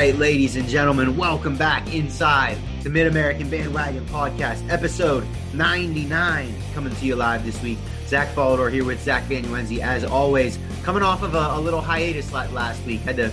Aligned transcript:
right, 0.00 0.16
ladies 0.16 0.56
and 0.56 0.66
gentlemen, 0.66 1.14
welcome 1.14 1.58
back 1.58 1.92
inside 1.92 2.56
the 2.82 2.88
Mid 2.88 3.06
American 3.06 3.50
Bandwagon 3.50 4.02
Podcast, 4.06 4.66
episode 4.70 5.26
99, 5.52 6.54
coming 6.72 6.94
to 6.94 7.04
you 7.04 7.16
live 7.16 7.44
this 7.44 7.60
week. 7.60 7.76
Zach 8.06 8.34
Falador 8.34 8.72
here 8.72 8.82
with 8.82 9.02
Zach 9.02 9.24
Vanuenzi, 9.24 9.80
as 9.80 10.02
always, 10.02 10.58
coming 10.84 11.02
off 11.02 11.22
of 11.22 11.34
a, 11.34 11.48
a 11.52 11.60
little 11.60 11.82
hiatus 11.82 12.32
last 12.32 12.82
week. 12.86 13.02
Had 13.02 13.16
to 13.16 13.30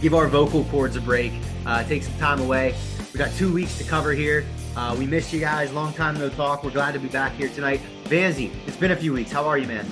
give 0.00 0.14
our 0.14 0.28
vocal 0.28 0.62
cords 0.66 0.94
a 0.94 1.00
break, 1.00 1.32
uh, 1.66 1.82
take 1.82 2.04
some 2.04 2.16
time 2.16 2.38
away. 2.40 2.76
We 3.12 3.18
got 3.18 3.32
two 3.32 3.52
weeks 3.52 3.76
to 3.78 3.84
cover 3.84 4.12
here. 4.12 4.46
Uh, 4.76 4.94
we 4.96 5.04
missed 5.04 5.32
you 5.32 5.40
guys. 5.40 5.72
Long 5.72 5.92
time 5.94 6.16
no 6.16 6.28
talk. 6.28 6.62
We're 6.62 6.70
glad 6.70 6.92
to 6.92 7.00
be 7.00 7.08
back 7.08 7.32
here 7.32 7.48
tonight. 7.48 7.80
Vanzi, 8.04 8.52
it's 8.68 8.76
been 8.76 8.92
a 8.92 8.96
few 8.96 9.12
weeks. 9.12 9.32
How 9.32 9.46
are 9.46 9.58
you, 9.58 9.66
man? 9.66 9.84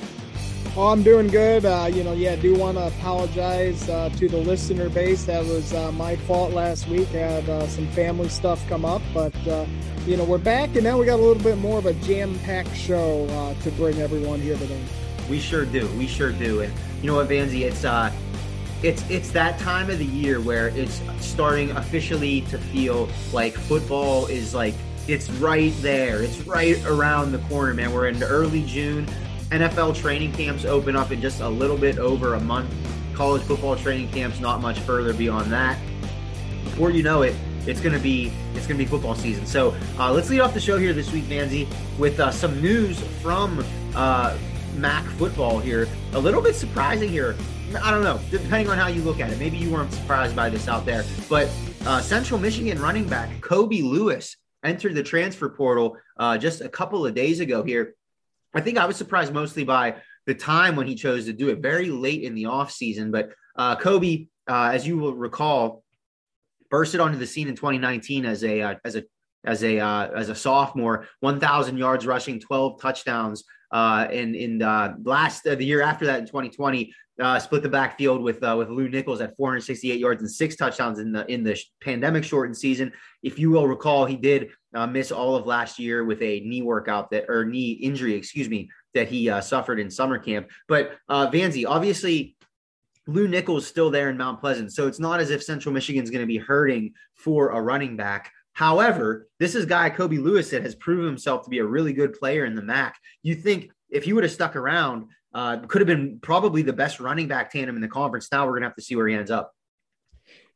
I'm 0.77 1.03
doing 1.03 1.29
good. 1.29 1.65
Uh, 1.65 1.91
you 1.93 2.05
know, 2.05 2.13
yeah, 2.13 2.33
I 2.33 2.37
do 2.37 2.55
want 2.55 2.77
to 2.77 2.87
apologize 2.87 3.89
uh, 3.89 4.09
to 4.11 4.29
the 4.29 4.37
listener 4.37 4.89
base. 4.89 5.25
That 5.25 5.45
was 5.45 5.73
uh, 5.73 5.93
my 5.93 6.17
fault 6.17 6.53
last 6.53 6.87
week. 6.89 7.09
I 7.11 7.19
had 7.19 7.49
uh, 7.49 7.67
some 7.67 7.87
family 7.89 8.29
stuff 8.29 8.67
come 8.69 8.85
up, 8.85 9.03
but 9.15 9.35
uh, 9.47 9.67
you 10.07 10.17
know, 10.17 10.25
we're 10.25 10.39
back, 10.39 10.75
and 10.75 10.85
now 10.85 10.99
we 10.99 11.07
got 11.07 11.19
a 11.19 11.23
little 11.23 11.43
bit 11.43 11.59
more 11.59 11.79
of 11.79 11.87
a 11.87 11.95
jam-packed 11.95 12.75
show 12.77 13.27
uh, 13.31 13.55
to 13.63 13.71
bring 13.73 13.99
everyone 13.99 14.41
here 14.41 14.57
today. 14.57 14.81
We 15.29 15.41
sure 15.41 15.65
do. 15.65 15.89
We 15.99 16.07
sure 16.07 16.31
do. 16.31 16.61
And 16.61 16.73
you 17.03 17.09
know 17.09 17.17
what, 17.17 17.29
Vanzi, 17.29 17.63
it's 17.63 17.85
uh, 17.85 18.13
it's 18.83 19.09
it's 19.11 19.31
that 19.33 19.59
time 19.59 19.91
of 19.91 19.99
the 19.99 20.05
year 20.05 20.41
where 20.41 20.69
it's 20.69 21.01
starting 21.21 21.71
officially 21.73 22.43
to 22.43 22.59
feel 22.59 23.09
like 23.33 23.55
football 23.55 24.27
is 24.27 24.55
like 24.55 24.75
it's 25.09 25.31
right 25.31 25.73
there. 25.79 26.23
It's 26.23 26.39
right 26.47 26.85
around 26.87 27.33
the 27.33 27.39
corner, 27.39 27.75
man. 27.75 27.93
We're 27.93 28.09
in 28.09 28.23
early 28.23 28.63
June. 28.65 29.09
NFL 29.51 29.95
training 29.95 30.33
camps 30.33 30.65
open 30.65 30.97
up 30.97 31.13
in 31.13 31.21
just 31.21 31.41
a 31.41 31.49
little 31.49 31.77
bit 31.77 31.99
over 31.99 32.35
a 32.35 32.41
month. 32.41 32.69
College 33.15 33.43
football 33.43 33.77
training 33.77 34.09
camps 34.11 34.41
not 34.41 34.61
much 34.61 34.81
further 34.81 35.15
beyond 35.15 35.53
that. 35.53 35.79
Before 36.65 36.91
you 36.91 37.05
know 37.05 37.23
it, 37.23 37.35
it's 37.65 37.81
gonna 37.81 37.99
be 38.01 38.33
it's 38.55 38.67
gonna 38.67 38.79
be 38.79 38.87
football 38.87 39.15
season. 39.15 39.47
So 39.47 39.75
uh, 39.99 40.13
let's 40.13 40.29
lead 40.31 40.41
off 40.41 40.53
the 40.53 40.61
show 40.61 40.79
here 40.79 40.93
this 40.93 41.13
week, 41.13 41.29
Nancy, 41.29 41.69
with 41.97 42.19
uh, 42.19 42.33
some 42.33 42.61
news 42.61 43.01
from 43.23 43.65
uh, 43.95 44.37
MAC 44.77 45.05
football 45.11 45.61
here. 45.61 45.89
A 46.15 46.19
little 46.19 46.43
bit 46.43 46.57
surprising 46.57 47.09
here. 47.09 47.37
I 47.83 47.91
don't 47.91 48.03
know, 48.03 48.21
depending 48.31 48.69
on 48.69 48.79
how 48.79 48.89
you 48.89 49.03
look 49.03 49.21
at 49.21 49.31
it. 49.31 49.39
Maybe 49.39 49.59
you 49.59 49.71
weren't 49.71 49.93
surprised 49.93 50.35
by 50.35 50.51
this 50.51 50.67
out 50.67 50.87
there, 50.87 51.05
but 51.29 51.49
uh, 51.85 52.01
Central 52.01 52.41
Michigan 52.41 52.81
running 52.81 53.09
back 53.09 53.41
Kobe 53.43 53.83
Lewis 53.83 54.37
entered 54.65 54.95
the 54.95 55.03
transfer 55.03 55.49
portal 55.49 55.97
uh, 56.17 56.37
just 56.37 56.61
a 56.61 56.69
couple 56.69 57.07
of 57.07 57.15
days 57.15 57.39
ago 57.39 57.63
here 57.63 57.95
I 58.55 58.61
think 58.61 58.79
I 58.79 58.87
was 58.87 58.97
surprised 58.97 59.33
mostly 59.33 59.65
by 59.65 59.97
the 60.27 60.35
time 60.35 60.77
when 60.77 60.87
he 60.87 60.95
chose 60.95 61.27
to 61.27 61.33
do 61.33 61.49
it 61.49 61.59
very 61.59 61.91
late 61.91 62.23
in 62.23 62.35
the 62.35 62.45
offseason. 62.45 63.13
But 63.13 63.31
uh, 63.57 63.77
Kobe, 63.77 64.27
uh, 64.49 64.71
as 64.73 64.87
you 64.87 64.99
will 64.99 65.15
recall, 65.15 65.85
bursted 66.71 67.01
onto 67.01 67.19
the 67.19 67.27
scene 67.27 67.49
in 67.49 67.55
2019 67.55 68.25
as 68.25 68.45
a 68.45 68.63
uh, 68.63 68.75
as 68.85 68.97
a 68.97 69.05
as 69.45 69.63
a 69.63 69.79
uh, 69.79 70.09
as 70.17 70.29
a 70.29 70.35
sophomore, 70.35 71.07
1,000 71.21 71.79
yards 71.79 72.07
rushing, 72.07 72.41
12 72.41 72.81
touchdowns. 72.81 73.45
Uh, 73.73 74.07
in 74.13 74.35
in 74.37 74.63
uh, 74.63 74.95
last 75.03 75.43
the 75.43 75.65
year 75.65 75.83
after 75.83 76.07
that 76.07 76.21
in 76.21 76.27
2020, 76.27 76.93
split 77.39 77.63
the 77.63 77.69
backfield 77.69 78.23
with 78.23 78.43
uh, 78.43 78.55
with 78.57 78.69
Lew 78.69 78.89
Nichols 78.89 79.21
at 79.21 79.37
468 79.37 79.99
yards 79.99 80.23
and 80.23 80.31
six 80.31 80.57
touchdowns 80.57 80.99
in 80.99 81.13
the 81.13 81.31
in 81.33 81.43
the 81.43 81.59
pandemic 81.81 82.25
shortened 82.25 82.57
season. 82.57 82.93
If 83.23 83.39
you 83.39 83.51
will 83.51 83.67
recall, 83.67 84.05
he 84.05 84.17
did 84.17 84.51
uh, 84.75 84.87
miss 84.87 85.11
all 85.11 85.37
of 85.37 85.47
last 85.47 85.79
year 85.79 86.05
with 86.05 86.21
a 86.23 86.41
knee 86.41 86.63
workout 86.63 87.11
that 87.11 87.25
or 87.29 87.45
knee 87.45 87.73
injury, 87.73 88.15
excuse 88.15 88.49
me, 88.49 88.69
that 88.95 89.09
he 89.09 89.31
uh, 89.31 89.41
suffered 89.41 89.81
in 89.81 89.91
summer 89.91 90.19
camp. 90.19 90.51
But 90.69 90.93
uh, 91.09 91.31
Vanzi, 91.31 91.65
obviously, 91.67 92.37
Lew 93.07 93.29
Nichols 93.29 93.65
is 93.65 93.69
still 93.69 93.91
there 93.91 94.11
in 94.11 94.17
Mount 94.17 94.41
Pleasant, 94.41 94.73
so 94.73 94.87
it's 94.87 95.01
not 95.01 95.21
as 95.21 95.31
if 95.31 95.43
Central 95.43 95.73
Michigan 95.73 96.03
is 96.03 96.11
going 96.11 96.23
to 96.23 96.27
be 96.27 96.39
hurting 96.39 96.93
for 97.15 97.51
a 97.51 97.61
running 97.61 97.97
back. 97.97 98.33
However, 98.53 99.29
this 99.39 99.55
is 99.55 99.67
guy 99.67 99.91
Kobe 99.91 100.17
Lewis 100.17 100.51
that 100.51 100.63
has 100.63 100.75
proven 100.75 101.07
himself 101.07 101.45
to 101.45 101.51
be 101.51 101.59
a 101.59 101.67
really 101.67 101.93
good 101.93 102.15
player 102.15 102.47
in 102.47 102.55
the 102.55 102.63
MAC. 102.63 102.99
You 103.23 103.35
think 103.35 103.71
if 103.91 104.05
he 104.05 104.13
would 104.13 104.25
have 104.25 104.33
stuck 104.33 104.57
around, 104.57 105.09
uh, 105.37 105.59
could 105.69 105.83
have 105.83 105.87
been 105.87 106.19
probably 106.21 106.63
the 106.63 106.73
best 106.73 106.99
running 106.99 107.29
back 107.29 107.51
tandem 107.51 107.77
in 107.77 107.83
the 107.83 107.89
conference. 107.89 108.29
Now 108.33 108.47
we're 108.47 108.53
going 108.53 108.63
to 108.63 108.69
have 108.69 108.77
to 108.77 108.83
see 108.83 108.97
where 108.97 109.07
he 109.07 109.15
ends 109.15 109.31
up. 109.31 109.53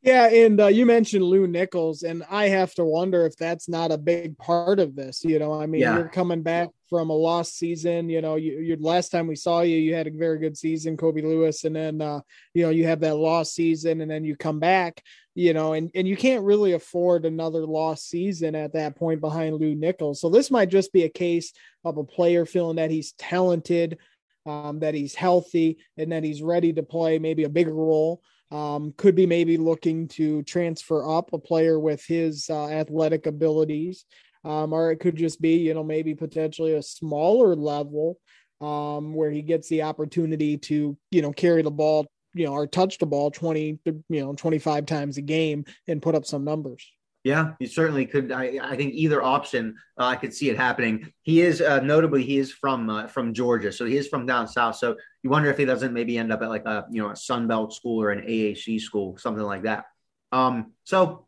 Yeah, 0.01 0.27
and 0.27 0.59
uh, 0.59 0.67
you 0.67 0.87
mentioned 0.87 1.23
Lew 1.23 1.45
Nichols, 1.45 2.01
and 2.01 2.23
I 2.31 2.47
have 2.47 2.73
to 2.73 2.83
wonder 2.83 3.27
if 3.27 3.35
that's 3.37 3.69
not 3.69 3.91
a 3.91 3.99
big 3.99 4.35
part 4.39 4.79
of 4.79 4.95
this. 4.95 5.23
You 5.23 5.37
know, 5.37 5.53
I 5.53 5.67
mean, 5.67 5.81
yeah. 5.81 5.95
you're 5.95 6.09
coming 6.09 6.41
back 6.41 6.69
from 6.89 7.11
a 7.11 7.13
lost 7.13 7.55
season. 7.55 8.09
You 8.09 8.21
know, 8.21 8.37
you, 8.37 8.57
you 8.59 8.75
last 8.79 9.09
time 9.09 9.27
we 9.27 9.35
saw 9.35 9.61
you, 9.61 9.77
you 9.77 9.93
had 9.93 10.07
a 10.07 10.11
very 10.11 10.39
good 10.39 10.57
season, 10.57 10.97
Kobe 10.97 11.21
Lewis, 11.21 11.63
and 11.65 11.75
then 11.75 12.01
uh, 12.01 12.21
you 12.55 12.63
know 12.63 12.71
you 12.71 12.87
have 12.87 13.01
that 13.01 13.17
lost 13.17 13.53
season, 13.53 14.01
and 14.01 14.09
then 14.09 14.23
you 14.23 14.35
come 14.35 14.59
back. 14.59 15.03
You 15.35 15.53
know, 15.53 15.73
and 15.73 15.91
and 15.93 16.07
you 16.07 16.17
can't 16.17 16.43
really 16.43 16.73
afford 16.73 17.25
another 17.25 17.67
lost 17.67 18.09
season 18.09 18.55
at 18.55 18.73
that 18.73 18.95
point 18.95 19.21
behind 19.21 19.57
Lew 19.57 19.75
Nichols. 19.75 20.19
So 20.19 20.31
this 20.31 20.49
might 20.49 20.69
just 20.69 20.91
be 20.91 21.03
a 21.03 21.09
case 21.09 21.53
of 21.85 21.97
a 21.97 22.03
player 22.03 22.47
feeling 22.47 22.77
that 22.77 22.89
he's 22.89 23.13
talented, 23.13 23.99
um, 24.45 24.79
that 24.79 24.93
he's 24.93 25.15
healthy, 25.15 25.77
and 25.97 26.11
that 26.11 26.23
he's 26.23 26.41
ready 26.41 26.73
to 26.73 26.83
play 26.83 27.19
maybe 27.19 27.43
a 27.43 27.49
bigger 27.49 27.73
role. 27.73 28.21
Um, 28.51 28.93
could 28.97 29.15
be 29.15 29.25
maybe 29.25 29.57
looking 29.57 30.09
to 30.09 30.43
transfer 30.43 31.09
up 31.09 31.31
a 31.31 31.39
player 31.39 31.79
with 31.79 32.03
his 32.05 32.49
uh, 32.49 32.67
athletic 32.67 33.25
abilities, 33.25 34.05
um, 34.43 34.73
or 34.73 34.91
it 34.91 34.99
could 34.99 35.15
just 35.15 35.41
be, 35.41 35.57
you 35.57 35.73
know, 35.73 35.83
maybe 35.83 36.15
potentially 36.15 36.73
a 36.73 36.83
smaller 36.83 37.55
level 37.55 38.17
um, 38.59 39.13
where 39.13 39.31
he 39.31 39.41
gets 39.41 39.69
the 39.69 39.83
opportunity 39.83 40.57
to, 40.57 40.97
you 41.11 41.21
know, 41.21 41.31
carry 41.31 41.61
the 41.61 41.71
ball, 41.71 42.07
you 42.33 42.45
know, 42.45 42.53
or 42.53 42.67
touch 42.67 42.97
the 42.97 43.05
ball 43.05 43.31
20, 43.31 43.79
you 43.85 44.03
know, 44.09 44.33
25 44.33 44.85
times 44.85 45.17
a 45.17 45.21
game 45.21 45.63
and 45.87 46.01
put 46.01 46.15
up 46.15 46.25
some 46.25 46.43
numbers. 46.43 46.91
Yeah, 47.23 47.53
you 47.59 47.67
certainly 47.67 48.07
could. 48.07 48.31
I, 48.31 48.59
I 48.63 48.75
think 48.75 48.93
either 48.95 49.21
option, 49.21 49.75
uh, 49.99 50.05
I 50.05 50.15
could 50.15 50.33
see 50.33 50.49
it 50.49 50.57
happening. 50.57 51.13
He 51.21 51.41
is 51.41 51.61
uh, 51.61 51.79
notably 51.81 52.23
he 52.23 52.39
is 52.39 52.51
from 52.51 52.89
uh, 52.89 53.07
from 53.07 53.33
Georgia, 53.33 53.71
so 53.71 53.85
he 53.85 53.95
is 53.95 54.07
from 54.07 54.25
down 54.25 54.47
south. 54.47 54.77
So 54.77 54.95
you 55.21 55.29
wonder 55.29 55.51
if 55.51 55.57
he 55.57 55.65
doesn't 55.65 55.93
maybe 55.93 56.17
end 56.17 56.33
up 56.33 56.41
at 56.41 56.49
like 56.49 56.65
a 56.65 56.85
you 56.89 57.01
know 57.01 57.11
a 57.11 57.15
Sun 57.15 57.47
Belt 57.47 57.75
school 57.75 58.01
or 58.01 58.09
an 58.09 58.25
AAC 58.25 58.81
school, 58.81 59.17
something 59.17 59.43
like 59.43 59.63
that. 59.63 59.85
Um, 60.31 60.71
so 60.83 61.27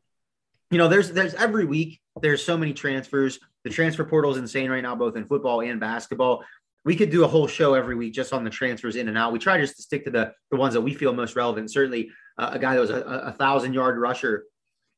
you 0.74 0.80
know, 0.80 0.88
there's 0.88 1.12
there's 1.12 1.36
every 1.36 1.66
week 1.66 2.02
there's 2.20 2.44
so 2.44 2.58
many 2.58 2.74
transfers. 2.74 3.40
The 3.64 3.70
transfer 3.70 4.04
portal 4.04 4.32
is 4.32 4.38
insane 4.38 4.72
right 4.72 4.82
now, 4.82 4.96
both 4.96 5.16
in 5.16 5.28
football 5.28 5.62
and 5.62 5.80
basketball. 5.80 6.44
We 6.86 6.96
could 6.96 7.12
do 7.12 7.24
a 7.24 7.28
whole 7.28 7.48
show 7.48 7.76
every 7.76 7.96
week 7.96 8.14
just 8.14 8.34
on 8.34 8.44
the 8.44 8.50
transfers 8.50 8.96
in 8.96 9.08
and 9.08 9.18
out. 9.18 9.32
We 9.32 9.38
try 9.40 9.60
just 9.60 9.76
to 9.76 9.84
stick 9.84 10.06
to 10.06 10.12
the 10.12 10.34
the 10.50 10.58
ones 10.58 10.74
that 10.74 10.82
we 10.82 10.96
feel 10.96 11.14
most 11.14 11.36
relevant. 11.36 11.72
Certainly, 11.72 12.10
uh, 12.40 12.50
a 12.54 12.60
guy 12.60 12.74
that 12.74 12.82
was 12.82 12.90
a, 12.90 13.02
a 13.04 13.32
thousand 13.34 13.76
yard 13.76 14.00
rusher 14.00 14.46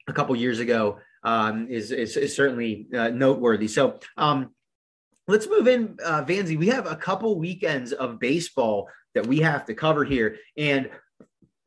a 0.08 0.14
couple 0.14 0.36
years 0.36 0.60
ago 0.60 1.00
um, 1.24 1.68
is, 1.70 1.92
is, 1.92 2.18
is 2.18 2.36
certainly 2.36 2.88
uh, 2.96 3.10
noteworthy. 3.10 3.68
So 3.68 4.00
um, 4.18 4.52
let's 5.28 5.48
move 5.48 5.68
in, 5.68 5.98
uh, 6.04 6.24
Vanzi. 6.24 6.58
We 6.58 6.68
have 6.68 6.86
a 6.86 6.96
couple 6.96 7.38
weekends 7.40 7.92
of 7.92 8.20
baseball 8.20 8.90
that 9.14 9.26
we 9.26 9.40
have 9.40 9.66
to 9.66 9.74
cover 9.74 10.04
here, 10.04 10.38
and 10.58 10.90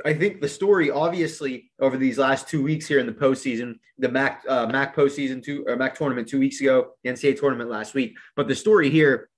I 0.04 0.14
think 0.14 0.40
the 0.40 0.48
story, 0.48 0.90
obviously, 0.90 1.72
over 1.80 1.96
these 1.96 2.18
last 2.18 2.48
two 2.48 2.62
weeks 2.62 2.86
here 2.86 3.00
in 3.00 3.06
the 3.06 3.12
postseason, 3.12 3.80
the 3.98 4.08
MAC 4.08 4.44
uh, 4.48 4.66
MAC 4.66 4.94
postseason 4.94 5.42
two 5.42 5.64
or 5.66 5.74
MAC 5.76 5.96
tournament 5.96 6.28
two 6.28 6.38
weeks 6.38 6.60
ago, 6.60 6.90
the 7.02 7.10
NCAA 7.10 7.38
tournament 7.38 7.68
last 7.68 7.94
week, 7.94 8.16
but 8.36 8.46
the 8.46 8.54
story 8.54 8.90
here 8.90 9.28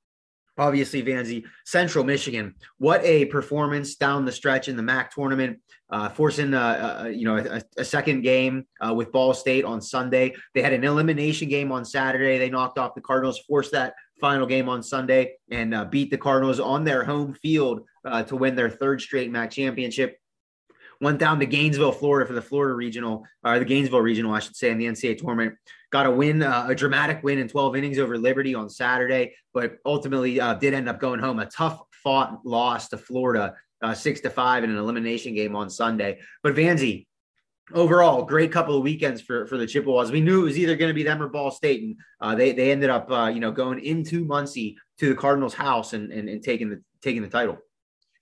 obviously 0.60 1.02
Vanzi, 1.02 1.44
Central 1.64 2.04
Michigan. 2.04 2.54
What 2.78 3.02
a 3.02 3.24
performance 3.26 3.96
down 3.96 4.24
the 4.24 4.32
stretch 4.32 4.68
in 4.68 4.76
the 4.76 4.82
MAC 4.82 5.12
tournament, 5.12 5.58
uh, 5.88 6.10
forcing 6.10 6.52
uh, 6.54 7.02
uh, 7.04 7.08
you 7.08 7.24
know 7.24 7.38
a, 7.38 7.62
a 7.78 7.84
second 7.84 8.20
game 8.22 8.66
uh, 8.80 8.92
with 8.94 9.10
Ball 9.10 9.32
State 9.34 9.64
on 9.64 9.80
Sunday. 9.80 10.34
They 10.54 10.62
had 10.62 10.74
an 10.74 10.84
elimination 10.84 11.48
game 11.48 11.72
on 11.72 11.84
Saturday. 11.84 12.38
They 12.38 12.50
knocked 12.50 12.78
off 12.78 12.94
the 12.94 13.00
Cardinals, 13.00 13.40
forced 13.40 13.72
that 13.72 13.94
final 14.20 14.46
game 14.46 14.68
on 14.68 14.82
Sunday, 14.82 15.32
and 15.50 15.74
uh, 15.74 15.86
beat 15.86 16.10
the 16.10 16.18
Cardinals 16.18 16.60
on 16.60 16.84
their 16.84 17.04
home 17.04 17.32
field 17.32 17.86
uh, 18.04 18.22
to 18.24 18.36
win 18.36 18.54
their 18.54 18.70
third 18.70 19.00
straight 19.00 19.30
MAC 19.32 19.50
championship. 19.50 20.18
Went 21.00 21.18
down 21.18 21.40
to 21.40 21.46
Gainesville, 21.46 21.92
Florida 21.92 22.26
for 22.26 22.34
the 22.34 22.42
Florida 22.42 22.74
regional, 22.74 23.24
or 23.42 23.58
the 23.58 23.64
Gainesville 23.64 24.02
regional, 24.02 24.34
I 24.34 24.40
should 24.40 24.54
say, 24.54 24.70
in 24.70 24.76
the 24.76 24.84
NCAA 24.84 25.16
tournament. 25.16 25.54
Got 25.90 26.06
a 26.06 26.10
win, 26.10 26.42
uh, 26.42 26.66
a 26.68 26.74
dramatic 26.74 27.22
win 27.22 27.38
in 27.38 27.48
12 27.48 27.76
innings 27.76 27.98
over 27.98 28.16
Liberty 28.16 28.54
on 28.54 28.70
Saturday, 28.70 29.34
but 29.52 29.78
ultimately 29.84 30.40
uh, 30.40 30.54
did 30.54 30.72
end 30.72 30.88
up 30.88 31.00
going 31.00 31.20
home. 31.20 31.38
A 31.40 31.46
tough 31.46 31.82
fought 31.90 32.40
loss 32.44 32.88
to 32.88 32.98
Florida, 32.98 33.54
uh, 33.82 33.94
six 33.94 34.20
to 34.20 34.30
five 34.30 34.64
in 34.64 34.70
an 34.70 34.76
elimination 34.76 35.34
game 35.34 35.56
on 35.56 35.68
Sunday. 35.68 36.20
But 36.42 36.54
Vanzi, 36.54 37.06
overall, 37.72 38.24
great 38.24 38.52
couple 38.52 38.76
of 38.76 38.82
weekends 38.82 39.20
for 39.20 39.46
for 39.46 39.58
the 39.58 39.66
Chippewas. 39.66 40.12
We 40.12 40.20
knew 40.20 40.42
it 40.42 40.44
was 40.44 40.58
either 40.58 40.76
going 40.76 40.90
to 40.90 40.94
be 40.94 41.02
them 41.02 41.22
or 41.22 41.28
Ball 41.28 41.50
State, 41.50 41.82
and 41.82 41.96
uh, 42.20 42.34
they 42.34 42.52
they 42.52 42.70
ended 42.70 42.90
up 42.90 43.10
uh, 43.10 43.30
you 43.32 43.40
know 43.40 43.52
going 43.52 43.80
into 43.84 44.24
Muncie 44.24 44.76
to 44.98 45.08
the 45.08 45.14
Cardinals' 45.14 45.54
house 45.54 45.92
and, 45.92 46.12
and 46.12 46.28
and 46.28 46.42
taking 46.42 46.70
the 46.70 46.82
taking 47.02 47.22
the 47.22 47.28
title. 47.28 47.58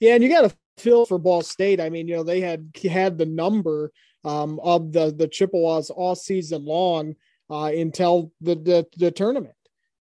Yeah, 0.01 0.15
and 0.15 0.23
you 0.23 0.31
got 0.31 0.49
to 0.49 0.57
feel 0.79 1.05
for 1.05 1.19
Ball 1.19 1.43
State. 1.43 1.81
I 1.81 1.91
mean, 1.91 2.09
you 2.09 2.17
know, 2.17 2.23
they 2.23 2.41
had 2.41 2.71
had 2.91 3.19
the 3.19 3.27
number 3.27 3.93
um, 4.25 4.59
of 4.61 4.93
the 4.93 5.13
the 5.13 5.29
Chippewas 5.29 5.91
all 5.91 6.15
season 6.15 6.65
long 6.65 7.15
uh, 7.51 7.71
until 7.75 8.33
the, 8.41 8.55
the 8.55 8.87
the 8.97 9.11
tournament. 9.11 9.55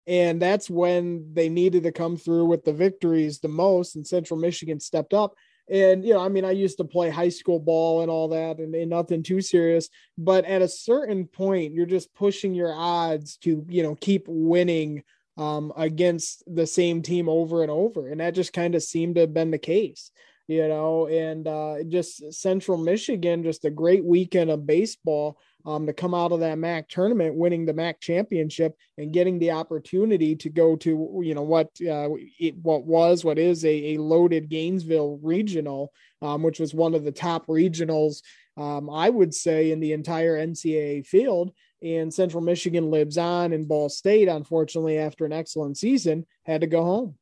And 0.06 0.42
that's 0.42 0.69
when 0.69 1.34
they 1.34 1.48
needed 1.48 1.84
to 1.84 1.92
come 1.92 2.18
through 2.18 2.45
with 2.45 2.66
the 2.66 2.74
victories 2.74 3.40
the 3.40 3.48
most, 3.48 3.95
and 3.95 4.06
Central 4.06 4.40
Michigan 4.40 4.80
stepped 4.80 5.13
up. 5.13 5.34
And, 5.69 6.06
you 6.06 6.13
know, 6.13 6.19
I 6.19 6.28
mean, 6.28 6.44
I 6.44 6.51
used 6.51 6.78
to 6.80 6.84
play 6.84 7.10
high 7.10 7.30
school 7.30 7.57
ball 7.57 8.01
and 8.01 8.12
all 8.12 8.28
that, 8.30 8.57
and, 8.57 8.75
and, 8.75 8.90
nothing 8.90 9.24
too 9.24 9.40
serious. 9.40 9.88
But 10.18 10.44
at 10.44 10.62
a 10.62 10.68
certain 10.68 11.25
point, 11.25 11.74
you're 11.74 11.86
just 11.86 12.13
pushing 12.13 12.54
your 12.54 12.74
odds 12.74 13.38
to, 13.38 13.66
you 13.69 13.81
know, 13.81 13.95
keep 13.95 14.25
winning 14.28 15.04
um, 15.38 15.72
against 15.78 16.44
the 16.54 16.68
same 16.68 17.01
team 17.01 17.30
over 17.30 17.62
and 17.62 17.72
over. 17.72 18.10
And 18.10 18.19
that 18.19 18.36
just 18.36 18.51
kind 18.51 18.75
of 18.75 18.84
seemed 18.84 19.16
to 19.16 19.22
have 19.22 19.34
been 19.34 19.51
the 19.51 19.57
case 19.57 20.12
you 20.48 20.68
know, 20.68 21.07
and 21.07 21.48
uh, 21.48 21.84
just 21.88 22.34
Central 22.34 22.78
Michigan, 22.78 23.44
just 23.44 23.66
a 23.66 23.69
great 23.69 24.04
weekend 24.04 24.50
of 24.50 24.68
baseball 24.68 25.40
um, 25.65 25.86
to 25.86 25.94
come 25.94 26.13
out 26.13 26.31
of 26.31 26.42
that 26.42 26.57
MAC 26.57 26.89
tournament, 26.89 27.36
winning 27.36 27.65
the 27.65 27.74
MAC 27.74 28.00
championship 28.00 28.75
and 28.98 29.13
getting 29.13 29.39
the 29.39 29.51
opportunity 29.51 30.36
to 30.36 30.50
go 30.50 30.75
to, 30.77 31.21
you 31.24 31.33
know, 31.33 31.42
what 31.42 31.68
uh, 31.81 32.10
it, 32.39 32.56
what 32.62 32.86
was, 32.86 33.24
what 33.24 33.39
is 33.39 33.63
a, 33.63 33.94
a 33.94 33.98
loaded 33.98 34.50
Gainesville 34.50 35.19
regional, 35.21 35.92
um, 36.21 36.44
which 36.44 36.60
was 36.60 36.74
one 36.74 36.94
of 36.94 37.04
the 37.04 37.12
top 37.12 37.48
regionals, 37.48 38.21
um, 38.57 38.89
I 38.89 39.10
would 39.10 39.33
say, 39.33 39.71
in 39.71 39.80
the 39.80 39.94
entire 39.94 40.38
NCAA 40.38 41.06
field. 41.06 41.51
And 41.81 42.13
Central 42.13 42.42
Michigan 42.42 42.92
lives 42.92 43.18
on, 43.18 43.51
and 43.51 43.68
Ball 43.68 43.89
State, 43.89 44.30
unfortunately, 44.30 44.98
after 44.98 45.25
an 45.25 45.33
excellent 45.33 45.77
season, 45.77 46.25
had 46.45 46.62
to 46.62 46.68
go 46.68 46.83
home. 46.83 47.16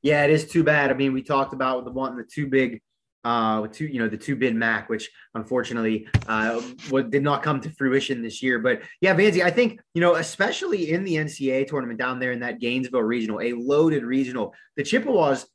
Yeah, 0.00 0.24
it 0.24 0.30
is 0.30 0.46
too 0.46 0.64
bad. 0.64 0.90
I 0.90 0.94
mean, 0.94 1.12
we 1.12 1.22
talked 1.22 1.54
about 1.54 1.84
the 1.84 1.90
one, 1.90 2.16
the 2.16 2.24
two 2.24 2.46
big, 2.46 2.80
uh, 3.24 3.66
two, 3.68 3.86
you 3.86 3.98
know, 3.98 4.08
the 4.08 4.16
two 4.16 4.36
bid 4.36 4.54
MAC, 4.54 4.88
which 4.88 5.10
unfortunately, 5.34 6.06
uh, 6.28 6.60
what 6.90 7.10
did 7.10 7.22
not 7.22 7.42
come 7.42 7.60
to 7.60 7.70
fruition 7.70 8.22
this 8.22 8.42
year. 8.42 8.58
But 8.58 8.82
yeah, 9.00 9.14
Vanzi, 9.14 9.42
I 9.42 9.50
think 9.50 9.80
you 9.94 10.00
know, 10.00 10.16
especially 10.16 10.90
in 10.90 11.04
the 11.04 11.14
NCAA 11.16 11.66
tournament 11.66 11.98
down 11.98 12.18
there 12.18 12.32
in 12.32 12.40
that 12.40 12.60
Gainesville 12.60 13.02
regional, 13.02 13.40
a 13.40 13.52
loaded 13.52 14.04
regional, 14.04 14.54
the 14.76 14.82
Chippewas 14.82 15.46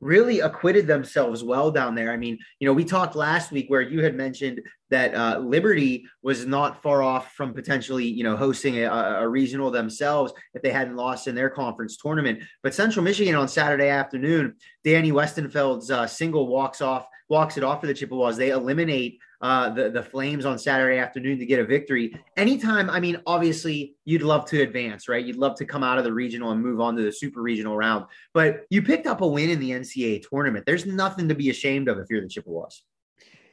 really 0.00 0.40
acquitted 0.40 0.86
themselves 0.86 1.44
well 1.44 1.70
down 1.70 1.94
there. 1.94 2.10
I 2.12 2.16
mean, 2.16 2.38
you 2.58 2.66
know, 2.66 2.72
we 2.72 2.84
talked 2.84 3.14
last 3.14 3.52
week 3.52 3.66
where 3.68 3.82
you 3.82 4.02
had 4.02 4.14
mentioned 4.14 4.62
that 4.90 5.14
uh, 5.14 5.38
Liberty 5.38 6.06
was 6.22 6.46
not 6.46 6.82
far 6.82 7.02
off 7.02 7.32
from 7.32 7.54
potentially, 7.54 8.06
you 8.06 8.24
know, 8.24 8.36
hosting 8.36 8.78
a, 8.78 8.86
a, 8.86 9.28
regional 9.28 9.70
themselves 9.70 10.32
if 10.54 10.62
they 10.62 10.70
hadn't 10.70 10.96
lost 10.96 11.28
in 11.28 11.34
their 11.34 11.50
conference 11.50 11.96
tournament. 11.96 12.42
But 12.62 12.74
Central 12.74 13.04
Michigan 13.04 13.34
on 13.34 13.46
Saturday 13.46 13.88
afternoon, 13.88 14.54
Danny 14.82 15.12
Westenfeld's 15.12 15.90
uh, 15.90 16.06
single 16.06 16.48
walks 16.48 16.80
off, 16.80 17.06
walks 17.28 17.56
it 17.56 17.62
off 17.62 17.80
for 17.80 17.86
the 17.86 17.94
Chippewas. 17.94 18.36
They 18.36 18.50
eliminate 18.50 19.20
uh, 19.40 19.70
the 19.70 19.90
the 19.90 20.02
Flames 20.02 20.44
on 20.44 20.58
Saturday 20.58 20.98
afternoon 20.98 21.38
to 21.38 21.46
get 21.46 21.58
a 21.58 21.64
victory. 21.64 22.14
Anytime, 22.36 22.90
I 22.90 23.00
mean, 23.00 23.20
obviously, 23.26 23.96
you'd 24.04 24.22
love 24.22 24.44
to 24.46 24.60
advance, 24.60 25.08
right? 25.08 25.24
You'd 25.24 25.36
love 25.36 25.56
to 25.56 25.64
come 25.64 25.82
out 25.82 25.98
of 25.98 26.04
the 26.04 26.12
regional 26.12 26.50
and 26.50 26.62
move 26.62 26.80
on 26.80 26.96
to 26.96 27.02
the 27.02 27.12
super 27.12 27.40
regional 27.40 27.76
round. 27.76 28.06
But 28.34 28.66
you 28.70 28.82
picked 28.82 29.06
up 29.06 29.22
a 29.22 29.26
win 29.26 29.50
in 29.50 29.58
the 29.58 29.70
NCAA 29.70 30.24
tournament. 30.28 30.66
There's 30.66 30.86
nothing 30.86 31.28
to 31.28 31.34
be 31.34 31.50
ashamed 31.50 31.88
of 31.88 31.98
if 31.98 32.06
you're 32.10 32.20
the 32.20 32.28
Chippewas. 32.28 32.82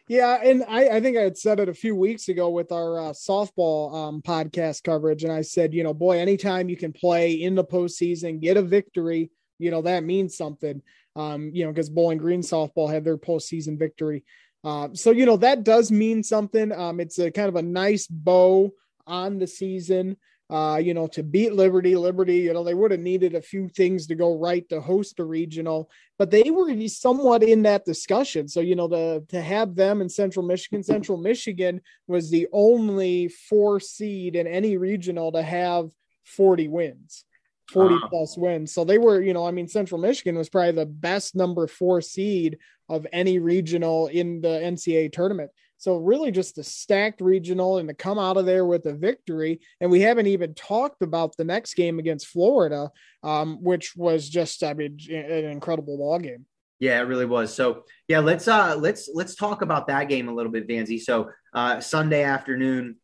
Yeah, 0.09 0.39
and 0.41 0.63
I, 0.69 0.87
I 0.87 1.01
think 1.01 1.17
I 1.17 1.21
had 1.21 1.37
said 1.37 1.59
it 1.59 1.67
a 1.67 1.73
few 1.73 1.93
weeks 1.93 2.29
ago 2.29 2.49
with 2.49 2.71
our 2.71 2.97
uh, 2.97 3.11
softball 3.11 3.93
um, 3.93 4.21
podcast 4.21 4.83
coverage, 4.83 5.23
and 5.23 5.33
I 5.33 5.41
said, 5.41 5.73
you 5.73 5.83
know, 5.83 5.93
boy, 5.93 6.17
anytime 6.19 6.69
you 6.69 6.77
can 6.77 6.93
play 6.93 7.33
in 7.33 7.55
the 7.55 7.63
postseason, 7.63 8.39
get 8.39 8.55
a 8.55 8.61
victory, 8.61 9.31
you 9.59 9.69
know, 9.69 9.81
that 9.81 10.05
means 10.05 10.37
something. 10.37 10.81
Um, 11.17 11.49
you 11.51 11.65
know, 11.65 11.71
because 11.71 11.89
Bowling 11.89 12.19
Green 12.19 12.41
softball 12.41 12.91
had 12.91 13.03
their 13.03 13.17
postseason 13.17 13.77
victory. 13.77 14.23
Uh, 14.63 14.89
so 14.93 15.11
you 15.11 15.25
know 15.25 15.37
that 15.37 15.63
does 15.63 15.91
mean 15.91 16.23
something. 16.23 16.71
Um, 16.71 16.99
it's 16.99 17.19
a 17.19 17.31
kind 17.31 17.49
of 17.49 17.55
a 17.55 17.61
nice 17.61 18.07
bow 18.07 18.71
on 19.05 19.39
the 19.39 19.47
season. 19.47 20.17
Uh, 20.49 20.79
you 20.81 20.93
know, 20.93 21.07
to 21.07 21.23
beat 21.23 21.51
Liberty, 21.51 21.97
Liberty, 21.97 22.37
you 22.37 22.53
know, 22.53 22.63
they 22.63 22.73
would 22.73 22.91
have 22.91 23.01
needed 23.01 23.35
a 23.35 23.41
few 23.41 23.67
things 23.67 24.07
to 24.07 24.15
go 24.15 24.37
right 24.37 24.67
to 24.69 24.79
host 24.79 25.19
a 25.19 25.23
regional, 25.25 25.89
but 26.17 26.31
they 26.31 26.49
were 26.51 26.73
somewhat 26.87 27.43
in 27.43 27.63
that 27.63 27.83
discussion. 27.83 28.47
So, 28.47 28.61
you 28.61 28.73
know, 28.73 28.87
to, 28.87 29.25
to 29.27 29.41
have 29.41 29.75
them 29.75 29.99
in 29.99 30.07
Central 30.07 30.45
Michigan, 30.45 30.83
Central 30.83 31.17
Michigan 31.17 31.81
was 32.07 32.31
the 32.31 32.47
only 32.53 33.27
four 33.27 33.81
seed 33.81 34.37
in 34.37 34.47
any 34.47 34.77
regional 34.77 35.33
to 35.33 35.41
have 35.41 35.89
40 36.23 36.69
wins. 36.69 37.25
40 37.71 37.95
uh-huh. 37.95 38.07
plus 38.09 38.37
wins. 38.37 38.73
So 38.73 38.83
they 38.83 38.97
were, 38.97 39.21
you 39.21 39.33
know, 39.33 39.45
I 39.45 39.51
mean, 39.51 39.67
Central 39.67 39.99
Michigan 39.99 40.37
was 40.37 40.49
probably 40.49 40.71
the 40.71 40.85
best 40.85 41.35
number 41.35 41.67
four 41.67 42.01
seed 42.01 42.57
of 42.89 43.05
any 43.11 43.39
regional 43.39 44.07
in 44.07 44.41
the 44.41 44.47
NCAA 44.47 45.11
tournament. 45.11 45.51
So 45.77 45.97
really 45.97 46.31
just 46.31 46.57
a 46.57 46.63
stacked 46.63 47.21
regional 47.21 47.77
and 47.77 47.87
to 47.87 47.93
come 47.93 48.17
out 48.17 48.37
of 48.37 48.45
there 48.45 48.65
with 48.65 48.85
a 48.87 48.93
victory. 48.93 49.59
And 49.79 49.91
we 49.91 50.01
haven't 50.01 50.27
even 50.27 50.55
talked 50.55 51.03
about 51.03 51.37
the 51.37 51.43
next 51.43 51.75
game 51.75 51.99
against 51.99 52.27
Florida, 52.27 52.89
um, 53.23 53.61
which 53.61 53.95
was 53.95 54.27
just, 54.27 54.63
I 54.63 54.73
mean, 54.73 54.97
an 55.09 55.45
incredible 55.45 55.97
ball 55.97 56.19
game. 56.19 56.45
Yeah, 56.79 56.99
it 56.99 57.03
really 57.03 57.25
was. 57.25 57.53
So 57.53 57.85
yeah, 58.07 58.19
let's 58.19 58.47
uh 58.47 58.75
let's 58.77 59.09
let's 59.11 59.33
talk 59.33 59.63
about 59.63 59.87
that 59.87 60.09
game 60.09 60.27
a 60.27 60.33
little 60.33 60.51
bit, 60.51 60.67
Vanzi. 60.67 61.01
So 61.01 61.31
uh 61.53 61.79
Sunday 61.79 62.23
afternoon, 62.23 62.97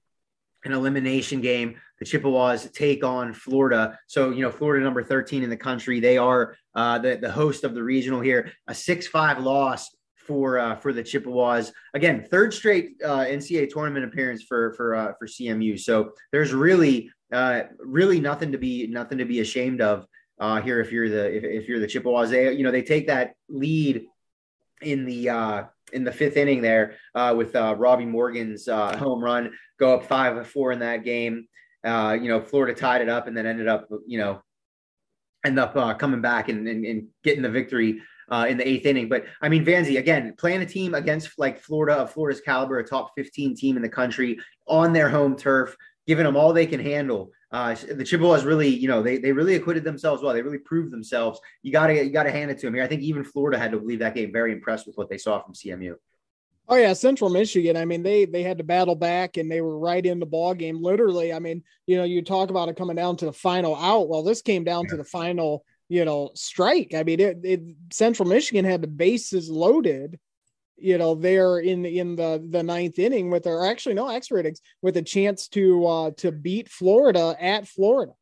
an 0.65 0.71
elimination 0.71 1.41
game. 1.41 1.75
The 1.99 2.05
Chippewas 2.05 2.69
take 2.71 3.03
on 3.03 3.33
Florida. 3.33 3.97
So, 4.07 4.31
you 4.31 4.41
know, 4.41 4.51
Florida 4.51 4.83
number 4.83 5.03
13 5.03 5.43
in 5.43 5.49
the 5.49 5.57
country. 5.57 5.99
They 5.99 6.17
are 6.17 6.55
uh, 6.75 6.99
the, 6.99 7.17
the 7.17 7.31
host 7.31 7.63
of 7.63 7.75
the 7.75 7.83
regional 7.83 8.19
here. 8.19 8.51
A 8.67 8.75
6 8.75 9.07
5 9.07 9.39
loss 9.39 9.89
for 10.25 10.57
uh, 10.57 10.75
for 10.75 10.93
the 10.93 11.03
Chippewas. 11.03 11.71
Again, 11.93 12.25
third 12.29 12.53
straight 12.53 12.95
uh, 13.03 13.25
NCAA 13.25 13.69
tournament 13.69 14.05
appearance 14.05 14.43
for 14.43 14.73
for 14.73 14.95
uh, 14.95 15.13
for 15.19 15.27
CMU. 15.27 15.79
So 15.79 16.11
there's 16.31 16.53
really 16.53 17.09
uh, 17.31 17.63
really 17.79 18.19
nothing 18.19 18.51
to 18.51 18.57
be 18.57 18.87
nothing 18.87 19.17
to 19.17 19.25
be 19.25 19.41
ashamed 19.41 19.81
of 19.81 20.05
uh, 20.39 20.61
here 20.61 20.79
if 20.79 20.91
you're 20.91 21.09
the 21.09 21.35
if, 21.35 21.43
if 21.43 21.67
you're 21.67 21.79
the 21.79 21.87
Chippewas. 21.87 22.29
They 22.29 22.51
you 22.53 22.63
know 22.63 22.71
they 22.71 22.83
take 22.83 23.07
that 23.07 23.33
lead 23.49 24.05
in 24.83 25.05
the 25.05 25.29
uh, 25.29 25.63
in 25.93 26.03
the 26.03 26.11
fifth 26.11 26.37
inning 26.37 26.61
there 26.61 26.95
uh, 27.15 27.33
with 27.35 27.55
uh, 27.55 27.75
Robbie 27.77 28.05
Morgan's 28.05 28.67
uh, 28.67 28.97
home 28.97 29.23
run, 29.23 29.51
go 29.79 29.95
up 29.95 30.05
five 30.05 30.45
four 30.47 30.71
in 30.71 30.79
that 30.79 31.03
game. 31.03 31.47
Uh, 31.83 32.17
you 32.19 32.29
know, 32.29 32.41
Florida 32.41 32.73
tied 32.73 33.01
it 33.01 33.09
up 33.09 33.27
and 33.27 33.35
then 33.35 33.45
ended 33.45 33.67
up, 33.67 33.87
you 34.07 34.17
know, 34.17 34.41
end 35.45 35.59
up 35.59 35.75
uh, 35.75 35.93
coming 35.93 36.21
back 36.21 36.47
and, 36.47 36.67
and, 36.67 36.85
and, 36.85 37.07
getting 37.23 37.41
the 37.41 37.49
victory 37.49 38.01
uh, 38.31 38.45
in 38.47 38.57
the 38.57 38.65
eighth 38.65 38.85
inning. 38.85 39.09
But 39.09 39.25
I 39.41 39.49
mean, 39.49 39.65
Vanzi 39.65 39.97
again 39.99 40.33
playing 40.37 40.61
a 40.61 40.65
team 40.65 40.93
against 40.93 41.37
like 41.37 41.59
Florida 41.59 41.95
of 41.95 42.11
Florida's 42.11 42.41
caliber, 42.41 42.79
a 42.79 42.87
top 42.87 43.11
15 43.15 43.55
team 43.55 43.75
in 43.75 43.81
the 43.81 43.89
country 43.89 44.39
on 44.65 44.93
their 44.93 45.09
home 45.09 45.35
turf, 45.35 45.75
giving 46.07 46.25
them 46.25 46.37
all 46.37 46.53
they 46.53 46.65
can 46.65 46.79
handle. 46.79 47.31
Uh, 47.53 47.75
the 47.91 48.03
Chippewas 48.03 48.45
really, 48.45 48.67
you 48.67 48.87
know, 48.87 49.03
they, 49.03 49.19
they 49.19 49.31
really 49.31 49.53
acquitted 49.53 49.83
themselves 49.83 50.23
well. 50.23 50.33
They 50.33 50.41
really 50.41 50.57
proved 50.57 50.91
themselves. 50.91 51.39
You 51.61 51.71
gotta 51.71 52.03
you 52.03 52.09
gotta 52.09 52.31
hand 52.31 52.49
it 52.49 52.57
to 52.57 52.65
them 52.65 52.73
here. 52.73 52.83
I 52.83 52.87
think 52.87 53.03
even 53.03 53.23
Florida 53.23 53.59
had 53.59 53.71
to 53.71 53.77
leave 53.77 53.99
that 53.99 54.15
game 54.15 54.33
very 54.33 54.51
impressed 54.51 54.87
with 54.87 54.97
what 54.97 55.07
they 55.07 55.19
saw 55.19 55.39
from 55.39 55.53
CMU. 55.53 55.93
Oh 56.67 56.75
yeah, 56.75 56.93
Central 56.93 57.29
Michigan. 57.29 57.77
I 57.77 57.85
mean, 57.85 58.01
they 58.01 58.25
they 58.25 58.41
had 58.41 58.57
to 58.57 58.63
battle 58.63 58.95
back 58.95 59.37
and 59.37 59.51
they 59.51 59.61
were 59.61 59.77
right 59.77 60.03
in 60.03 60.19
the 60.19 60.25
ball 60.25 60.55
game. 60.55 60.81
Literally, 60.81 61.31
I 61.31 61.37
mean, 61.37 61.61
you 61.85 61.95
know, 61.95 62.05
you 62.05 62.23
talk 62.23 62.49
about 62.49 62.69
it 62.69 62.75
coming 62.75 62.95
down 62.95 63.17
to 63.17 63.25
the 63.25 63.33
final 63.33 63.75
out. 63.75 64.09
Well, 64.09 64.23
this 64.23 64.41
came 64.41 64.63
down 64.63 64.85
yeah. 64.85 64.91
to 64.91 64.97
the 64.97 65.03
final, 65.03 65.63
you 65.89 66.05
know, 66.05 66.31
strike. 66.33 66.95
I 66.95 67.03
mean, 67.03 67.19
it, 67.19 67.39
it 67.43 67.61
Central 67.91 68.27
Michigan 68.27 68.65
had 68.65 68.81
the 68.81 68.87
bases 68.87 69.51
loaded 69.51 70.19
you 70.77 70.97
know, 70.97 71.15
there 71.15 71.59
in 71.59 71.85
in 71.85 72.15
the 72.15 72.45
the 72.49 72.63
ninth 72.63 72.99
inning 72.99 73.29
with 73.29 73.47
or 73.47 73.65
actually 73.65 73.95
no 73.95 74.09
extra 74.09 74.39
innings 74.39 74.61
with 74.81 74.97
a 74.97 75.01
chance 75.01 75.47
to 75.49 75.85
uh 75.85 76.11
to 76.17 76.31
beat 76.31 76.69
Florida 76.69 77.35
at 77.39 77.67
Florida. 77.67 78.13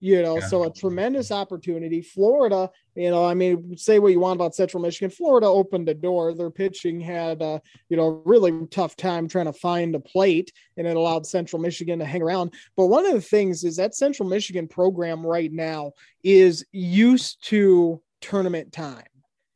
You 0.00 0.22
know, 0.22 0.38
yeah. 0.38 0.46
so 0.46 0.62
a 0.62 0.72
tremendous 0.72 1.32
opportunity. 1.32 2.02
Florida, 2.02 2.70
you 2.94 3.10
know, 3.10 3.26
I 3.26 3.34
mean, 3.34 3.76
say 3.76 3.98
what 3.98 4.12
you 4.12 4.20
want 4.20 4.36
about 4.36 4.54
Central 4.54 4.80
Michigan. 4.80 5.10
Florida 5.10 5.48
opened 5.48 5.88
the 5.88 5.94
door. 5.94 6.32
Their 6.32 6.52
pitching 6.52 7.00
had, 7.00 7.42
uh, 7.42 7.58
you 7.88 7.96
know, 7.96 8.22
really 8.24 8.64
tough 8.70 8.94
time 8.94 9.26
trying 9.26 9.46
to 9.46 9.52
find 9.52 9.96
a 9.96 10.00
plate, 10.00 10.52
and 10.76 10.86
it 10.86 10.96
allowed 10.96 11.26
Central 11.26 11.60
Michigan 11.60 11.98
to 11.98 12.04
hang 12.04 12.22
around. 12.22 12.54
But 12.76 12.86
one 12.86 13.06
of 13.06 13.12
the 13.12 13.20
things 13.20 13.64
is 13.64 13.74
that 13.76 13.96
Central 13.96 14.28
Michigan 14.28 14.68
program 14.68 15.26
right 15.26 15.52
now 15.52 15.94
is 16.22 16.64
used 16.70 17.44
to 17.48 18.00
tournament 18.20 18.72
time 18.72 19.04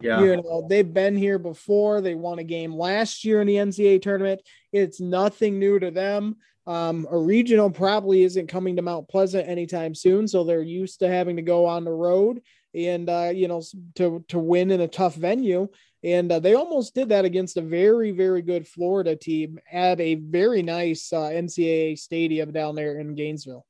yeah. 0.03 0.21
You 0.21 0.37
know, 0.37 0.67
they've 0.69 0.93
been 0.93 1.17
here 1.17 1.39
before. 1.39 2.01
They 2.01 2.15
won 2.15 2.39
a 2.39 2.45
game 2.45 2.75
last 2.75 3.25
year 3.25 3.41
in 3.41 3.47
the 3.47 3.57
NCAA 3.57 4.03
tournament. 4.03 4.41
It's 4.73 5.01
nothing 5.01 5.59
new 5.59 5.79
to 5.79 5.91
them. 5.91 6.37
Um, 6.67 7.07
a 7.11 7.19
regional 7.19 7.71
probably 7.71 8.23
isn't 8.23 8.47
coming 8.47 8.77
to 8.77 8.83
Mount 8.83 9.09
Pleasant 9.09 9.49
anytime 9.49 9.95
soon, 9.95 10.29
so 10.29 10.45
they're 10.45 10.63
used 10.63 11.01
to 11.01 11.09
having 11.09 11.37
to 11.37 11.43
go 11.43 11.67
on 11.67 11.85
the 11.85 11.93
road 11.93 12.41
and 12.75 13.09
uh, 13.09 13.31
you 13.35 13.49
know 13.49 13.63
to 13.97 14.25
to 14.29 14.39
win 14.39 14.71
in 14.71 14.81
a 14.81 14.89
tough 14.89 15.15
venue. 15.15 15.69
And 16.05 16.33
uh, 16.33 16.41
they 16.41 16.55
almost 16.55 16.97
did 16.97 17.11
that 17.11 17.25
against 17.25 17.57
a 17.57 17.63
very 17.63 18.13
very 18.13 18.43
good 18.43 18.67
Florida 18.67 19.17
team 19.17 19.59
at 19.71 20.01
a 20.01 20.17
very 20.17 20.63
nice 20.63 21.13
uh, 21.13 21.31
NCAA 21.31 21.99
stadium 21.99 22.53
down 22.53 22.75
there 22.75 22.99
in 22.99 23.15
Gainesville. 23.15 23.67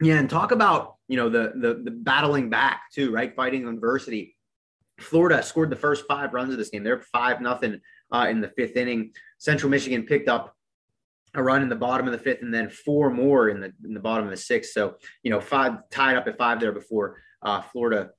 Yeah, 0.00 0.18
and 0.18 0.30
talk 0.30 0.52
about 0.52 0.96
you 1.08 1.16
know 1.16 1.28
the 1.28 1.52
the, 1.54 1.74
the 1.84 1.90
battling 1.90 2.48
back 2.48 2.82
too, 2.92 3.10
right? 3.10 3.34
Fighting 3.34 3.66
adversity. 3.68 4.36
Florida 4.98 5.42
scored 5.42 5.70
the 5.70 5.76
first 5.76 6.04
five 6.06 6.34
runs 6.34 6.52
of 6.52 6.58
this 6.58 6.70
game. 6.70 6.82
They're 6.82 7.00
five 7.00 7.40
nothing 7.40 7.80
uh, 8.12 8.26
in 8.28 8.40
the 8.40 8.48
fifth 8.48 8.76
inning. 8.76 9.12
Central 9.38 9.70
Michigan 9.70 10.04
picked 10.04 10.28
up 10.28 10.54
a 11.34 11.42
run 11.42 11.62
in 11.62 11.68
the 11.68 11.76
bottom 11.76 12.06
of 12.06 12.12
the 12.12 12.18
fifth, 12.18 12.42
and 12.42 12.52
then 12.52 12.68
four 12.68 13.10
more 13.10 13.48
in 13.48 13.60
the 13.60 13.72
in 13.84 13.94
the 13.94 14.00
bottom 14.00 14.24
of 14.24 14.30
the 14.30 14.36
sixth. 14.36 14.72
So 14.72 14.96
you 15.22 15.30
know, 15.30 15.40
five 15.40 15.88
tied 15.90 16.16
up 16.16 16.26
at 16.26 16.38
five 16.38 16.60
there 16.60 16.72
before 16.72 17.22
uh, 17.42 17.60
Florida, 17.60 18.10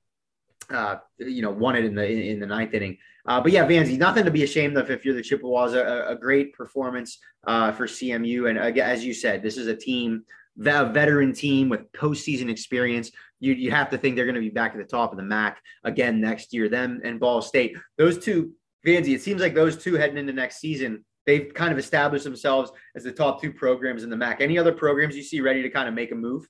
uh, 0.69 0.97
you 1.17 1.41
know, 1.41 1.51
won 1.51 1.75
it 1.75 1.85
in 1.85 1.95
the 1.95 2.09
in, 2.09 2.19
in 2.19 2.39
the 2.39 2.45
ninth 2.45 2.73
inning. 2.73 2.97
Uh, 3.25 3.41
but 3.41 3.51
yeah, 3.51 3.65
Vanzi, 3.67 3.97
nothing 3.97 4.25
to 4.25 4.31
be 4.31 4.43
ashamed 4.43 4.77
of 4.77 4.89
if 4.89 5.05
you're 5.05 5.13
the 5.13 5.21
Chippewas. 5.21 5.73
A, 5.73 6.05
a 6.07 6.15
great 6.15 6.53
performance 6.53 7.19
uh, 7.45 7.71
for 7.71 7.85
CMU, 7.85 8.49
and 8.49 8.57
as 8.79 9.03
you 9.03 9.13
said, 9.13 9.43
this 9.43 9.57
is 9.57 9.67
a 9.67 9.75
team, 9.75 10.23
a 10.57 10.91
veteran 10.91 11.33
team 11.33 11.69
with 11.69 11.91
postseason 11.91 12.49
experience. 12.49 13.11
You 13.39 13.53
you 13.53 13.71
have 13.71 13.89
to 13.89 13.97
think 13.97 14.15
they're 14.15 14.25
going 14.25 14.35
to 14.35 14.41
be 14.41 14.49
back 14.49 14.71
at 14.71 14.77
the 14.77 14.83
top 14.83 15.11
of 15.11 15.17
the 15.17 15.23
MAC 15.23 15.61
again 15.83 16.19
next 16.19 16.53
year. 16.53 16.69
Them 16.69 17.01
and 17.03 17.19
Ball 17.19 17.41
State, 17.41 17.77
those 17.97 18.17
two. 18.17 18.53
Vanzi, 18.85 19.13
it 19.13 19.21
seems 19.21 19.41
like 19.41 19.53
those 19.53 19.75
two 19.75 19.95
heading 19.95 20.17
into 20.17 20.31
next 20.31 20.61
season 20.61 21.03
they've 21.29 21.53
kind 21.53 21.71
of 21.71 21.77
established 21.77 22.23
themselves 22.23 22.71
as 22.95 23.03
the 23.03 23.11
top 23.11 23.39
two 23.39 23.53
programs 23.53 24.03
in 24.03 24.09
the 24.09 24.17
MAC. 24.17 24.41
Any 24.41 24.57
other 24.57 24.71
programs 24.71 25.15
you 25.15 25.21
see 25.21 25.41
ready 25.41 25.61
to 25.61 25.69
kind 25.69 25.87
of 25.87 25.93
make 25.93 26.11
a 26.11 26.15
move? 26.15 26.47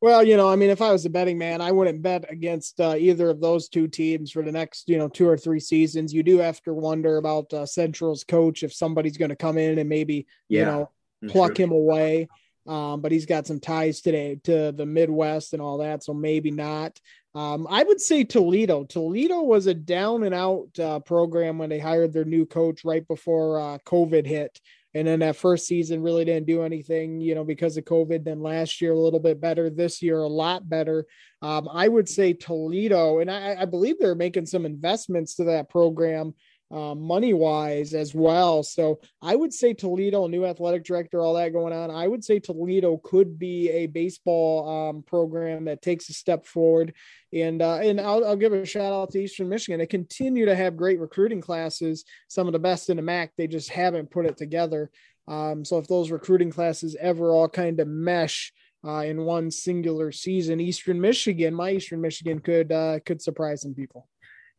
Well, 0.00 0.22
you 0.24 0.36
know, 0.36 0.48
I 0.48 0.54
mean, 0.54 0.70
if 0.70 0.80
I 0.80 0.92
was 0.92 1.04
a 1.06 1.10
betting 1.10 1.38
man, 1.38 1.60
I 1.60 1.72
wouldn't 1.72 2.02
bet 2.02 2.30
against 2.30 2.80
uh, 2.80 2.94
either 2.96 3.30
of 3.30 3.40
those 3.40 3.68
two 3.68 3.88
teams 3.88 4.30
for 4.30 4.42
the 4.42 4.52
next, 4.52 4.88
you 4.88 4.98
know, 4.98 5.08
two 5.08 5.28
or 5.28 5.36
three 5.36 5.60
seasons. 5.60 6.12
You 6.12 6.22
do 6.22 6.38
have 6.38 6.60
to 6.62 6.74
wonder 6.74 7.18
about 7.18 7.52
uh, 7.52 7.66
Central's 7.66 8.24
coach 8.24 8.62
if 8.62 8.72
somebody's 8.72 9.16
going 9.16 9.30
to 9.30 9.36
come 9.36 9.58
in 9.58 9.78
and 9.78 9.88
maybe, 9.88 10.26
yeah, 10.48 10.60
you 10.60 10.66
know, 10.66 10.90
pluck 11.28 11.54
true. 11.54 11.64
him 11.64 11.72
away. 11.72 12.28
Um, 12.66 13.00
but 13.00 13.12
he's 13.12 13.26
got 13.26 13.46
some 13.46 13.58
ties 13.58 14.00
today 14.00 14.38
to 14.44 14.72
the 14.72 14.86
Midwest 14.86 15.52
and 15.52 15.60
all 15.60 15.78
that, 15.78 16.04
so 16.04 16.14
maybe 16.14 16.50
not. 16.50 16.98
Um, 17.34 17.66
I 17.68 17.82
would 17.82 18.00
say 18.00 18.24
Toledo. 18.24 18.84
Toledo 18.84 19.40
was 19.40 19.66
a 19.66 19.74
down 19.74 20.22
and 20.22 20.34
out 20.34 20.68
uh, 20.78 21.00
program 21.00 21.58
when 21.58 21.70
they 21.70 21.78
hired 21.78 22.12
their 22.12 22.24
new 22.24 22.46
coach 22.46 22.84
right 22.84 23.06
before 23.08 23.58
uh, 23.60 23.78
COVID 23.86 24.26
hit. 24.26 24.60
And 24.94 25.08
then 25.08 25.20
that 25.20 25.36
first 25.36 25.66
season 25.66 26.02
really 26.02 26.26
didn't 26.26 26.46
do 26.46 26.62
anything, 26.62 27.18
you 27.18 27.34
know, 27.34 27.44
because 27.44 27.78
of 27.78 27.84
COVID. 27.84 28.24
Then 28.24 28.42
last 28.42 28.82
year, 28.82 28.92
a 28.92 28.98
little 28.98 29.20
bit 29.20 29.40
better. 29.40 29.70
This 29.70 30.02
year, 30.02 30.18
a 30.18 30.28
lot 30.28 30.68
better. 30.68 31.06
Um, 31.40 31.66
I 31.72 31.88
would 31.88 32.08
say 32.08 32.34
Toledo, 32.34 33.20
and 33.20 33.30
I, 33.30 33.56
I 33.60 33.64
believe 33.64 33.98
they're 33.98 34.14
making 34.14 34.46
some 34.46 34.66
investments 34.66 35.36
to 35.36 35.44
that 35.44 35.70
program 35.70 36.34
uh, 36.72 36.94
money 36.94 37.34
wise 37.34 37.92
as 37.92 38.14
well. 38.14 38.62
So 38.62 39.00
I 39.20 39.36
would 39.36 39.52
say 39.52 39.74
Toledo, 39.74 40.26
new 40.26 40.46
athletic 40.46 40.84
director, 40.84 41.20
all 41.20 41.34
that 41.34 41.52
going 41.52 41.74
on. 41.74 41.90
I 41.90 42.08
would 42.08 42.24
say 42.24 42.40
Toledo 42.40 42.96
could 43.04 43.38
be 43.38 43.68
a 43.68 43.86
baseball 43.86 44.88
um, 44.88 45.02
program 45.02 45.66
that 45.66 45.82
takes 45.82 46.08
a 46.08 46.14
step 46.14 46.46
forward. 46.46 46.94
And 47.32 47.60
uh, 47.60 47.76
and 47.76 48.00
I'll, 48.00 48.24
I'll, 48.24 48.36
give 48.36 48.54
a 48.54 48.64
shout 48.64 48.92
out 48.92 49.10
to 49.10 49.22
Eastern 49.22 49.50
Michigan. 49.50 49.80
They 49.80 49.86
continue 49.86 50.46
to 50.46 50.56
have 50.56 50.76
great 50.76 50.98
recruiting 50.98 51.40
classes, 51.42 52.04
some 52.28 52.46
of 52.46 52.54
the 52.54 52.58
best 52.58 52.88
in 52.88 52.96
the 52.96 53.02
MAC. 53.02 53.32
They 53.36 53.46
just 53.46 53.68
haven't 53.68 54.10
put 54.10 54.26
it 54.26 54.38
together. 54.38 54.90
Um, 55.28 55.64
so 55.64 55.78
if 55.78 55.86
those 55.88 56.10
recruiting 56.10 56.50
classes 56.50 56.96
ever 56.98 57.30
all 57.30 57.48
kind 57.48 57.80
of 57.80 57.88
mesh. 57.88 58.52
Uh, 58.84 59.04
in 59.04 59.22
one 59.22 59.48
singular 59.48 60.10
season, 60.10 60.58
Eastern 60.58 61.00
Michigan, 61.00 61.54
my 61.54 61.70
Eastern 61.70 62.00
Michigan 62.00 62.40
could 62.40 62.72
uh, 62.72 62.98
could 63.06 63.22
surprise 63.22 63.62
some 63.62 63.74
people. 63.74 64.08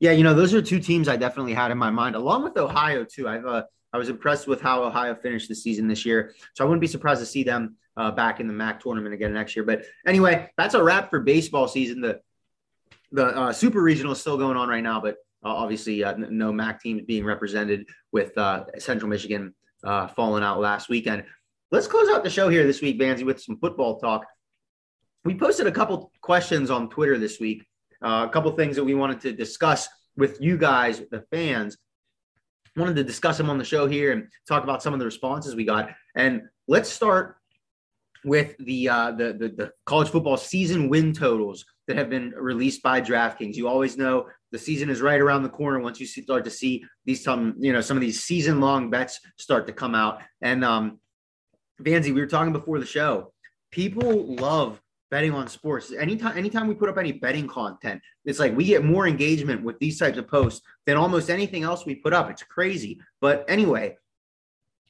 Yeah, 0.03 0.11
you 0.11 0.23
know, 0.25 0.33
those 0.33 0.53
are 0.53 0.61
two 0.61 0.81
teams 0.81 1.07
I 1.07 1.15
definitely 1.15 1.53
had 1.53 1.71
in 1.71 1.77
my 1.77 1.89
mind, 1.89 2.17
along 2.17 2.43
with 2.43 2.57
Ohio 2.57 3.05
too. 3.05 3.25
I've 3.25 3.45
uh, 3.45 3.63
I 3.93 3.97
was 3.97 4.09
impressed 4.09 4.49
with 4.49 4.59
how 4.59 4.83
Ohio 4.83 5.15
finished 5.15 5.47
the 5.47 5.55
season 5.55 5.87
this 5.87 6.05
year, 6.05 6.33
so 6.55 6.65
I 6.65 6.67
wouldn't 6.67 6.81
be 6.81 6.87
surprised 6.87 7.21
to 7.21 7.25
see 7.25 7.43
them 7.43 7.77
uh, 7.95 8.11
back 8.11 8.41
in 8.41 8.47
the 8.47 8.51
MAC 8.51 8.81
tournament 8.81 9.15
again 9.15 9.31
next 9.31 9.55
year. 9.55 9.63
But 9.63 9.85
anyway, 10.05 10.49
that's 10.57 10.73
a 10.73 10.83
wrap 10.83 11.09
for 11.09 11.21
baseball 11.21 11.69
season. 11.69 12.01
The 12.01 12.19
the 13.13 13.27
uh, 13.27 13.53
Super 13.53 13.81
Regional 13.81 14.11
is 14.11 14.19
still 14.19 14.37
going 14.37 14.57
on 14.57 14.67
right 14.67 14.83
now, 14.83 14.99
but 14.99 15.15
uh, 15.41 15.55
obviously 15.55 16.03
uh, 16.03 16.15
no 16.17 16.51
MAC 16.51 16.81
teams 16.81 17.03
being 17.03 17.23
represented 17.23 17.87
with 18.11 18.37
uh, 18.37 18.65
Central 18.79 19.09
Michigan 19.09 19.55
falling 20.17 20.43
out 20.43 20.59
last 20.59 20.89
weekend. 20.89 21.23
Let's 21.71 21.87
close 21.87 22.09
out 22.09 22.25
the 22.25 22.29
show 22.29 22.49
here 22.49 22.67
this 22.67 22.81
week, 22.81 22.99
Vanzi, 22.99 23.23
with 23.23 23.41
some 23.41 23.57
football 23.57 24.01
talk. 24.01 24.25
We 25.23 25.33
posted 25.33 25.67
a 25.67 25.71
couple 25.71 26.11
questions 26.19 26.69
on 26.71 26.89
Twitter 26.89 27.17
this 27.17 27.39
week 27.39 27.65
uh, 28.03 28.25
a 28.27 28.31
couple 28.31 28.51
things 28.51 28.75
that 28.75 28.83
we 28.83 28.93
wanted 28.93 29.21
to 29.21 29.33
discuss 29.33 29.87
with 30.15 30.41
you 30.41 30.57
guys, 30.57 31.01
the 31.11 31.21
fans. 31.31 31.77
Wanted 32.75 32.95
to 32.95 33.03
discuss 33.03 33.37
them 33.37 33.49
on 33.49 33.59
the 33.59 33.63
show 33.63 33.87
here 33.87 34.11
and 34.11 34.27
talk 34.47 34.63
about 34.63 34.81
some 34.81 34.93
of 34.93 34.99
the 34.99 35.05
responses 35.05 35.55
we 35.55 35.63
got. 35.63 35.91
And 36.15 36.41
let's 36.67 36.89
start 36.89 37.37
with 38.25 38.55
the, 38.57 38.89
uh, 38.89 39.11
the, 39.11 39.33
the 39.33 39.49
the 39.49 39.71
college 39.85 40.09
football 40.09 40.37
season 40.37 40.89
win 40.89 41.13
totals 41.13 41.65
that 41.87 41.97
have 41.97 42.09
been 42.09 42.31
released 42.31 42.81
by 42.81 43.01
DraftKings. 43.01 43.55
You 43.55 43.67
always 43.67 43.97
know 43.97 44.27
the 44.51 44.57
season 44.57 44.89
is 44.89 45.01
right 45.01 45.19
around 45.19 45.43
the 45.43 45.49
corner 45.49 45.79
once 45.79 45.99
you 45.99 46.05
start 46.05 46.45
to 46.45 46.51
see 46.51 46.83
these 47.05 47.23
some 47.23 47.55
you 47.59 47.73
know 47.73 47.81
some 47.81 47.97
of 47.97 48.01
these 48.01 48.23
season 48.23 48.59
long 48.61 48.89
bets 48.89 49.19
start 49.37 49.67
to 49.67 49.73
come 49.73 49.95
out. 49.95 50.21
And 50.41 50.63
um, 50.63 50.99
Vanzi, 51.81 52.13
we 52.13 52.21
were 52.21 52.27
talking 52.27 52.53
before 52.53 52.79
the 52.79 52.85
show. 52.85 53.33
People 53.71 54.35
love 54.35 54.81
betting 55.13 55.31
on 55.31 55.47
sports. 55.47 55.93
Anytime 55.93 56.35
anytime 56.35 56.67
we 56.67 56.73
put 56.73 56.89
up 56.89 56.97
any 56.97 57.11
betting 57.11 57.47
content, 57.47 58.01
it's 58.25 58.39
like 58.39 58.57
we 58.57 58.65
get 58.65 58.83
more 58.83 59.07
engagement 59.07 59.61
with 59.61 59.77
these 59.77 59.99
types 59.99 60.17
of 60.17 60.27
posts 60.27 60.65
than 60.87 60.97
almost 60.97 61.29
anything 61.29 61.61
else 61.61 61.85
we 61.85 61.93
put 61.93 62.13
up. 62.13 62.31
It's 62.31 62.41
crazy. 62.41 62.99
But 63.21 63.45
anyway, 63.47 63.95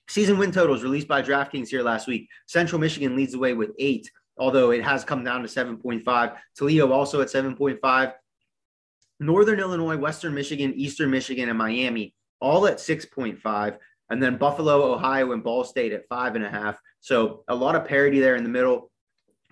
season 0.08 0.38
win 0.38 0.54
totals 0.54 0.82
released 0.82 1.10
by 1.10 1.22
DraftKings 1.22 1.68
here 1.68 1.84
last 1.84 2.08
week. 2.08 2.30
Central 2.46 2.80
Michigan 2.80 3.18
leads 3.18 3.34
the 3.34 3.38
way 3.38 3.54
with 3.54 3.72
eight, 3.80 4.10
although 4.38 4.72
it 4.72 4.82
has 4.82 5.04
come 5.04 5.26
down 5.26 5.42
to 5.42 5.50
7.5. 5.50 6.38
Toledo 6.56 6.94
also 6.94 7.20
at 7.20 7.28
7.5. 7.28 8.14
Northern 9.20 9.60
Illinois, 9.60 9.98
Western 9.98 10.34
Michigan, 10.34 10.74
Eastern 10.74 11.12
Michigan, 11.12 11.50
and 11.50 11.58
Miami 11.58 12.16
all 12.40 12.66
at 12.66 12.78
6.5. 12.78 13.78
And 14.10 14.24
then 14.24 14.38
Buffalo, 14.38 14.94
Ohio, 14.94 15.34
and 15.34 15.44
Ball 15.44 15.66
State 15.66 15.92
at 15.92 16.08
five 16.08 16.38
and 16.38 16.46
a 16.46 16.50
half. 16.50 16.80
So 17.02 17.44
a 17.50 17.56
lot 17.56 17.76
of 17.76 17.86
parity 17.86 18.22
there 18.22 18.38
in 18.38 18.44
the 18.44 18.50
middle. 18.50 18.90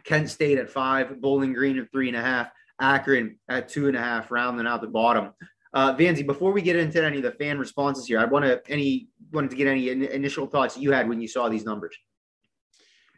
Kent 0.03 0.29
State 0.29 0.57
at 0.57 0.69
five, 0.69 1.21
Bowling 1.21 1.53
Green 1.53 1.79
at 1.79 1.91
three 1.91 2.07
and 2.07 2.17
a 2.17 2.21
half, 2.21 2.49
Akron 2.79 3.37
at 3.49 3.69
two 3.69 3.87
and 3.87 3.95
a 3.95 3.99
half, 3.99 4.31
rounding 4.31 4.67
out 4.67 4.81
the 4.81 4.87
bottom. 4.87 5.31
Uh, 5.73 5.95
Vanzi, 5.95 6.25
before 6.25 6.51
we 6.51 6.61
get 6.61 6.75
into 6.75 7.03
any 7.03 7.17
of 7.17 7.23
the 7.23 7.31
fan 7.31 7.57
responses 7.57 8.05
here, 8.05 8.19
I 8.19 8.25
want 8.25 8.45
to 8.45 8.61
any 8.69 9.07
wanted 9.31 9.51
to 9.51 9.55
get 9.55 9.67
any 9.67 9.89
in, 9.89 10.03
initial 10.03 10.45
thoughts 10.45 10.77
you 10.77 10.91
had 10.91 11.07
when 11.07 11.21
you 11.21 11.27
saw 11.27 11.47
these 11.47 11.63
numbers. 11.63 11.95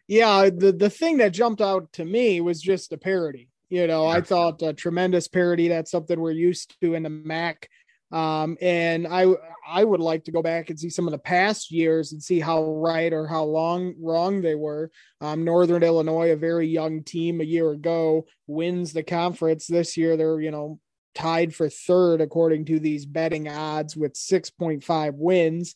Yeah, 0.07 0.49
the 0.55 0.71
the 0.71 0.89
thing 0.89 1.17
that 1.17 1.31
jumped 1.31 1.61
out 1.61 1.91
to 1.93 2.05
me 2.05 2.41
was 2.41 2.61
just 2.61 2.89
the 2.89 2.97
parity. 2.97 3.49
You 3.69 3.87
know, 3.87 4.03
yeah. 4.03 4.17
I 4.17 4.21
thought 4.21 4.61
a 4.61 4.73
tremendous 4.73 5.27
parity. 5.27 5.67
That's 5.67 5.89
something 5.89 6.19
we're 6.19 6.31
used 6.31 6.79
to 6.81 6.93
in 6.93 7.01
the 7.01 7.09
MAC. 7.09 7.69
Um, 8.13 8.57
and 8.61 9.07
I 9.07 9.25
I 9.67 9.83
would 9.83 9.99
like 9.99 10.25
to 10.25 10.31
go 10.31 10.43
back 10.43 10.69
and 10.69 10.79
see 10.79 10.89
some 10.89 11.07
of 11.07 11.11
the 11.11 11.17
past 11.17 11.71
years 11.71 12.11
and 12.11 12.21
see 12.21 12.39
how 12.39 12.63
right 12.63 13.11
or 13.11 13.27
how 13.27 13.43
long 13.43 13.95
wrong 13.99 14.41
they 14.41 14.55
were. 14.55 14.91
Um, 15.19 15.43
Northern 15.43 15.81
Illinois, 15.81 16.29
a 16.29 16.35
very 16.35 16.67
young 16.67 17.03
team 17.03 17.41
a 17.41 17.45
year 17.45 17.71
ago, 17.71 18.27
wins 18.45 18.93
the 18.93 19.03
conference 19.03 19.65
this 19.65 19.97
year. 19.97 20.15
They're 20.15 20.39
you 20.39 20.51
know 20.51 20.79
tied 21.15 21.55
for 21.55 21.69
third 21.69 22.21
according 22.21 22.65
to 22.65 22.79
these 22.79 23.05
betting 23.05 23.47
odds 23.47 23.95
with 23.95 24.13
6.5 24.13 25.13
wins. 25.15 25.75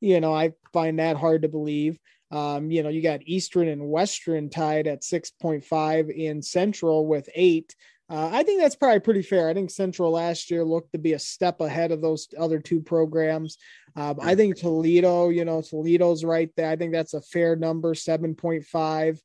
You 0.00 0.20
know, 0.20 0.34
I 0.34 0.52
find 0.72 0.98
that 0.98 1.16
hard 1.16 1.42
to 1.42 1.48
believe. 1.48 1.98
Um, 2.30 2.70
you 2.70 2.82
know, 2.82 2.88
you 2.88 3.02
got 3.02 3.20
Eastern 3.24 3.68
and 3.68 3.88
Western 3.88 4.50
tied 4.50 4.86
at 4.86 5.02
6.5 5.02 6.10
in 6.10 6.42
Central 6.42 7.06
with 7.06 7.28
eight. 7.34 7.74
Uh, 8.08 8.30
I 8.32 8.44
think 8.44 8.60
that's 8.60 8.76
probably 8.76 9.00
pretty 9.00 9.22
fair. 9.22 9.48
I 9.48 9.54
think 9.54 9.70
Central 9.70 10.12
last 10.12 10.50
year 10.50 10.64
looked 10.64 10.92
to 10.92 10.98
be 10.98 11.14
a 11.14 11.18
step 11.18 11.60
ahead 11.60 11.90
of 11.90 12.00
those 12.00 12.28
other 12.38 12.60
two 12.60 12.80
programs. 12.80 13.58
Um, 13.96 14.18
I 14.20 14.34
think 14.34 14.56
Toledo, 14.56 15.30
you 15.30 15.44
know, 15.44 15.60
Toledo's 15.60 16.24
right 16.24 16.50
there. 16.56 16.70
I 16.70 16.76
think 16.76 16.92
that's 16.92 17.14
a 17.14 17.22
fair 17.22 17.56
number, 17.56 17.94
7.5. 17.94 19.18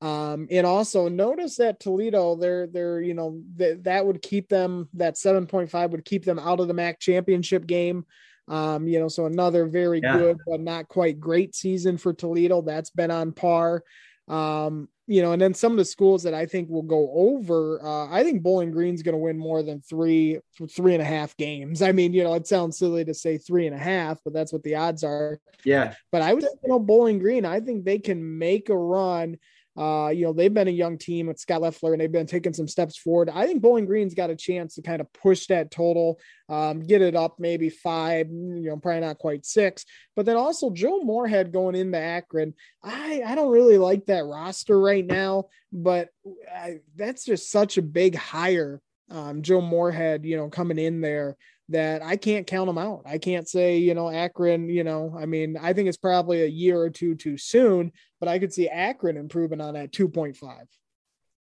Um, 0.00 0.48
and 0.50 0.66
also 0.66 1.08
notice 1.08 1.56
that 1.56 1.78
Toledo, 1.78 2.34
they're, 2.34 2.66
they're, 2.66 3.00
you 3.00 3.14
know, 3.14 3.40
th- 3.56 3.78
that 3.82 4.04
would 4.04 4.20
keep 4.20 4.48
them, 4.48 4.88
that 4.94 5.14
7.5 5.14 5.90
would 5.90 6.04
keep 6.04 6.24
them 6.24 6.38
out 6.38 6.60
of 6.60 6.66
the 6.68 6.74
MAC 6.74 6.98
championship 6.98 7.66
game. 7.66 8.04
Um, 8.48 8.86
you 8.86 8.98
know, 8.98 9.08
so 9.08 9.26
another 9.26 9.66
very 9.66 10.00
yeah. 10.02 10.18
good, 10.18 10.38
but 10.46 10.60
not 10.60 10.88
quite 10.88 11.18
great 11.18 11.54
season 11.54 11.96
for 11.96 12.12
Toledo. 12.12 12.62
That's 12.62 12.90
been 12.90 13.10
on 13.10 13.32
par. 13.32 13.82
Um, 14.28 14.88
you 15.06 15.20
know, 15.20 15.32
and 15.32 15.42
then 15.42 15.52
some 15.52 15.72
of 15.72 15.78
the 15.78 15.84
schools 15.84 16.22
that 16.22 16.32
I 16.32 16.46
think 16.46 16.70
will 16.70 16.82
go 16.82 17.10
over, 17.14 17.84
uh, 17.84 18.08
I 18.10 18.22
think 18.22 18.42
Bowling 18.42 18.70
Green's 18.70 19.02
going 19.02 19.14
to 19.14 19.18
win 19.18 19.38
more 19.38 19.62
than 19.62 19.82
three, 19.82 20.38
three 20.70 20.94
and 20.94 21.02
a 21.02 21.06
half 21.06 21.36
games. 21.36 21.82
I 21.82 21.92
mean, 21.92 22.14
you 22.14 22.24
know, 22.24 22.32
it 22.34 22.46
sounds 22.46 22.78
silly 22.78 23.04
to 23.04 23.12
say 23.12 23.36
three 23.36 23.66
and 23.66 23.76
a 23.76 23.78
half, 23.78 24.18
but 24.24 24.32
that's 24.32 24.52
what 24.52 24.62
the 24.62 24.76
odds 24.76 25.04
are. 25.04 25.38
Yeah. 25.62 25.94
But 26.10 26.22
I 26.22 26.32
would, 26.32 26.42
you 26.42 26.68
know, 26.68 26.78
Bowling 26.78 27.18
Green, 27.18 27.44
I 27.44 27.60
think 27.60 27.84
they 27.84 27.98
can 27.98 28.38
make 28.38 28.70
a 28.70 28.76
run 28.76 29.36
uh, 29.76 30.10
you 30.14 30.24
know, 30.24 30.32
they've 30.32 30.54
been 30.54 30.68
a 30.68 30.72
young 30.72 30.98
team 30.98 31.26
with 31.26 31.38
Scot 31.38 31.60
Loeffler 31.60 31.92
and 31.92 32.00
they've 32.00 32.10
been 32.10 32.26
taking 32.26 32.52
some 32.52 32.68
steps 32.68 32.96
forward. 32.96 33.28
I 33.28 33.46
think 33.46 33.60
Bowling 33.60 33.86
Green's 33.86 34.14
got 34.14 34.30
a 34.30 34.36
chance 34.36 34.76
to 34.76 34.82
kind 34.82 35.00
of 35.00 35.12
push 35.12 35.48
that 35.48 35.70
total, 35.70 36.20
um, 36.48 36.80
get 36.80 37.02
it 37.02 37.16
up 37.16 37.36
maybe 37.38 37.70
five, 37.70 38.28
you 38.28 38.68
know, 38.68 38.76
probably 38.76 39.00
not 39.00 39.18
quite 39.18 39.44
six. 39.44 39.84
But 40.14 40.26
then 40.26 40.36
also 40.36 40.70
Joe 40.70 41.02
Moorhead 41.02 41.52
going 41.52 41.74
into 41.74 41.98
Akron. 41.98 42.54
I, 42.82 43.22
I 43.26 43.34
don't 43.34 43.52
really 43.52 43.78
like 43.78 44.06
that 44.06 44.26
roster 44.26 44.78
right 44.78 45.04
now, 45.04 45.46
but 45.72 46.10
I, 46.54 46.78
that's 46.94 47.24
just 47.24 47.50
such 47.50 47.76
a 47.76 47.82
big 47.82 48.14
hire. 48.14 48.80
Um, 49.10 49.42
Joe 49.42 49.60
Moorhead, 49.60 50.24
you 50.24 50.36
know, 50.36 50.48
coming 50.48 50.78
in 50.78 51.00
there 51.00 51.36
that 51.70 52.02
I 52.02 52.16
can't 52.16 52.46
count 52.46 52.66
them 52.66 52.78
out. 52.78 53.02
I 53.06 53.18
can't 53.18 53.48
say, 53.48 53.78
you 53.78 53.94
know, 53.94 54.10
Akron, 54.10 54.68
you 54.68 54.84
know, 54.84 55.16
I 55.18 55.26
mean, 55.26 55.56
I 55.60 55.72
think 55.72 55.88
it's 55.88 55.96
probably 55.96 56.42
a 56.42 56.46
year 56.46 56.78
or 56.78 56.90
two 56.90 57.14
too 57.14 57.38
soon, 57.38 57.92
but 58.20 58.28
I 58.28 58.38
could 58.38 58.52
see 58.52 58.68
Akron 58.68 59.16
improving 59.16 59.60
on 59.60 59.74
that 59.74 59.92
2.5. 59.92 60.36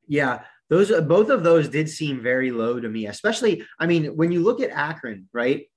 Yeah, 0.07 0.41
those 0.69 0.91
both 1.01 1.29
of 1.29 1.43
those 1.43 1.69
did 1.69 1.89
seem 1.89 2.21
very 2.21 2.51
low 2.51 2.79
to 2.79 2.89
me, 2.89 3.07
especially, 3.07 3.65
I 3.79 3.87
mean, 3.87 4.17
when 4.17 4.31
you 4.31 4.41
look 4.41 4.59
at 4.59 4.71
Akron, 4.71 5.29
right? 5.33 5.70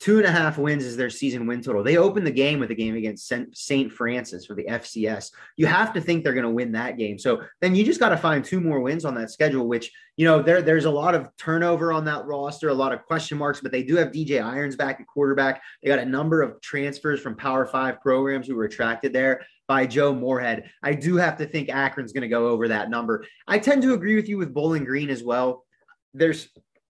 Two 0.00 0.18
and 0.18 0.26
a 0.26 0.30
half 0.30 0.58
wins 0.58 0.84
is 0.84 0.96
their 0.96 1.08
season 1.08 1.46
win 1.46 1.62
total. 1.62 1.82
They 1.82 1.96
opened 1.96 2.26
the 2.26 2.32
game 2.32 2.58
with 2.58 2.70
a 2.70 2.74
game 2.74 2.94
against 2.94 3.32
St. 3.52 3.90
Francis 3.90 4.44
for 4.44 4.54
the 4.54 4.64
FCS. 4.64 5.30
You 5.56 5.66
have 5.66 5.94
to 5.94 6.00
think 6.00 6.22
they're 6.22 6.34
going 6.34 6.44
to 6.44 6.50
win 6.50 6.72
that 6.72 6.98
game. 6.98 7.18
So 7.18 7.42
then 7.60 7.74
you 7.74 7.84
just 7.84 8.00
got 8.00 8.10
to 8.10 8.16
find 8.16 8.44
two 8.44 8.60
more 8.60 8.80
wins 8.80 9.04
on 9.04 9.14
that 9.14 9.30
schedule, 9.30 9.66
which, 9.66 9.90
you 10.16 10.26
know, 10.26 10.42
there, 10.42 10.60
there's 10.60 10.84
a 10.84 10.90
lot 10.90 11.14
of 11.14 11.28
turnover 11.38 11.92
on 11.92 12.04
that 12.04 12.26
roster, 12.26 12.68
a 12.68 12.74
lot 12.74 12.92
of 12.92 13.04
question 13.04 13.38
marks, 13.38 13.60
but 13.60 13.72
they 13.72 13.82
do 13.82 13.96
have 13.96 14.08
DJ 14.08 14.44
Irons 14.44 14.76
back 14.76 15.00
at 15.00 15.06
quarterback. 15.06 15.62
They 15.82 15.88
got 15.88 16.00
a 16.00 16.04
number 16.04 16.42
of 16.42 16.60
transfers 16.60 17.20
from 17.20 17.36
Power 17.36 17.64
Five 17.64 18.00
programs 18.00 18.46
who 18.46 18.56
were 18.56 18.64
attracted 18.64 19.12
there 19.12 19.46
by 19.66 19.86
Joe 19.86 20.14
Moorhead. 20.14 20.70
I 20.82 20.94
do 20.94 21.16
have 21.16 21.38
to 21.38 21.46
think 21.46 21.68
Akron's 21.70 22.12
going 22.12 22.22
to 22.22 22.28
go 22.28 22.48
over 22.48 22.68
that 22.68 22.90
number. 22.90 23.24
I 23.46 23.58
tend 23.58 23.82
to 23.82 23.94
agree 23.94 24.16
with 24.16 24.28
you 24.28 24.38
with 24.38 24.52
Bowling 24.52 24.84
Green 24.84 25.08
as 25.08 25.22
well. 25.22 25.64
There's 26.12 26.48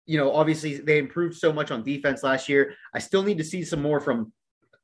you 0.08 0.18
know, 0.18 0.32
obviously 0.32 0.78
they 0.78 0.98
improved 0.98 1.36
so 1.36 1.54
much 1.54 1.70
on 1.70 1.84
defense 1.84 2.24
last 2.24 2.50
year. 2.50 2.74
I 2.94 3.00
still 3.00 3.22
need 3.22 3.38
to 3.38 3.44
see 3.44 3.64
some 3.64 3.82
more 3.82 4.00
from 4.00 4.32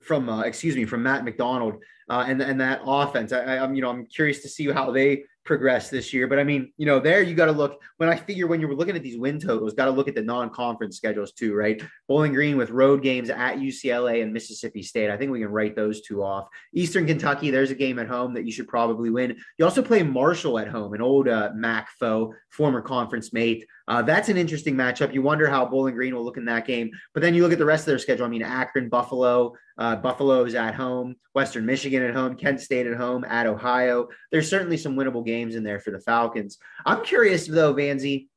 from 0.01 0.29
uh, 0.29 0.41
excuse 0.41 0.75
me 0.75 0.85
from 0.85 1.01
Matt 1.01 1.23
McDonald 1.23 1.81
uh, 2.09 2.25
and 2.27 2.41
and 2.41 2.59
that 2.61 2.81
offense. 2.85 3.31
I, 3.31 3.57
I'm 3.57 3.73
you 3.73 3.81
know 3.81 3.89
I'm 3.89 4.05
curious 4.05 4.41
to 4.41 4.49
see 4.49 4.69
how 4.69 4.91
they 4.91 5.23
progress 5.43 5.89
this 5.89 6.13
year. 6.13 6.27
But 6.27 6.39
I 6.39 6.43
mean, 6.43 6.71
you 6.77 6.85
know, 6.85 6.99
there 6.99 7.21
you 7.21 7.35
got 7.35 7.47
to 7.47 7.51
look 7.51 7.81
when 7.97 8.09
I 8.09 8.15
figure 8.15 8.47
when 8.47 8.61
you're 8.61 8.73
looking 8.73 8.95
at 8.95 9.03
these 9.03 9.17
win 9.17 9.39
totals, 9.39 9.73
got 9.73 9.85
to 9.85 9.91
look 9.91 10.07
at 10.07 10.15
the 10.15 10.21
non-conference 10.21 10.95
schedules 10.95 11.33
too, 11.33 11.53
right? 11.53 11.81
Bowling 12.07 12.33
Green 12.33 12.57
with 12.57 12.69
road 12.69 13.01
games 13.01 13.29
at 13.29 13.57
UCLA 13.57 14.23
and 14.23 14.33
Mississippi 14.33 14.81
State. 14.81 15.09
I 15.09 15.17
think 15.17 15.31
we 15.31 15.39
can 15.39 15.49
write 15.49 15.75
those 15.75 16.01
two 16.01 16.23
off. 16.23 16.47
Eastern 16.73 17.05
Kentucky, 17.05 17.51
there's 17.51 17.71
a 17.71 17.75
game 17.75 17.99
at 17.99 18.07
home 18.07 18.33
that 18.33 18.45
you 18.45 18.51
should 18.51 18.67
probably 18.67 19.09
win. 19.09 19.35
You 19.57 19.65
also 19.65 19.81
play 19.81 20.03
Marshall 20.03 20.59
at 20.59 20.67
home, 20.67 20.93
an 20.93 21.01
old 21.01 21.27
uh, 21.27 21.51
MAC 21.55 21.89
foe, 21.99 22.33
former 22.49 22.81
conference 22.81 23.33
mate. 23.33 23.65
Uh, 23.87 24.01
that's 24.01 24.29
an 24.29 24.37
interesting 24.37 24.75
matchup. 24.75 25.13
You 25.13 25.21
wonder 25.21 25.49
how 25.49 25.65
Bowling 25.65 25.95
Green 25.95 26.15
will 26.15 26.23
look 26.23 26.37
in 26.37 26.45
that 26.45 26.65
game. 26.65 26.91
But 27.13 27.21
then 27.21 27.33
you 27.33 27.43
look 27.43 27.51
at 27.51 27.59
the 27.59 27.65
rest 27.65 27.81
of 27.81 27.87
their 27.87 27.99
schedule. 27.99 28.25
I 28.25 28.29
mean, 28.29 28.41
Akron, 28.41 28.87
Buffalo, 28.87 29.53
uh, 29.77 29.95
Buffalo 29.97 30.43
is 30.43 30.55
at 30.55 30.75
home, 30.75 31.15
Western 31.33 31.65
Michigan 31.65 32.03
at 32.03 32.13
home, 32.13 32.35
Kent 32.35 32.61
State 32.61 32.87
at 32.87 32.95
home, 32.95 33.25
at 33.25 33.47
Ohio. 33.47 34.07
There's 34.31 34.49
certainly 34.49 34.77
some 34.77 34.95
winnable 34.95 35.25
games 35.25 35.32
in 35.33 35.63
there 35.63 35.79
for 35.79 35.91
the 35.91 35.99
Falcons. 35.99 36.57
I'm 36.85 37.03
curious 37.03 37.47
though, 37.47 37.73
Vanzi. 37.73 38.27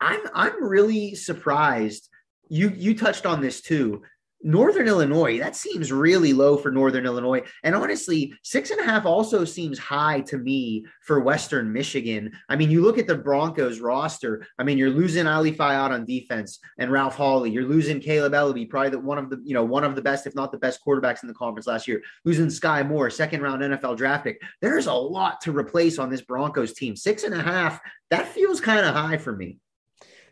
I'm 0.00 0.20
I'm 0.34 0.62
really 0.62 1.14
surprised. 1.14 2.08
You 2.48 2.70
you 2.70 2.96
touched 2.96 3.26
on 3.26 3.40
this 3.40 3.60
too. 3.60 4.02
Northern 4.44 4.86
Illinois, 4.86 5.38
that 5.38 5.56
seems 5.56 5.90
really 5.90 6.34
low 6.34 6.58
for 6.58 6.70
Northern 6.70 7.06
Illinois. 7.06 7.42
And 7.62 7.74
honestly, 7.74 8.34
six 8.42 8.70
and 8.70 8.78
a 8.78 8.84
half 8.84 9.06
also 9.06 9.44
seems 9.44 9.78
high 9.78 10.20
to 10.22 10.36
me 10.36 10.84
for 11.00 11.20
Western 11.20 11.72
Michigan. 11.72 12.30
I 12.48 12.56
mean, 12.56 12.70
you 12.70 12.82
look 12.82 12.98
at 12.98 13.06
the 13.06 13.16
Broncos 13.16 13.80
roster. 13.80 14.46
I 14.58 14.62
mean, 14.62 14.76
you're 14.76 14.90
losing 14.90 15.26
Ali 15.26 15.50
Fayad 15.50 15.90
on 15.90 16.04
defense 16.04 16.60
and 16.78 16.92
Ralph 16.92 17.16
Holley. 17.16 17.50
You're 17.50 17.64
losing 17.64 18.00
Kaleb 18.00 18.32
Eleby, 18.32 18.68
probably 18.68 18.90
the, 18.90 19.00
one 19.00 19.16
of 19.16 19.30
the, 19.30 19.40
you 19.42 19.54
know, 19.54 19.64
one 19.64 19.82
of 19.82 19.96
the 19.96 20.02
best, 20.02 20.26
if 20.26 20.34
not 20.34 20.52
the 20.52 20.58
best 20.58 20.80
quarterbacks 20.86 21.22
in 21.22 21.28
the 21.28 21.34
conference 21.34 21.66
last 21.66 21.88
year. 21.88 22.02
Losing 22.26 22.46
Skyy 22.46 22.86
Moore, 22.86 23.08
second 23.08 23.40
round 23.40 23.62
NFL 23.62 23.96
draft 23.96 24.24
pick. 24.24 24.42
There's 24.60 24.86
a 24.86 24.92
lot 24.92 25.40
to 25.42 25.52
replace 25.52 25.98
on 25.98 26.10
this 26.10 26.20
Broncos 26.20 26.74
team. 26.74 26.96
Six 26.96 27.24
and 27.24 27.34
a 27.34 27.42
half, 27.42 27.80
that 28.10 28.28
feels 28.28 28.60
kind 28.60 28.84
of 28.84 28.94
high 28.94 29.16
for 29.16 29.34
me. 29.34 29.58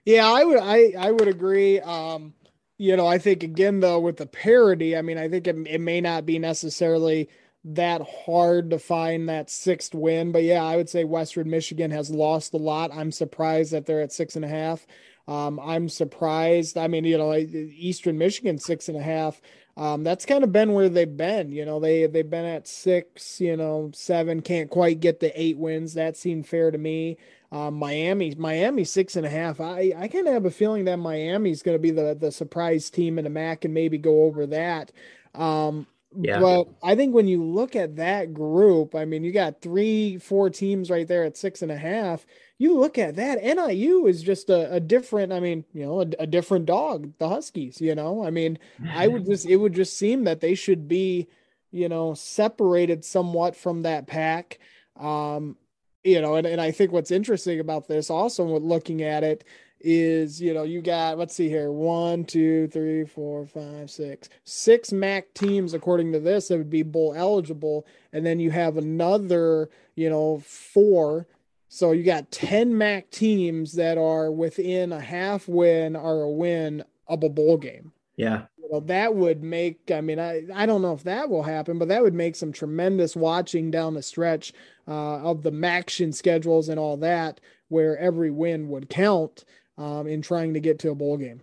Yeah, 0.04 0.28
I 0.28 0.44
would 0.44 0.58
I 0.60 0.94
I 0.98 1.10
would 1.10 1.28
agree. 1.28 1.80
Um 1.80 2.34
you 2.78 2.96
know, 2.96 3.06
I 3.06 3.18
think 3.18 3.42
again 3.42 3.80
though 3.80 4.00
with 4.00 4.16
the 4.16 4.26
parity, 4.26 4.96
I 4.96 5.02
mean, 5.02 5.18
I 5.18 5.28
think 5.28 5.46
it, 5.46 5.56
it 5.68 5.80
may 5.80 6.00
not 6.00 6.26
be 6.26 6.38
necessarily 6.38 7.28
that 7.64 8.02
hard 8.26 8.70
to 8.70 8.78
find 8.78 9.28
that 9.28 9.48
sixth 9.50 9.94
win, 9.94 10.32
but 10.32 10.42
yeah, 10.42 10.64
I 10.64 10.76
would 10.76 10.88
say 10.88 11.04
Western 11.04 11.48
Michigan 11.48 11.90
has 11.92 12.10
lost 12.10 12.54
a 12.54 12.56
lot. 12.56 12.90
I'm 12.92 13.12
surprised 13.12 13.72
that 13.72 13.86
they're 13.86 14.00
at 14.00 14.12
six 14.12 14.34
and 14.36 14.44
a 14.44 14.48
half. 14.48 14.86
Um, 15.28 15.60
I'm 15.60 15.88
surprised. 15.88 16.76
I 16.76 16.88
mean, 16.88 17.04
you 17.04 17.16
know, 17.16 17.34
Eastern 17.34 18.18
Michigan 18.18 18.58
six 18.58 18.88
and 18.88 18.96
a 18.98 19.02
half. 19.02 19.40
Um, 19.76 20.02
that's 20.04 20.26
kind 20.26 20.44
of 20.44 20.52
been 20.52 20.72
where 20.72 20.88
they've 20.88 21.16
been. 21.16 21.52
You 21.52 21.64
know, 21.64 21.80
they 21.80 22.06
they've 22.06 22.28
been 22.28 22.44
at 22.44 22.66
six, 22.66 23.40
you 23.40 23.56
know, 23.56 23.90
seven, 23.94 24.42
can't 24.42 24.68
quite 24.68 25.00
get 25.00 25.20
the 25.20 25.40
eight 25.40 25.56
wins. 25.56 25.94
That 25.94 26.16
seemed 26.16 26.46
fair 26.46 26.70
to 26.70 26.78
me. 26.78 27.16
Um, 27.52 27.74
Miami, 27.74 28.34
Miami 28.34 28.82
six 28.82 29.14
and 29.14 29.26
a 29.26 29.28
half. 29.28 29.60
I, 29.60 29.92
I 29.94 30.08
kind 30.08 30.26
of 30.26 30.32
have 30.32 30.46
a 30.46 30.50
feeling 30.50 30.86
that 30.86 30.96
Miami's 30.96 31.62
going 31.62 31.76
to 31.76 31.82
be 31.82 31.90
the 31.90 32.16
the 32.18 32.32
surprise 32.32 32.88
team 32.88 33.18
in 33.18 33.24
the 33.24 33.30
MAC 33.30 33.66
and 33.66 33.74
maybe 33.74 33.98
go 33.98 34.22
over 34.22 34.46
that. 34.46 34.90
Um, 35.34 35.86
yeah. 36.18 36.40
But 36.40 36.68
I 36.82 36.94
think 36.94 37.14
when 37.14 37.28
you 37.28 37.42
look 37.42 37.76
at 37.76 37.96
that 37.96 38.34
group, 38.34 38.94
I 38.94 39.04
mean, 39.04 39.24
you 39.24 39.32
got 39.32 39.60
three, 39.60 40.18
four 40.18 40.50
teams 40.50 40.90
right 40.90 41.06
there 41.06 41.24
at 41.24 41.36
six 41.36 41.62
and 41.62 41.72
a 41.72 41.76
half. 41.76 42.26
You 42.58 42.78
look 42.78 42.98
at 42.98 43.16
that, 43.16 43.42
NIU 43.42 44.06
is 44.06 44.22
just 44.22 44.50
a, 44.50 44.72
a 44.74 44.80
different, 44.80 45.32
I 45.32 45.40
mean, 45.40 45.64
you 45.72 45.84
know, 45.84 46.00
a, 46.00 46.06
a, 46.20 46.26
different 46.26 46.66
dog, 46.66 47.12
the 47.18 47.28
Huskies, 47.28 47.80
you 47.80 47.94
know. 47.94 48.24
I 48.24 48.30
mean, 48.30 48.58
I 48.90 49.08
would 49.08 49.26
just, 49.26 49.46
it 49.46 49.56
would 49.56 49.74
just 49.74 49.96
seem 49.96 50.24
that 50.24 50.40
they 50.40 50.54
should 50.54 50.86
be, 50.86 51.28
you 51.70 51.88
know, 51.88 52.14
separated 52.14 53.04
somewhat 53.04 53.56
from 53.56 53.82
that 53.82 54.06
pack. 54.06 54.58
Um, 54.96 55.56
you 56.04 56.20
know, 56.20 56.36
and, 56.36 56.46
and 56.46 56.60
I 56.60 56.70
think 56.70 56.92
what's 56.92 57.10
interesting 57.10 57.60
about 57.60 57.88
this 57.88 58.10
also 58.10 58.44
with 58.44 58.62
looking 58.62 59.02
at 59.02 59.22
it 59.24 59.44
is, 59.80 60.40
you 60.40 60.54
know, 60.54 60.62
you 60.62 60.80
got, 60.80 61.18
let's 61.18 61.34
see 61.34 61.48
here, 61.48 61.72
one, 61.72 62.24
two, 62.24 62.68
three, 62.68 63.04
four, 63.04 63.46
five, 63.46 63.90
six, 63.90 64.28
six 64.44 64.92
MAC 64.92 65.32
teams, 65.34 65.74
according 65.74 66.12
to 66.12 66.20
this, 66.20 66.48
that 66.48 66.58
would 66.58 66.70
be 66.70 66.82
bowl 66.82 67.14
eligible. 67.16 67.86
And 68.12 68.24
then 68.24 68.40
you 68.40 68.50
have 68.50 68.76
another, 68.76 69.70
you 69.96 70.08
know, 70.08 70.42
four. 70.44 71.26
So 71.68 71.92
you 71.92 72.04
got 72.04 72.30
10 72.30 72.76
MAC 72.76 73.10
teams 73.10 73.72
that 73.74 73.98
are 73.98 74.30
within 74.30 74.92
a 74.92 75.00
half 75.00 75.48
win 75.48 75.96
or 75.96 76.22
a 76.22 76.30
win 76.30 76.84
of 77.08 77.22
a 77.22 77.28
bowl 77.28 77.56
game. 77.56 77.92
Yeah. 78.16 78.42
Well, 78.72 78.80
that 78.80 79.14
would 79.14 79.42
make, 79.42 79.90
I 79.90 80.00
mean, 80.00 80.18
I, 80.18 80.44
I 80.54 80.64
don't 80.64 80.80
know 80.80 80.94
if 80.94 81.02
that 81.02 81.28
will 81.28 81.42
happen, 81.42 81.78
but 81.78 81.88
that 81.88 82.02
would 82.02 82.14
make 82.14 82.34
some 82.34 82.52
tremendous 82.52 83.14
watching 83.14 83.70
down 83.70 83.92
the 83.92 84.00
stretch 84.00 84.54
uh, 84.88 85.18
of 85.18 85.42
the 85.42 85.52
MACtion 85.52 86.14
schedules 86.14 86.70
and 86.70 86.80
all 86.80 86.96
that, 86.96 87.38
where 87.68 87.98
every 87.98 88.30
win 88.30 88.70
would 88.70 88.88
count 88.88 89.44
um, 89.76 90.06
in 90.06 90.22
trying 90.22 90.54
to 90.54 90.60
get 90.60 90.78
to 90.78 90.90
a 90.90 90.94
bowl 90.94 91.18
game. 91.18 91.42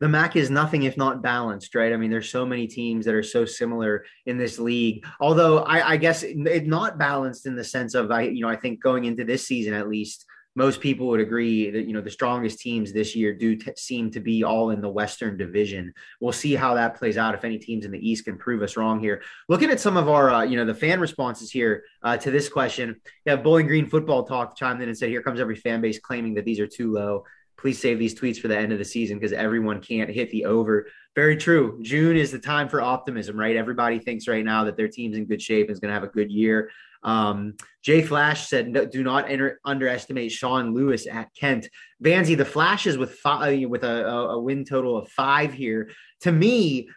The 0.00 0.08
MAC 0.08 0.36
is 0.36 0.48
nothing 0.48 0.84
if 0.84 0.96
not 0.96 1.22
balanced, 1.22 1.74
right? 1.74 1.92
I 1.92 1.98
mean, 1.98 2.10
there's 2.10 2.30
so 2.30 2.46
many 2.46 2.66
teams 2.66 3.04
that 3.04 3.14
are 3.14 3.22
so 3.22 3.44
similar 3.44 4.06
in 4.24 4.38
this 4.38 4.58
league. 4.58 5.04
Although 5.20 5.58
I, 5.58 5.86
I 5.86 5.96
guess 5.98 6.22
it, 6.22 6.38
it 6.46 6.66
not 6.66 6.96
balanced 6.96 7.44
in 7.44 7.56
the 7.56 7.64
sense 7.64 7.94
of 7.94 8.10
I, 8.10 8.22
you 8.22 8.40
know, 8.40 8.48
I 8.48 8.56
think 8.56 8.82
going 8.82 9.04
into 9.04 9.24
this 9.24 9.46
season 9.46 9.74
at 9.74 9.90
least, 9.90 10.24
most 10.56 10.80
people 10.80 11.06
would 11.06 11.20
agree 11.20 11.70
that 11.70 11.86
you 11.86 11.92
know 11.92 12.00
the 12.00 12.10
strongest 12.10 12.58
teams 12.58 12.92
this 12.92 13.14
year 13.14 13.32
do 13.32 13.56
t- 13.56 13.72
seem 13.76 14.10
to 14.10 14.20
be 14.20 14.42
all 14.42 14.70
in 14.70 14.80
the 14.80 14.88
Western 14.88 15.36
Division. 15.36 15.92
We'll 16.20 16.32
see 16.32 16.54
how 16.54 16.74
that 16.74 16.96
plays 16.96 17.16
out. 17.16 17.34
If 17.34 17.44
any 17.44 17.58
teams 17.58 17.84
in 17.84 17.92
the 17.92 18.10
East 18.10 18.24
can 18.24 18.36
prove 18.36 18.62
us 18.62 18.76
wrong 18.76 19.00
here. 19.00 19.22
Looking 19.48 19.70
at 19.70 19.80
some 19.80 19.96
of 19.96 20.08
our 20.08 20.30
uh, 20.30 20.42
you 20.42 20.56
know 20.56 20.64
the 20.64 20.74
fan 20.74 21.00
responses 21.00 21.50
here 21.50 21.84
uh, 22.02 22.16
to 22.18 22.30
this 22.30 22.48
question, 22.48 23.00
yeah, 23.24 23.36
Bowling 23.36 23.66
Green 23.66 23.88
Football 23.88 24.24
Talk 24.24 24.56
chimed 24.56 24.82
in 24.82 24.88
and 24.88 24.98
said, 24.98 25.10
"Here 25.10 25.22
comes 25.22 25.40
every 25.40 25.56
fan 25.56 25.80
base 25.80 26.00
claiming 26.00 26.34
that 26.34 26.44
these 26.44 26.60
are 26.60 26.66
too 26.66 26.92
low." 26.92 27.24
Please 27.56 27.80
save 27.80 27.98
these 27.98 28.14
tweets 28.14 28.38
for 28.38 28.46
the 28.46 28.56
end 28.56 28.72
of 28.72 28.78
the 28.78 28.84
season 28.84 29.18
because 29.18 29.32
everyone 29.32 29.80
can't 29.80 30.08
hit 30.08 30.30
the 30.30 30.44
over. 30.44 30.86
Very 31.16 31.36
true. 31.36 31.80
June 31.82 32.16
is 32.16 32.30
the 32.30 32.38
time 32.38 32.68
for 32.68 32.80
optimism, 32.80 33.36
right? 33.36 33.56
Everybody 33.56 33.98
thinks 33.98 34.28
right 34.28 34.44
now 34.44 34.62
that 34.62 34.76
their 34.76 34.86
team's 34.86 35.16
in 35.16 35.24
good 35.24 35.42
shape 35.42 35.66
and 35.66 35.72
is 35.72 35.80
going 35.80 35.88
to 35.88 35.94
have 35.94 36.04
a 36.04 36.12
good 36.12 36.30
year. 36.30 36.70
Um, 37.02 37.54
Jay 37.82 38.02
Flash 38.02 38.48
said, 38.48 38.90
"Do 38.90 39.02
not 39.02 39.30
enter, 39.30 39.60
underestimate 39.64 40.32
Sean 40.32 40.74
Lewis 40.74 41.06
at 41.06 41.28
Kent." 41.34 41.68
Vanzi, 42.02 42.36
the 42.36 42.44
Flashes 42.44 42.98
with 42.98 43.14
five, 43.14 43.68
with 43.68 43.84
a, 43.84 44.06
a 44.06 44.40
win 44.40 44.64
total 44.64 44.96
of 44.96 45.08
five 45.08 45.52
here. 45.52 45.90
To 46.20 46.32
me, 46.32 46.88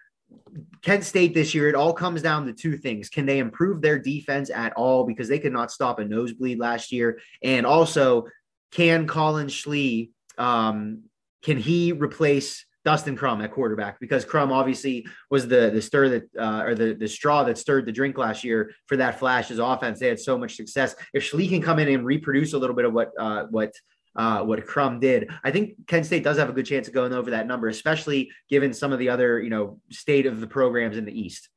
Kent 0.81 1.03
State 1.03 1.33
this 1.33 1.53
year, 1.53 1.69
it 1.69 1.75
all 1.75 1.93
comes 1.93 2.21
down 2.21 2.45
to 2.45 2.53
two 2.53 2.77
things. 2.77 3.09
Can 3.09 3.25
they 3.25 3.39
improve 3.39 3.81
their 3.81 3.99
defense 3.99 4.49
at 4.49 4.73
all? 4.73 5.05
Because 5.05 5.27
they 5.27 5.39
could 5.39 5.53
not 5.53 5.71
stop 5.71 5.99
a 5.99 6.05
nosebleed 6.05 6.59
last 6.59 6.91
year. 6.91 7.19
And 7.43 7.65
also, 7.65 8.27
can 8.71 9.05
Collin 9.05 9.47
Schlee, 9.47 10.11
um, 10.37 11.03
can 11.43 11.57
he 11.57 11.91
replace 11.91 12.65
Dustin 12.83 13.15
Crum 13.15 13.41
at 13.41 13.51
quarterback? 13.51 13.99
Because 13.99 14.25
Crum 14.25 14.51
obviously 14.51 15.05
was 15.29 15.47
the 15.47 15.69
the 15.69 15.81
stir 15.81 16.09
that 16.09 16.23
uh, 16.37 16.63
or 16.63 16.75
the 16.75 16.93
the 16.93 17.07
straw 17.07 17.43
that 17.43 17.57
stirred 17.57 17.85
the 17.85 17.91
drink 17.91 18.17
last 18.17 18.43
year 18.43 18.73
for 18.87 18.97
that 18.97 19.19
Flashes 19.19 19.59
offense. 19.59 19.99
They 19.99 20.07
had 20.07 20.19
so 20.19 20.37
much 20.37 20.55
success. 20.55 20.95
If 21.13 21.23
Schlee 21.23 21.49
can 21.49 21.61
come 21.61 21.79
in 21.79 21.89
and 21.89 22.05
reproduce 22.05 22.53
a 22.53 22.57
little 22.57 22.75
bit 22.75 22.85
of 22.85 22.93
what 22.93 23.11
uh, 23.19 23.45
what 23.49 23.73
uh, 24.15 24.43
what 24.43 24.65
Crum 24.65 24.99
did. 24.99 25.29
I 25.43 25.51
think 25.51 25.87
Kent 25.87 26.05
State 26.05 26.23
does 26.23 26.37
have 26.37 26.49
a 26.49 26.53
good 26.53 26.65
chance 26.65 26.87
of 26.87 26.93
going 26.93 27.13
over 27.13 27.31
that 27.31 27.47
number, 27.47 27.67
especially 27.67 28.31
given 28.49 28.73
some 28.73 28.91
of 28.91 28.99
the 28.99 29.09
other, 29.09 29.41
you 29.41 29.49
know, 29.49 29.79
state 29.89 30.25
of 30.25 30.41
the 30.41 30.47
programs 30.47 30.97
in 30.97 31.05
the 31.05 31.17
East. 31.17 31.49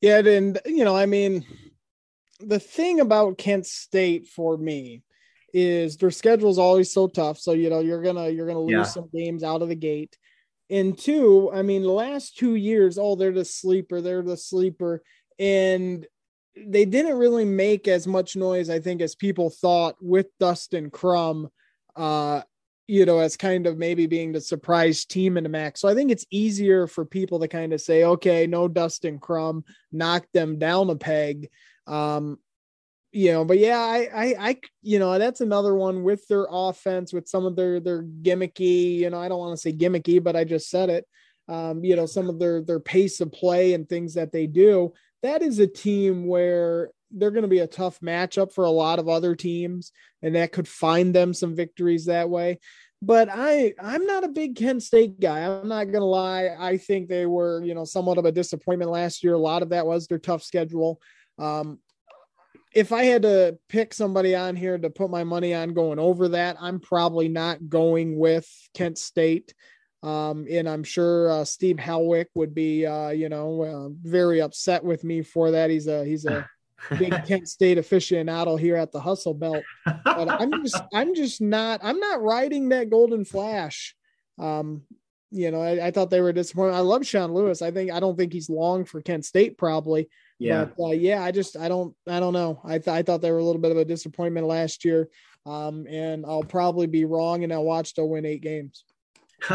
Yeah, 0.00 0.18
and 0.18 0.58
you 0.64 0.84
know, 0.84 0.96
I 0.96 1.06
mean, 1.06 1.44
the 2.40 2.60
thing 2.60 3.00
about 3.00 3.38
Kent 3.38 3.66
State 3.66 4.28
for 4.28 4.56
me 4.56 5.02
is 5.52 5.96
their 5.96 6.10
schedule 6.10 6.50
is 6.50 6.58
always 6.58 6.92
so 6.92 7.08
tough. 7.08 7.38
So 7.38 7.52
you 7.52 7.70
know, 7.70 7.80
you're 7.80 8.02
gonna 8.02 8.28
you're 8.28 8.46
gonna 8.46 8.60
lose 8.60 8.72
yeah. 8.72 8.82
some 8.84 9.08
games 9.12 9.42
out 9.42 9.62
of 9.62 9.68
the 9.68 9.74
gate. 9.74 10.16
And 10.70 10.98
two, 10.98 11.50
I 11.52 11.62
mean, 11.62 11.82
the 11.82 11.90
last 11.90 12.36
two 12.36 12.54
years, 12.54 12.98
oh, 12.98 13.16
they're 13.16 13.32
the 13.32 13.44
sleeper, 13.44 14.00
they're 14.02 14.22
the 14.22 14.36
sleeper, 14.36 15.02
and 15.38 16.06
they 16.66 16.84
didn't 16.84 17.16
really 17.16 17.44
make 17.44 17.88
as 17.88 18.06
much 18.06 18.36
noise, 18.36 18.68
I 18.68 18.80
think, 18.80 19.00
as 19.00 19.14
people 19.14 19.48
thought 19.48 19.96
with 20.00 20.26
Dustin 20.38 20.90
Crum, 20.90 21.48
uh, 21.96 22.42
you 22.86 23.06
know, 23.06 23.18
as 23.18 23.36
kind 23.36 23.66
of 23.66 23.78
maybe 23.78 24.06
being 24.06 24.32
the 24.32 24.40
surprise 24.40 25.04
team 25.04 25.36
in 25.36 25.44
the 25.44 25.48
MAC. 25.48 25.76
So 25.76 25.88
I 25.88 25.94
think 25.94 26.10
it's 26.10 26.26
easier 26.30 26.86
for 26.86 27.04
people 27.04 27.38
to 27.40 27.48
kind 27.48 27.72
of 27.72 27.80
say, 27.80 28.04
okay, 28.04 28.46
no 28.46 28.66
Dustin 28.66 29.18
Crum, 29.18 29.64
knock 29.92 30.26
them 30.32 30.58
down 30.58 30.90
a 30.90 30.96
peg. 30.96 31.48
Um, 31.86 32.38
you 33.18 33.32
know, 33.32 33.44
but 33.44 33.58
yeah, 33.58 33.80
I, 33.80 34.08
I, 34.14 34.34
I, 34.38 34.56
you 34.80 35.00
know, 35.00 35.18
that's 35.18 35.40
another 35.40 35.74
one 35.74 36.04
with 36.04 36.24
their 36.28 36.46
offense, 36.48 37.12
with 37.12 37.26
some 37.26 37.46
of 37.46 37.56
their, 37.56 37.80
their 37.80 38.04
gimmicky, 38.04 38.98
you 38.98 39.10
know, 39.10 39.20
I 39.20 39.28
don't 39.28 39.40
want 39.40 39.56
to 39.56 39.60
say 39.60 39.72
gimmicky, 39.72 40.22
but 40.22 40.36
I 40.36 40.44
just 40.44 40.70
said 40.70 40.88
it. 40.88 41.04
Um, 41.48 41.82
you 41.82 41.96
know, 41.96 42.06
some 42.06 42.28
of 42.28 42.38
their, 42.38 42.62
their 42.62 42.78
pace 42.78 43.20
of 43.20 43.32
play 43.32 43.74
and 43.74 43.88
things 43.88 44.14
that 44.14 44.30
they 44.30 44.46
do 44.46 44.92
that 45.24 45.42
is 45.42 45.58
a 45.58 45.66
team 45.66 46.28
where 46.28 46.90
they're 47.10 47.32
going 47.32 47.42
to 47.42 47.48
be 47.48 47.58
a 47.58 47.66
tough 47.66 47.98
matchup 47.98 48.52
for 48.52 48.64
a 48.64 48.70
lot 48.70 49.00
of 49.00 49.08
other 49.08 49.34
teams, 49.34 49.90
and 50.22 50.36
that 50.36 50.52
could 50.52 50.68
find 50.68 51.12
them 51.12 51.34
some 51.34 51.56
victories 51.56 52.04
that 52.04 52.30
way. 52.30 52.60
But 53.02 53.28
I, 53.32 53.74
I'm 53.82 54.06
not 54.06 54.22
a 54.22 54.28
big 54.28 54.54
Kent 54.54 54.84
State 54.84 55.18
guy. 55.18 55.40
I'm 55.40 55.68
not 55.68 55.84
going 55.84 56.00
to 56.00 56.04
lie. 56.04 56.50
I 56.56 56.76
think 56.76 57.08
they 57.08 57.26
were, 57.26 57.64
you 57.64 57.74
know, 57.74 57.84
somewhat 57.84 58.18
of 58.18 58.26
a 58.26 58.32
disappointment 58.32 58.92
last 58.92 59.24
year. 59.24 59.34
A 59.34 59.38
lot 59.38 59.62
of 59.62 59.70
that 59.70 59.86
was 59.86 60.06
their 60.06 60.18
tough 60.18 60.44
schedule. 60.44 61.00
Um, 61.38 61.78
if 62.74 62.92
I 62.92 63.04
had 63.04 63.22
to 63.22 63.58
pick 63.68 63.94
somebody 63.94 64.34
on 64.34 64.56
here 64.56 64.76
to 64.76 64.90
put 64.90 65.10
my 65.10 65.24
money 65.24 65.54
on 65.54 65.74
going 65.74 65.98
over 65.98 66.28
that, 66.28 66.56
I'm 66.60 66.80
probably 66.80 67.28
not 67.28 67.68
going 67.68 68.18
with 68.18 68.48
Kent 68.74 68.98
State. 68.98 69.54
Um, 70.02 70.46
and 70.50 70.68
I'm 70.68 70.84
sure 70.84 71.30
uh, 71.30 71.44
Steve 71.44 71.76
Helwick 71.76 72.26
would 72.34 72.54
be, 72.54 72.86
uh, 72.86 73.10
you 73.10 73.28
know, 73.28 73.62
uh, 73.62 73.88
very 74.02 74.40
upset 74.40 74.84
with 74.84 75.02
me 75.02 75.22
for 75.22 75.50
that. 75.52 75.70
He's 75.70 75.88
a 75.88 76.04
he's 76.04 76.24
a 76.24 76.48
big 76.98 77.10
Kent 77.26 77.48
State 77.48 77.78
aficionado 77.78 78.58
here 78.58 78.76
at 78.76 78.92
the 78.92 79.00
Hustle 79.00 79.34
Belt. 79.34 79.64
But 79.84 80.28
I'm 80.28 80.62
just 80.62 80.80
I'm 80.94 81.14
just 81.14 81.40
not 81.40 81.80
I'm 81.82 81.98
not 81.98 82.22
riding 82.22 82.68
that 82.68 82.90
Golden 82.90 83.24
Flash. 83.24 83.96
Um, 84.38 84.82
you 85.30 85.50
know, 85.50 85.60
I, 85.60 85.88
I, 85.88 85.90
thought 85.90 86.10
they 86.10 86.20
were 86.20 86.32
disappointed. 86.32 86.74
I 86.74 86.80
love 86.80 87.04
Sean 87.04 87.34
Lewis. 87.34 87.60
I 87.60 87.70
think 87.70 87.90
I 87.90 88.00
don't 88.00 88.16
think 88.16 88.32
he's 88.32 88.48
long 88.48 88.84
for 88.84 89.02
Kent 89.02 89.24
State 89.24 89.58
probably. 89.58 90.08
Yeah. 90.38 90.66
But 90.76 90.84
uh, 90.84 90.90
yeah, 90.90 91.22
I 91.22 91.32
just 91.32 91.56
I 91.56 91.68
don't 91.68 91.94
I 92.08 92.20
don't 92.20 92.32
know. 92.32 92.60
I 92.64 92.78
th- 92.78 92.88
I 92.88 93.02
thought 93.02 93.20
they 93.20 93.32
were 93.32 93.38
a 93.38 93.44
little 93.44 93.60
bit 93.60 93.72
of 93.72 93.76
a 93.76 93.84
disappointment 93.84 94.46
last 94.46 94.84
year. 94.84 95.08
Um, 95.46 95.86
and 95.88 96.26
I'll 96.26 96.42
probably 96.42 96.86
be 96.86 97.04
wrong, 97.04 97.42
and 97.42 97.52
I 97.52 97.58
watched 97.58 97.96
to 97.96 98.04
win 98.04 98.26
eight 98.26 98.42
games. 98.42 98.84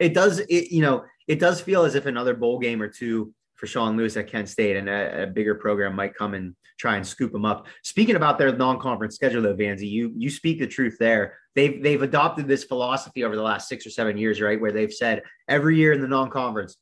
it 0.00 0.14
does, 0.14 0.38
it, 0.40 0.70
you 0.70 0.82
know, 0.82 1.04
it 1.26 1.40
does 1.40 1.60
feel 1.60 1.84
as 1.84 1.94
if 1.94 2.06
another 2.06 2.34
bowl 2.34 2.58
game 2.58 2.80
or 2.80 2.88
two 2.88 3.32
for 3.56 3.66
Sean 3.66 3.96
Lewis 3.96 4.16
at 4.16 4.28
Kent 4.28 4.48
State 4.48 4.76
and 4.76 4.88
a, 4.88 5.24
a, 5.24 5.26
bigger 5.26 5.56
program 5.56 5.96
might 5.96 6.14
come 6.14 6.34
and 6.34 6.54
try 6.78 6.96
and 6.96 7.04
scoop 7.04 7.32
them 7.32 7.44
up. 7.44 7.66
Speaking 7.82 8.14
about 8.14 8.38
their 8.38 8.54
non-conference 8.54 9.16
schedule, 9.16 9.42
though, 9.42 9.56
Vanzi, 9.56 9.90
you 9.90 10.12
you 10.16 10.30
speak 10.30 10.60
the 10.60 10.66
truth 10.66 10.96
there. 11.00 11.36
They've 11.56 11.82
they've 11.82 12.02
adopted 12.02 12.46
this 12.46 12.62
philosophy 12.62 13.24
over 13.24 13.34
the 13.34 13.42
last 13.42 13.68
six 13.68 13.84
or 13.84 13.90
seven 13.90 14.16
years, 14.16 14.40
right? 14.40 14.60
Where 14.60 14.70
they've 14.70 14.92
said 14.92 15.22
every 15.48 15.76
year 15.76 15.92
in 15.92 16.00
the 16.00 16.06
non-conference, 16.06 16.76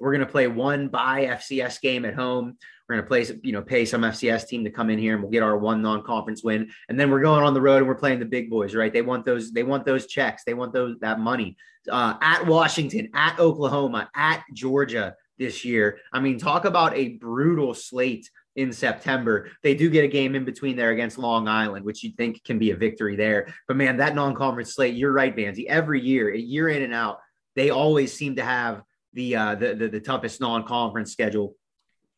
we're 0.00 0.12
going 0.12 0.26
to 0.26 0.32
play 0.32 0.48
one 0.48 0.88
by 0.88 1.26
FCS 1.26 1.80
game 1.80 2.04
at 2.04 2.14
home. 2.14 2.56
We're 2.88 2.96
going 2.96 3.04
to 3.04 3.08
play, 3.08 3.40
you 3.44 3.52
know, 3.52 3.62
pay 3.62 3.84
some 3.84 4.02
FCS 4.02 4.48
team 4.48 4.64
to 4.64 4.70
come 4.70 4.90
in 4.90 4.98
here 4.98 5.14
and 5.14 5.22
we'll 5.22 5.30
get 5.30 5.44
our 5.44 5.56
one 5.56 5.80
non-conference 5.82 6.42
win. 6.42 6.70
And 6.88 6.98
then 6.98 7.10
we're 7.10 7.20
going 7.20 7.44
on 7.44 7.54
the 7.54 7.60
road 7.60 7.78
and 7.78 7.86
we're 7.86 7.94
playing 7.94 8.18
the 8.18 8.24
big 8.24 8.50
boys, 8.50 8.74
right? 8.74 8.92
They 8.92 9.02
want 9.02 9.24
those, 9.24 9.52
they 9.52 9.62
want 9.62 9.84
those 9.84 10.06
checks. 10.06 10.42
They 10.44 10.54
want 10.54 10.72
those, 10.72 10.96
that 11.00 11.20
money 11.20 11.56
uh, 11.88 12.14
at 12.20 12.46
Washington, 12.46 13.10
at 13.14 13.38
Oklahoma, 13.38 14.10
at 14.16 14.42
Georgia 14.54 15.14
this 15.38 15.64
year. 15.64 15.98
I 16.12 16.20
mean, 16.20 16.38
talk 16.38 16.64
about 16.64 16.96
a 16.96 17.10
brutal 17.10 17.74
slate 17.74 18.28
in 18.56 18.72
September. 18.72 19.50
They 19.62 19.74
do 19.74 19.88
get 19.88 20.04
a 20.04 20.08
game 20.08 20.34
in 20.34 20.44
between 20.44 20.76
there 20.76 20.90
against 20.90 21.18
Long 21.18 21.46
Island, 21.46 21.84
which 21.84 22.02
you'd 22.02 22.16
think 22.16 22.42
can 22.44 22.58
be 22.58 22.72
a 22.72 22.76
victory 22.76 23.14
there. 23.14 23.54
But 23.68 23.76
man, 23.76 23.98
that 23.98 24.14
non-conference 24.14 24.74
slate, 24.74 24.94
you're 24.94 25.12
right, 25.12 25.34
Vanzi. 25.34 25.66
Every 25.66 26.00
year, 26.00 26.34
year 26.34 26.68
in 26.68 26.82
and 26.82 26.94
out, 26.94 27.18
they 27.54 27.70
always 27.70 28.12
seem 28.12 28.36
to 28.36 28.44
have 28.44 28.82
the 29.12 29.36
uh, 29.36 29.54
the, 29.54 29.74
the, 29.74 29.88
the 29.88 30.00
toughest 30.00 30.40
non-conference 30.40 31.12
schedule 31.12 31.54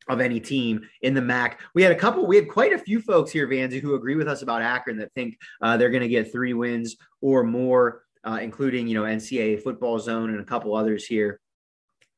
of 0.08 0.20
any 0.20 0.40
team 0.40 0.80
in 1.02 1.14
the 1.14 1.22
MAC. 1.22 1.60
We 1.74 1.82
had 1.82 1.92
a 1.92 1.96
couple, 1.96 2.26
we 2.26 2.34
had 2.34 2.48
quite 2.48 2.72
a 2.72 2.78
few 2.78 3.00
folks 3.00 3.30
here, 3.30 3.46
Vanzi, 3.46 3.80
who 3.80 3.94
agree 3.94 4.16
with 4.16 4.26
us 4.26 4.42
about 4.42 4.60
Akron 4.60 4.96
that 4.96 5.12
think 5.14 5.38
uh, 5.60 5.76
they're 5.76 5.90
going 5.90 6.02
to 6.02 6.08
get 6.08 6.32
three 6.32 6.54
wins 6.54 6.96
or 7.20 7.44
more, 7.44 8.02
uh, 8.24 8.38
including 8.42 8.86
you 8.88 8.94
know 8.94 9.04
NCAA 9.04 9.62
football 9.62 9.98
zone 9.98 10.30
and 10.30 10.40
a 10.40 10.44
couple 10.44 10.74
others 10.74 11.04
here 11.04 11.40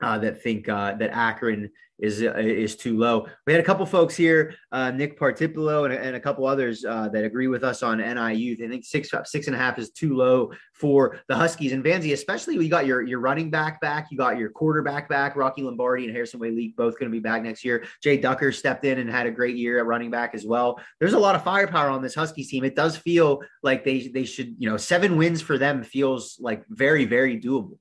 uh, 0.02 0.18
that 0.18 0.42
think 0.42 0.68
uh, 0.68 0.94
that 0.94 1.10
Akron 1.10 1.70
is 1.98 2.22
uh, 2.22 2.34
is 2.36 2.76
too 2.76 2.98
low. 2.98 3.26
We 3.46 3.52
had 3.52 3.62
a 3.62 3.64
couple 3.64 3.86
folks 3.86 4.16
here, 4.16 4.54
uh, 4.72 4.90
Nick 4.90 5.18
Partipolo 5.18 5.84
and, 5.84 5.94
and, 5.94 6.16
a 6.16 6.20
couple 6.20 6.44
others 6.44 6.84
uh, 6.84 7.08
that 7.10 7.24
agree 7.24 7.46
with 7.46 7.62
us 7.62 7.82
on 7.82 7.98
NIU. 7.98 8.56
They 8.56 8.68
think 8.68 8.84
six 8.84 9.10
six 9.24 9.46
and 9.46 9.54
a 9.54 9.58
half 9.58 9.78
is 9.78 9.90
too 9.90 10.16
low 10.16 10.50
for 10.74 11.20
the 11.28 11.36
Huskies 11.36 11.72
and 11.72 11.84
Vanzi, 11.84 12.12
especially 12.12 12.56
you 12.56 12.68
got 12.68 12.86
your 12.86 13.02
your 13.02 13.20
running 13.20 13.48
back 13.48 13.80
back, 13.80 14.08
you 14.10 14.18
got 14.18 14.38
your 14.38 14.50
quarterback 14.50 15.08
back, 15.08 15.36
Rocky 15.36 15.62
Lombardi 15.62 16.04
and 16.04 16.12
Harrison 16.12 16.40
Waylee 16.40 16.74
both 16.74 16.98
going 16.98 17.10
to 17.10 17.14
be 17.14 17.20
back 17.20 17.42
next 17.42 17.64
year. 17.64 17.86
Jay 18.02 18.16
Ducker 18.16 18.50
stepped 18.50 18.84
in 18.84 18.98
and 18.98 19.08
had 19.08 19.26
a 19.26 19.30
great 19.30 19.56
year 19.56 19.78
at 19.78 19.86
running 19.86 20.10
back 20.10 20.34
as 20.34 20.44
well. 20.44 20.80
There's 20.98 21.12
a 21.12 21.18
lot 21.18 21.36
of 21.36 21.44
firepower 21.44 21.90
on 21.90 22.02
this 22.02 22.14
Huskies 22.14 22.48
team. 22.48 22.64
It 22.64 22.74
does 22.74 22.96
feel 22.96 23.40
like 23.62 23.84
they 23.84 24.08
they 24.08 24.24
should 24.24 24.56
you 24.58 24.68
know 24.68 24.76
seven 24.76 25.16
wins 25.16 25.40
for 25.40 25.58
them 25.58 25.84
feels 25.84 26.38
like 26.40 26.64
very 26.68 27.04
very 27.04 27.40
doable. 27.40 27.78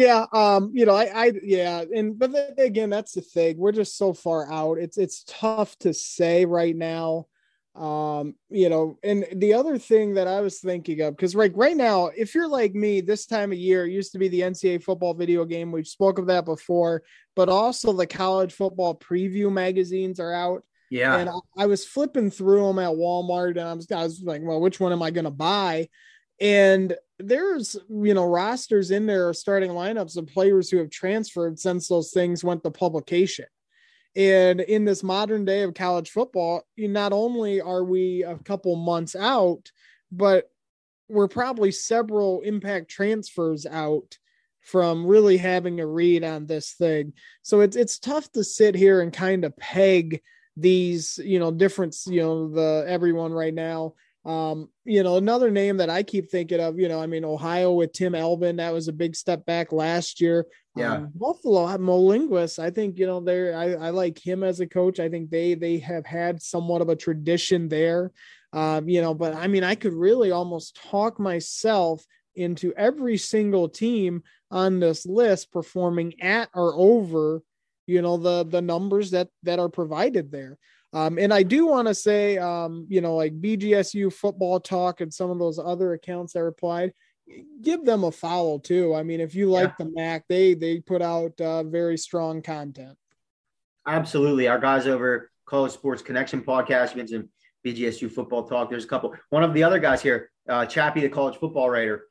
Yeah, 0.00 0.24
um, 0.32 0.70
you 0.72 0.86
know, 0.86 0.94
I, 0.94 1.26
I, 1.26 1.32
yeah, 1.42 1.84
and 1.94 2.18
but 2.18 2.32
then, 2.32 2.54
again, 2.56 2.88
that's 2.88 3.12
the 3.12 3.20
thing. 3.20 3.58
We're 3.58 3.70
just 3.70 3.98
so 3.98 4.14
far 4.14 4.50
out. 4.50 4.78
It's 4.78 4.96
it's 4.96 5.24
tough 5.26 5.76
to 5.80 5.92
say 5.92 6.46
right 6.46 6.74
now. 6.74 7.26
Um, 7.74 8.34
you 8.48 8.70
know, 8.70 8.98
and 9.02 9.26
the 9.30 9.52
other 9.52 9.76
thing 9.76 10.14
that 10.14 10.26
I 10.26 10.40
was 10.40 10.60
thinking 10.60 11.02
of, 11.02 11.14
because 11.14 11.34
like 11.34 11.52
right 11.54 11.76
now, 11.76 12.06
if 12.16 12.34
you're 12.34 12.48
like 12.48 12.74
me, 12.74 13.02
this 13.02 13.26
time 13.26 13.52
of 13.52 13.58
year 13.58 13.86
used 13.86 14.12
to 14.12 14.18
be 14.18 14.28
the 14.28 14.40
NCAA 14.40 14.82
football 14.82 15.12
video 15.12 15.44
game. 15.44 15.70
We've 15.70 15.86
spoke 15.86 16.18
of 16.18 16.28
that 16.28 16.46
before, 16.46 17.02
but 17.36 17.50
also 17.50 17.92
the 17.92 18.06
college 18.06 18.54
football 18.54 18.94
preview 18.94 19.52
magazines 19.52 20.18
are 20.18 20.32
out. 20.32 20.64
Yeah, 20.88 21.18
and 21.18 21.28
I, 21.28 21.34
I 21.58 21.66
was 21.66 21.84
flipping 21.84 22.30
through 22.30 22.66
them 22.66 22.78
at 22.78 22.96
Walmart, 22.96 23.50
and 23.50 23.68
I 23.68 23.74
was, 23.74 23.92
I 23.92 24.04
was 24.04 24.22
like, 24.22 24.40
well, 24.42 24.62
which 24.62 24.80
one 24.80 24.92
am 24.92 25.02
I 25.02 25.10
going 25.10 25.26
to 25.26 25.30
buy? 25.30 25.90
And 26.40 26.96
there's 27.24 27.76
you 27.88 28.14
know 28.14 28.24
rosters 28.24 28.90
in 28.90 29.06
there 29.06 29.32
starting 29.32 29.70
lineups 29.70 30.16
of 30.16 30.26
players 30.26 30.70
who 30.70 30.78
have 30.78 30.90
transferred 30.90 31.58
since 31.58 31.88
those 31.88 32.12
things 32.12 32.44
went 32.44 32.62
to 32.64 32.70
publication. 32.70 33.46
And 34.16 34.60
in 34.60 34.84
this 34.84 35.04
modern 35.04 35.44
day 35.44 35.62
of 35.62 35.74
college 35.74 36.10
football 36.10 36.66
not 36.76 37.12
only 37.12 37.60
are 37.60 37.84
we 37.84 38.24
a 38.24 38.36
couple 38.38 38.74
months 38.76 39.14
out 39.14 39.70
but 40.10 40.50
we're 41.08 41.28
probably 41.28 41.72
several 41.72 42.40
impact 42.42 42.88
transfers 42.88 43.66
out 43.66 44.18
from 44.60 45.06
really 45.06 45.36
having 45.36 45.80
a 45.80 45.86
read 45.86 46.22
on 46.22 46.46
this 46.46 46.72
thing. 46.72 47.12
So 47.42 47.60
it's 47.60 47.76
it's 47.76 47.98
tough 47.98 48.30
to 48.32 48.44
sit 48.44 48.74
here 48.74 49.00
and 49.00 49.12
kind 49.12 49.44
of 49.44 49.56
peg 49.56 50.22
these 50.56 51.18
you 51.24 51.38
know 51.38 51.50
different 51.50 51.96
you 52.06 52.20
know 52.20 52.48
the 52.48 52.84
everyone 52.86 53.32
right 53.32 53.54
now 53.54 53.94
um, 54.24 54.68
you 54.84 55.02
know, 55.02 55.16
another 55.16 55.50
name 55.50 55.78
that 55.78 55.88
I 55.90 56.02
keep 56.02 56.30
thinking 56.30 56.60
of, 56.60 56.78
you 56.78 56.88
know, 56.88 57.00
I 57.00 57.06
mean, 57.06 57.24
Ohio 57.24 57.72
with 57.72 57.92
Tim 57.92 58.14
Albin, 58.14 58.56
that 58.56 58.72
was 58.72 58.88
a 58.88 58.92
big 58.92 59.16
step 59.16 59.46
back 59.46 59.72
last 59.72 60.20
year. 60.20 60.46
Yeah. 60.76 60.94
Um, 60.94 61.12
Buffalo, 61.14 61.76
Mo 61.78 61.98
Linguist, 61.98 62.58
I 62.58 62.70
think, 62.70 62.98
you 62.98 63.06
know, 63.06 63.20
they're, 63.20 63.56
I, 63.56 63.86
I 63.86 63.90
like 63.90 64.18
him 64.18 64.42
as 64.42 64.60
a 64.60 64.66
coach. 64.66 65.00
I 65.00 65.08
think 65.08 65.30
they, 65.30 65.54
they 65.54 65.78
have 65.78 66.04
had 66.04 66.42
somewhat 66.42 66.82
of 66.82 66.88
a 66.88 66.96
tradition 66.96 67.68
there. 67.68 68.12
Um, 68.52 68.88
you 68.88 69.00
know, 69.00 69.14
but 69.14 69.34
I 69.34 69.46
mean, 69.46 69.64
I 69.64 69.74
could 69.74 69.94
really 69.94 70.32
almost 70.32 70.78
talk 70.90 71.18
myself 71.18 72.04
into 72.34 72.72
every 72.76 73.16
single 73.16 73.68
team 73.68 74.22
on 74.50 74.80
this 74.80 75.06
list 75.06 75.52
performing 75.52 76.20
at 76.20 76.48
or 76.54 76.74
over, 76.76 77.42
you 77.86 78.02
know, 78.02 78.16
the 78.16 78.44
the 78.44 78.62
numbers 78.62 79.12
that 79.12 79.28
that 79.44 79.58
are 79.58 79.68
provided 79.68 80.30
there. 80.30 80.58
Um, 80.92 81.18
and 81.18 81.32
I 81.32 81.42
do 81.42 81.66
want 81.66 81.88
to 81.88 81.94
say, 81.94 82.36
um, 82.38 82.86
you 82.88 83.00
know, 83.00 83.14
like 83.14 83.40
BGSU 83.40 84.12
football 84.12 84.58
talk 84.58 85.00
and 85.00 85.12
some 85.12 85.30
of 85.30 85.38
those 85.38 85.58
other 85.58 85.92
accounts 85.92 86.32
that 86.32 86.42
replied, 86.42 86.92
give 87.62 87.84
them 87.84 88.04
a 88.04 88.10
follow 88.10 88.58
too. 88.58 88.94
I 88.94 89.02
mean, 89.02 89.20
if 89.20 89.34
you 89.34 89.48
like 89.50 89.74
yeah. 89.78 89.84
the 89.84 89.92
MAC, 89.94 90.24
they 90.28 90.54
they 90.54 90.80
put 90.80 91.02
out 91.02 91.40
uh, 91.40 91.62
very 91.62 91.96
strong 91.96 92.42
content. 92.42 92.96
Absolutely, 93.86 94.48
our 94.48 94.58
guys 94.58 94.86
over 94.86 95.30
College 95.46 95.72
Sports 95.72 96.02
Connection 96.02 96.42
podcast 96.42 96.96
mentioned 96.96 97.28
BGSU 97.64 98.10
football 98.10 98.44
talk. 98.48 98.68
There's 98.68 98.84
a 98.84 98.88
couple. 98.88 99.14
One 99.30 99.44
of 99.44 99.54
the 99.54 99.62
other 99.62 99.78
guys 99.78 100.02
here, 100.02 100.30
uh, 100.48 100.66
Chappie, 100.66 101.00
the 101.00 101.08
college 101.08 101.36
football 101.36 101.70
writer, 101.70 102.06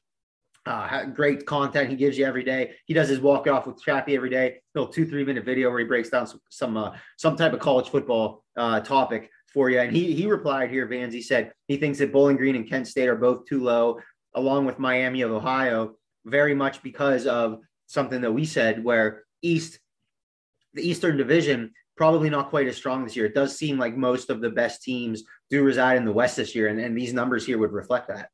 uh, 0.65 1.05
great 1.05 1.45
content 1.45 1.89
he 1.89 1.95
gives 1.95 2.17
you 2.17 2.25
every 2.25 2.43
day. 2.43 2.71
He 2.85 2.93
does 2.93 3.09
his 3.09 3.19
walk 3.19 3.47
off 3.47 3.65
with 3.65 3.81
Chappie 3.81 4.15
every 4.15 4.29
day. 4.29 4.61
Little 4.75 4.91
two 4.91 5.05
three 5.05 5.23
minute 5.23 5.45
video 5.45 5.69
where 5.69 5.79
he 5.79 5.85
breaks 5.85 6.09
down 6.09 6.27
some 6.27 6.41
some 6.49 6.77
uh, 6.77 6.95
some 7.17 7.35
type 7.35 7.53
of 7.53 7.59
college 7.59 7.89
football 7.89 8.43
uh, 8.57 8.79
topic 8.81 9.29
for 9.53 9.69
you. 9.69 9.79
And 9.79 9.95
he 9.95 10.13
he 10.13 10.27
replied 10.27 10.69
here, 10.69 10.85
Vans. 10.85 11.13
He 11.13 11.21
said 11.21 11.51
he 11.67 11.77
thinks 11.77 11.99
that 11.99 12.13
Bowling 12.13 12.37
Green 12.37 12.55
and 12.55 12.69
Kent 12.69 12.87
State 12.87 13.07
are 13.07 13.15
both 13.15 13.45
too 13.45 13.63
low, 13.63 13.99
along 14.35 14.65
with 14.65 14.79
Miami 14.79 15.21
of 15.21 15.31
Ohio, 15.31 15.95
very 16.25 16.55
much 16.55 16.83
because 16.83 17.25
of 17.25 17.59
something 17.87 18.21
that 18.21 18.31
we 18.31 18.45
said 18.45 18.83
where 18.83 19.23
East 19.41 19.79
the 20.73 20.87
Eastern 20.87 21.17
Division 21.17 21.71
probably 21.97 22.29
not 22.29 22.49
quite 22.49 22.67
as 22.67 22.77
strong 22.77 23.03
this 23.03 23.15
year. 23.15 23.25
It 23.25 23.35
does 23.35 23.57
seem 23.57 23.77
like 23.77 23.97
most 23.97 24.29
of 24.29 24.39
the 24.39 24.49
best 24.49 24.83
teams 24.83 25.23
do 25.49 25.63
reside 25.63 25.97
in 25.97 26.05
the 26.05 26.13
West 26.13 26.37
this 26.37 26.55
year, 26.55 26.67
and, 26.67 26.79
and 26.79 26.97
these 26.97 27.11
numbers 27.11 27.45
here 27.45 27.57
would 27.57 27.73
reflect 27.73 28.07
that. 28.07 28.29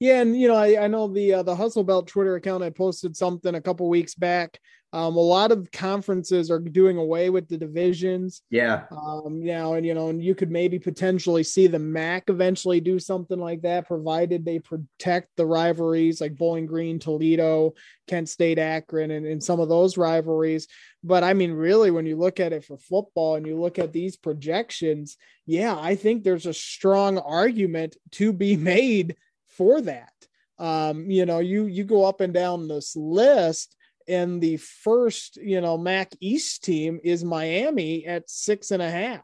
Yeah, 0.00 0.20
and 0.20 0.38
you 0.38 0.46
know, 0.46 0.54
I, 0.54 0.84
I 0.84 0.86
know 0.86 1.08
the 1.08 1.34
uh, 1.34 1.42
the 1.42 1.56
Hustle 1.56 1.84
Belt 1.84 2.06
Twitter 2.06 2.36
account 2.36 2.62
I 2.62 2.70
posted 2.70 3.16
something 3.16 3.54
a 3.54 3.60
couple 3.60 3.88
weeks 3.88 4.14
back. 4.14 4.60
Um, 4.92 5.16
a 5.16 5.20
lot 5.20 5.52
of 5.52 5.70
conferences 5.70 6.50
are 6.50 6.58
doing 6.58 6.96
away 6.96 7.28
with 7.28 7.46
the 7.46 7.58
divisions. 7.58 8.40
Yeah. 8.48 8.84
Um, 8.90 9.44
now, 9.44 9.74
and 9.74 9.84
you 9.84 9.92
know, 9.92 10.08
and 10.08 10.22
you 10.22 10.34
could 10.34 10.50
maybe 10.50 10.78
potentially 10.78 11.42
see 11.42 11.66
the 11.66 11.78
MAC 11.78 12.30
eventually 12.30 12.80
do 12.80 12.98
something 12.98 13.38
like 13.38 13.62
that, 13.62 13.86
provided 13.86 14.44
they 14.44 14.60
protect 14.60 15.28
the 15.36 15.44
rivalries 15.44 16.22
like 16.22 16.36
Bowling 16.36 16.64
Green, 16.64 16.98
Toledo, 16.98 17.74
Kent 18.06 18.30
State, 18.30 18.58
Akron, 18.58 19.10
and, 19.10 19.26
and 19.26 19.42
some 19.42 19.60
of 19.60 19.68
those 19.68 19.98
rivalries. 19.98 20.68
But 21.04 21.22
I 21.22 21.34
mean, 21.34 21.52
really, 21.52 21.90
when 21.90 22.06
you 22.06 22.16
look 22.16 22.40
at 22.40 22.54
it 22.54 22.64
for 22.64 22.78
football 22.78 23.34
and 23.34 23.46
you 23.46 23.60
look 23.60 23.78
at 23.78 23.92
these 23.92 24.16
projections, 24.16 25.18
yeah, 25.44 25.76
I 25.78 25.96
think 25.96 26.22
there's 26.22 26.46
a 26.46 26.54
strong 26.54 27.18
argument 27.18 27.96
to 28.12 28.32
be 28.32 28.56
made 28.56 29.16
for 29.58 29.82
that. 29.82 30.12
Um, 30.58 31.10
you 31.10 31.26
know, 31.26 31.40
you 31.40 31.66
you 31.66 31.84
go 31.84 32.04
up 32.04 32.20
and 32.20 32.32
down 32.32 32.68
this 32.68 32.96
list, 32.96 33.76
and 34.08 34.40
the 34.40 34.56
first, 34.56 35.36
you 35.36 35.60
know, 35.60 35.76
MAC 35.76 36.14
East 36.20 36.64
team 36.64 36.98
is 37.04 37.24
Miami 37.24 38.06
at 38.06 38.30
six 38.30 38.70
and 38.70 38.82
a 38.82 38.90
half. 38.90 39.20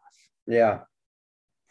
Yeah. 0.47 0.81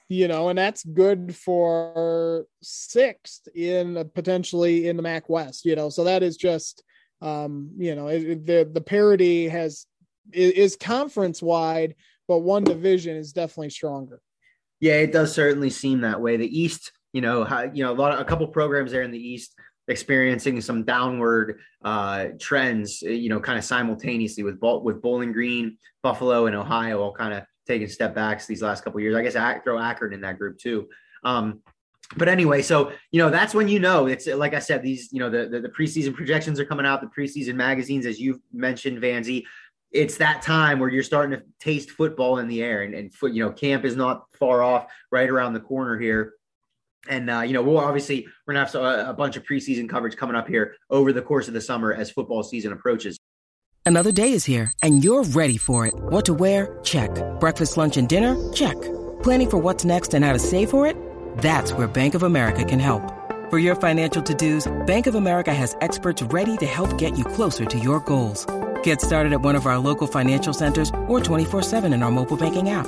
You 0.10 0.28
know, 0.28 0.50
and 0.50 0.58
that's 0.58 0.84
good 0.84 1.36
for 1.36 2.46
sixth 2.62 3.48
in 3.56 4.10
potentially 4.14 4.88
in 4.88 4.98
the 4.98 5.04
MAC 5.04 5.30
West. 5.30 5.66
You 5.66 5.76
know, 5.76 5.90
so 5.90 6.04
that 6.06 6.24
is 6.24 6.38
just, 6.38 6.84
um, 7.22 7.72
you 7.78 7.96
know, 7.96 8.08
it, 8.08 8.46
the 8.46 8.70
the 8.72 8.82
parity 8.82 9.48
has 9.48 9.86
is 10.32 10.76
conference 10.76 11.42
wide, 11.42 11.96
but 12.28 12.40
one 12.40 12.64
division 12.64 13.16
is 13.16 13.34
definitely 13.34 13.70
stronger. 13.70 14.22
Yeah, 14.80 14.96
it 14.96 15.14
does 15.14 15.34
certainly 15.34 15.70
seem 15.70 16.02
that 16.02 16.20
way. 16.20 16.36
The 16.36 16.62
East 16.62 16.92
you 17.14 17.22
know, 17.22 17.44
how, 17.44 17.62
you 17.62 17.84
know, 17.84 17.92
a 17.92 17.96
lot 17.96 18.12
of 18.12 18.20
a 18.20 18.26
couple 18.26 18.46
programs 18.48 18.92
there 18.92 19.04
in 19.04 19.12
the 19.12 19.20
East 19.20 19.56
experiencing 19.88 20.60
some 20.62 20.84
downward 20.84 21.60
uh, 21.84 22.28
trends, 22.40 23.02
you 23.02 23.30
know, 23.30 23.40
kind 23.40 23.58
of 23.58 23.64
simultaneously 23.64 24.44
with 24.44 24.60
with 24.62 25.02
Bowling 25.02 25.32
Green, 25.32 25.78
Buffalo, 26.02 26.48
and 26.48 26.56
Ohio 26.56 27.02
all 27.02 27.14
kind 27.14 27.34
of 27.34 27.44
taking 27.68 27.88
step 27.88 28.16
backs 28.16 28.46
these 28.46 28.62
last 28.62 28.84
couple 28.84 29.00
years. 29.00 29.16
I 29.16 29.22
guess 29.22 29.36
I 29.36 29.60
throw 29.60 29.80
Akron 29.80 30.14
in 30.14 30.22
that 30.22 30.38
group 30.38 30.58
too. 30.58 30.90
Um, 31.24 31.62
but 32.18 32.28
anyway, 32.28 32.62
so 32.62 32.92
you 33.12 33.22
know 33.22 33.30
that's 33.30 33.54
when 33.54 33.68
you 33.68 33.80
know 33.80 34.08
it's 34.08 34.28
like 34.28 34.54
I 34.54 34.60
said, 34.60 34.82
these 34.82 35.10
you 35.12 35.20
know 35.20 35.30
the, 35.30 35.48
the, 35.48 35.60
the 35.62 35.70
preseason 35.70 36.14
projections 36.14 36.60
are 36.60 36.66
coming 36.66 36.86
out, 36.86 37.02
the 37.02 37.22
preseason 37.22 37.56
magazines, 37.56 38.06
as 38.06 38.20
you've 38.20 38.40
mentioned, 38.52 39.02
Vanzi. 39.02 39.44
It's 39.92 40.18
that 40.18 40.42
time 40.42 40.80
where 40.80 40.90
you're 40.90 41.04
starting 41.04 41.38
to 41.38 41.46
taste 41.60 41.92
football 41.92 42.40
in 42.40 42.48
the 42.48 42.64
air, 42.64 42.82
and, 42.82 42.96
and 42.96 43.14
foot, 43.14 43.34
you 43.34 43.44
know 43.44 43.52
camp 43.52 43.86
is 43.86 43.96
not 43.96 44.26
far 44.40 44.64
off, 44.64 44.88
right 45.12 45.30
around 45.30 45.54
the 45.54 45.60
corner 45.60 46.00
here 46.00 46.34
and 47.10 47.30
uh, 47.30 47.42
you 47.42 47.54
know 47.54 47.62
we'll 47.62 47.78
obviously 47.78 48.28
we're 48.46 48.54
gonna 48.54 48.66
have 48.66 48.76
a, 48.76 49.10
a 49.10 49.14
bunch 49.14 49.36
of 49.36 49.44
preseason 49.44 49.90
coverage 49.90 50.16
coming 50.16 50.36
up 50.36 50.48
here 50.48 50.76
over 50.90 51.12
the 51.14 51.22
course 51.22 51.48
of 51.48 51.54
the 51.54 51.62
summer 51.62 51.94
as 51.94 52.12
football 52.12 52.44
season 52.44 52.72
approaches. 52.72 53.18
Another 53.86 54.12
day 54.12 54.32
is 54.32 54.46
here 54.46 54.72
and 54.82 55.04
you're 55.04 55.24
ready 55.24 55.58
for 55.58 55.86
it. 55.86 55.94
What 55.96 56.26
to 56.26 56.34
wear? 56.34 56.80
Check. 56.84 57.12
Breakfast 57.40 57.78
lunch 57.78 57.98
and 57.98 58.08
dinner? 58.08 58.54
Check. 58.54 58.80
Planning 59.24 59.50
for 59.50 59.58
what's 59.58 59.84
next 59.84 60.14
and 60.14 60.24
how 60.24 60.34
to 60.34 60.40
save 60.40 60.70
for 60.70 60.88
it? 60.88 60.98
That's 61.40 61.74
where 61.74 61.88
bank 61.88 62.16
of 62.16 62.24
america 62.24 62.64
can 62.64 62.80
help. 62.80 63.02
For 63.50 63.60
your 63.60 63.76
financial 63.76 64.24
to-dos 64.24 64.72
bank 64.88 65.08
of 65.08 65.16
america 65.16 65.54
has 65.54 65.76
experts 65.82 66.22
ready 66.22 66.58
to 66.58 66.66
help 66.66 66.98
get 66.98 67.18
you 67.18 67.26
closer 67.26 67.66
to 67.66 67.80
your 67.80 68.00
goals. 68.00 68.46
Get 68.84 69.02
started 69.02 69.32
at 69.34 69.42
one 69.42 69.56
of 69.56 69.66
our 69.66 69.78
local 69.78 70.08
financial 70.08 70.54
centers 70.54 70.90
or 71.08 71.20
24-7 71.20 71.94
in 71.94 72.04
our 72.04 72.12
mobile 72.12 72.38
banking 72.38 72.70
app 72.70 72.88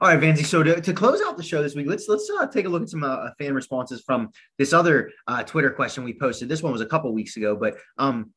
All 0.00 0.08
right, 0.08 0.20
Vanzi. 0.20 0.44
So 0.44 0.62
to, 0.62 0.80
to 0.80 0.92
close 0.92 1.20
out 1.24 1.36
the 1.36 1.42
show 1.42 1.62
this 1.62 1.74
week, 1.74 1.86
let's 1.86 2.08
let's 2.08 2.28
uh, 2.38 2.46
take 2.46 2.66
a 2.66 2.68
look 2.68 2.82
at 2.82 2.88
some 2.88 3.04
uh, 3.04 3.30
fan 3.38 3.54
responses 3.54 4.02
from 4.04 4.30
this 4.58 4.72
other 4.72 5.10
uh, 5.26 5.42
Twitter 5.42 5.70
question 5.70 6.04
we 6.04 6.14
posted. 6.14 6.48
This 6.48 6.62
one 6.62 6.72
was 6.72 6.80
a 6.80 6.86
couple 6.86 7.12
weeks 7.12 7.36
ago, 7.36 7.54
but 7.54 7.76
um, 7.98 8.32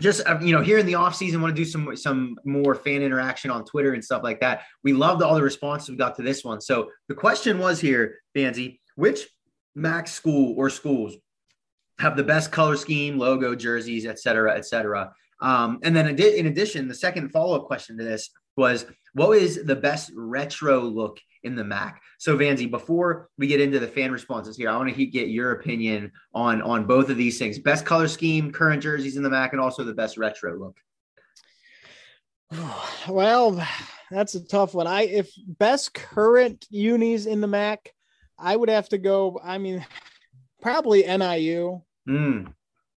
just 0.00 0.26
uh, 0.26 0.38
you 0.40 0.52
know, 0.52 0.62
here 0.62 0.78
in 0.78 0.86
the 0.86 0.96
off 0.96 1.14
season, 1.14 1.40
want 1.40 1.54
to 1.54 1.60
do 1.60 1.68
some 1.68 1.96
some 1.96 2.36
more 2.44 2.74
fan 2.74 3.02
interaction 3.02 3.50
on 3.50 3.64
Twitter 3.64 3.94
and 3.94 4.04
stuff 4.04 4.22
like 4.22 4.40
that. 4.40 4.62
We 4.84 4.92
loved 4.92 5.22
all 5.22 5.34
the 5.34 5.42
responses 5.42 5.88
we 5.90 5.96
got 5.96 6.16
to 6.16 6.22
this 6.22 6.44
one. 6.44 6.60
So 6.60 6.90
the 7.08 7.14
question 7.14 7.58
was 7.58 7.80
here, 7.80 8.18
Vanzi, 8.36 8.78
which 8.96 9.26
Max 9.74 10.12
school 10.12 10.54
or 10.58 10.68
schools 10.68 11.16
have 11.98 12.16
the 12.16 12.24
best 12.24 12.50
color 12.50 12.76
scheme, 12.76 13.18
logo, 13.18 13.54
jerseys, 13.54 14.06
et 14.06 14.18
cetera, 14.18 14.56
et 14.56 14.66
cetera. 14.66 15.12
Um, 15.40 15.78
and 15.82 15.96
then 15.96 16.06
in 16.08 16.46
addition, 16.46 16.88
the 16.88 16.94
second 16.94 17.30
follow 17.30 17.56
up 17.56 17.66
question 17.66 17.96
to 17.98 18.04
this 18.04 18.30
was 18.60 18.86
what 19.14 19.36
is 19.36 19.64
the 19.64 19.74
best 19.74 20.12
retro 20.14 20.80
look 20.80 21.18
in 21.42 21.56
the 21.56 21.64
MAC? 21.64 22.00
So 22.18 22.36
Vanzi, 22.36 22.70
before 22.70 23.28
we 23.38 23.46
get 23.46 23.60
into 23.60 23.80
the 23.80 23.88
fan 23.88 24.12
responses 24.12 24.56
here, 24.56 24.70
I 24.70 24.76
want 24.76 24.94
to 24.94 25.06
get 25.06 25.28
your 25.28 25.52
opinion 25.52 26.12
on 26.34 26.62
on 26.62 26.86
both 26.86 27.10
of 27.10 27.16
these 27.16 27.38
things: 27.38 27.58
best 27.58 27.84
color 27.84 28.06
scheme, 28.06 28.52
current 28.52 28.82
jerseys 28.82 29.16
in 29.16 29.22
the 29.22 29.30
MAC, 29.30 29.52
and 29.52 29.60
also 29.60 29.82
the 29.82 29.94
best 29.94 30.16
retro 30.16 30.56
look. 30.58 30.76
Well, 33.08 33.66
that's 34.10 34.34
a 34.34 34.46
tough 34.46 34.74
one. 34.74 34.86
I 34.86 35.02
if 35.02 35.32
best 35.46 35.94
current 35.94 36.66
unis 36.68 37.26
in 37.26 37.40
the 37.40 37.46
MAC, 37.46 37.92
I 38.38 38.54
would 38.54 38.68
have 38.68 38.88
to 38.90 38.98
go. 38.98 39.40
I 39.42 39.58
mean, 39.58 39.84
probably 40.60 41.02
NIU. 41.02 41.80
Mm. 42.08 42.52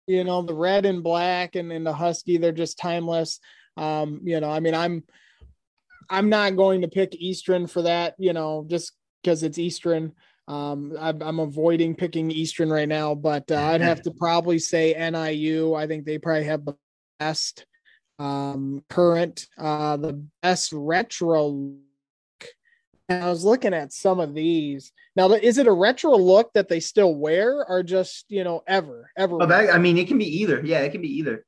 You 0.05 0.23
know, 0.25 0.41
the 0.41 0.53
red 0.53 0.85
and 0.85 1.01
black 1.01 1.55
and, 1.55 1.71
and 1.71 1.85
the 1.85 1.93
husky, 1.93 2.37
they're 2.37 2.51
just 2.51 2.77
timeless. 2.77 3.39
Um, 3.77 4.19
you 4.23 4.39
know, 4.41 4.51
I 4.51 4.59
mean, 4.59 4.75
I'm 4.75 5.03
I'm 6.13 6.29
not 6.29 6.55
going 6.55 6.81
to 6.81 6.87
pick 6.87 7.15
Eastern 7.15 7.65
for 7.65 7.81
that, 7.81 8.13
you 8.19 8.33
know, 8.33 8.65
just 8.69 8.93
because 9.21 9.41
it's 9.41 9.57
Eastern. 9.57 10.13
Um, 10.47 10.93
I'm, 10.99 11.21
I'm, 11.23 11.39
avoiding 11.39 11.95
picking 11.95 12.29
Eastern 12.29 12.69
right 12.69 12.87
now, 12.87 13.15
but 13.15 13.49
uh, 13.49 13.59
I'd 13.59 13.81
have 13.81 14.03
to 14.03 14.11
probably 14.19 14.59
say 14.59 14.93
NIU. 14.93 15.73
I 15.73 15.87
think 15.87 16.05
they 16.05 16.19
probably 16.19 16.43
have 16.43 16.65
the 16.65 16.75
best 17.19 17.65
um, 18.19 18.83
current, 18.89 19.47
uh, 19.57 19.97
the 19.97 20.23
best 20.43 20.71
retro. 20.71 21.47
Look. 21.47 21.79
And 23.09 23.23
I 23.23 23.29
was 23.29 23.43
looking 23.43 23.73
at 23.73 23.91
some 23.91 24.19
of 24.19 24.35
these. 24.35 24.91
Now, 25.15 25.31
is 25.31 25.57
it 25.57 25.67
a 25.67 25.71
retro 25.71 26.15
look 26.15 26.51
that 26.53 26.69
they 26.69 26.79
still 26.79 27.15
wear, 27.15 27.65
or 27.67 27.81
just 27.81 28.25
you 28.29 28.43
know 28.43 28.61
ever 28.67 29.09
ever? 29.17 29.41
Oh, 29.41 29.45
that, 29.47 29.73
I 29.73 29.79
mean, 29.79 29.97
it 29.97 30.07
can 30.07 30.19
be 30.19 30.41
either. 30.41 30.61
Yeah, 30.63 30.79
it 30.81 30.91
can 30.91 31.01
be 31.01 31.17
either 31.17 31.43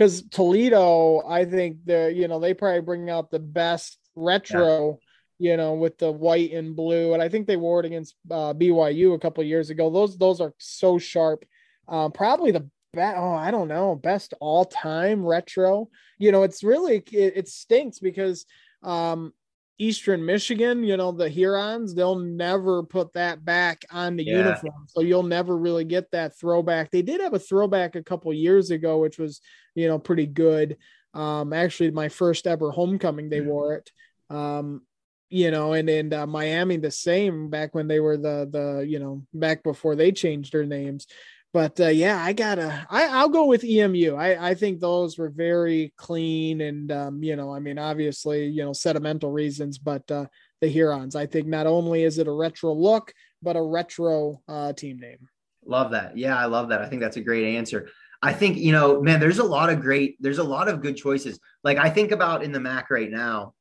because 0.00 0.22
Toledo, 0.30 1.22
I 1.28 1.44
think 1.44 1.84
they're 1.84 2.10
you 2.10 2.26
know 2.26 2.40
they 2.40 2.54
probably 2.54 2.80
bring 2.80 3.10
out 3.10 3.30
the 3.30 3.38
best 3.38 3.98
retro. 4.14 4.98
Yeah. 5.00 5.06
You 5.42 5.56
know, 5.56 5.72
with 5.72 5.96
the 5.96 6.12
white 6.12 6.52
and 6.52 6.76
blue, 6.76 7.14
and 7.14 7.22
I 7.22 7.30
think 7.30 7.46
they 7.46 7.56
wore 7.56 7.80
it 7.80 7.86
against 7.86 8.14
uh, 8.30 8.52
BYU 8.52 9.14
a 9.14 9.18
couple 9.18 9.42
years 9.42 9.70
ago. 9.70 9.88
Those 9.88 10.18
those 10.18 10.38
are 10.38 10.52
so 10.58 10.98
sharp. 10.98 11.46
Um, 11.88 12.12
probably 12.12 12.50
the 12.50 12.68
best. 12.92 13.16
Oh, 13.16 13.32
I 13.32 13.50
don't 13.50 13.68
know, 13.68 13.94
best 13.94 14.34
all 14.40 14.66
time 14.66 15.24
retro. 15.24 15.88
You 16.18 16.30
know, 16.30 16.42
it's 16.42 16.62
really 16.62 16.96
it, 16.96 17.32
it 17.36 17.48
stinks 17.48 18.00
because 18.00 18.44
um, 18.82 19.32
Eastern 19.80 20.26
Michigan, 20.26 20.84
you 20.84 20.98
know, 20.98 21.10
the 21.10 21.30
Hurons, 21.30 21.94
they'll 21.94 22.18
never 22.18 22.82
put 22.82 23.14
that 23.14 23.42
back 23.46 23.82
on 23.90 24.14
the 24.14 24.24
yeah. 24.24 24.36
uniform. 24.36 24.86
So 24.88 25.00
you'll 25.00 25.22
never 25.22 25.56
really 25.56 25.84
get 25.84 26.10
that 26.10 26.38
throwback. 26.38 26.90
They 26.90 27.00
did 27.00 27.22
have 27.22 27.32
a 27.32 27.38
throwback 27.38 27.96
a 27.96 28.02
couple 28.02 28.30
years 28.34 28.70
ago, 28.70 28.98
which 28.98 29.18
was, 29.18 29.40
you 29.74 29.88
know, 29.88 29.98
pretty 29.98 30.26
good. 30.26 30.76
Um, 31.14 31.52
actually, 31.52 31.90
my 31.90 32.08
first 32.08 32.46
ever 32.46 32.70
homecoming, 32.70 33.28
they 33.28 33.40
wore 33.40 33.74
it. 33.74 33.90
Um, 34.28 34.82
you 35.28 35.50
know, 35.50 35.72
and 35.72 35.88
and 35.88 36.12
uh, 36.12 36.26
Miami 36.26 36.76
the 36.76 36.90
same 36.90 37.50
back 37.50 37.74
when 37.74 37.88
they 37.88 38.00
were 38.00 38.16
the 38.16 38.48
the 38.50 38.86
you 38.86 38.98
know 38.98 39.24
back 39.32 39.62
before 39.62 39.94
they 39.96 40.12
changed 40.12 40.52
their 40.52 40.66
names 40.66 41.06
but 41.52 41.80
uh, 41.80 41.88
yeah, 41.88 42.22
I 42.22 42.32
gotta. 42.32 42.86
I, 42.88 43.08
I'll 43.08 43.28
go 43.28 43.46
with 43.46 43.64
EMU. 43.64 44.14
I, 44.14 44.50
I 44.50 44.54
think 44.54 44.78
those 44.78 45.18
were 45.18 45.30
very 45.30 45.92
clean, 45.96 46.60
and 46.60 46.92
um, 46.92 47.22
you 47.24 47.34
know, 47.34 47.52
I 47.52 47.58
mean, 47.58 47.76
obviously, 47.76 48.46
you 48.46 48.64
know, 48.64 48.72
sentimental 48.72 49.32
reasons, 49.32 49.76
but 49.76 50.08
uh, 50.10 50.26
the 50.60 50.68
Hurons. 50.68 51.16
I 51.16 51.26
think 51.26 51.48
not 51.48 51.66
only 51.66 52.04
is 52.04 52.18
it 52.18 52.28
a 52.28 52.32
retro 52.32 52.72
look, 52.72 53.12
but 53.42 53.56
a 53.56 53.62
retro 53.62 54.40
uh, 54.46 54.72
team 54.74 55.00
name. 55.00 55.28
Love 55.66 55.90
that. 55.90 56.16
Yeah, 56.16 56.38
I 56.38 56.46
love 56.46 56.68
that. 56.68 56.82
I 56.82 56.88
think 56.88 57.02
that's 57.02 57.16
a 57.16 57.20
great 57.20 57.56
answer. 57.56 57.88
I 58.22 58.32
think 58.32 58.58
you 58.58 58.72
know, 58.72 59.00
man, 59.00 59.20
there's 59.20 59.38
a 59.38 59.44
lot 59.44 59.70
of 59.70 59.80
great. 59.80 60.16
There's 60.20 60.38
a 60.38 60.44
lot 60.44 60.68
of 60.68 60.82
good 60.82 60.96
choices. 60.96 61.38
Like 61.64 61.78
I 61.78 61.90
think 61.90 62.12
about 62.12 62.42
in 62.42 62.52
the 62.52 62.60
MAC 62.60 62.90
right 62.90 63.10
now. 63.10 63.54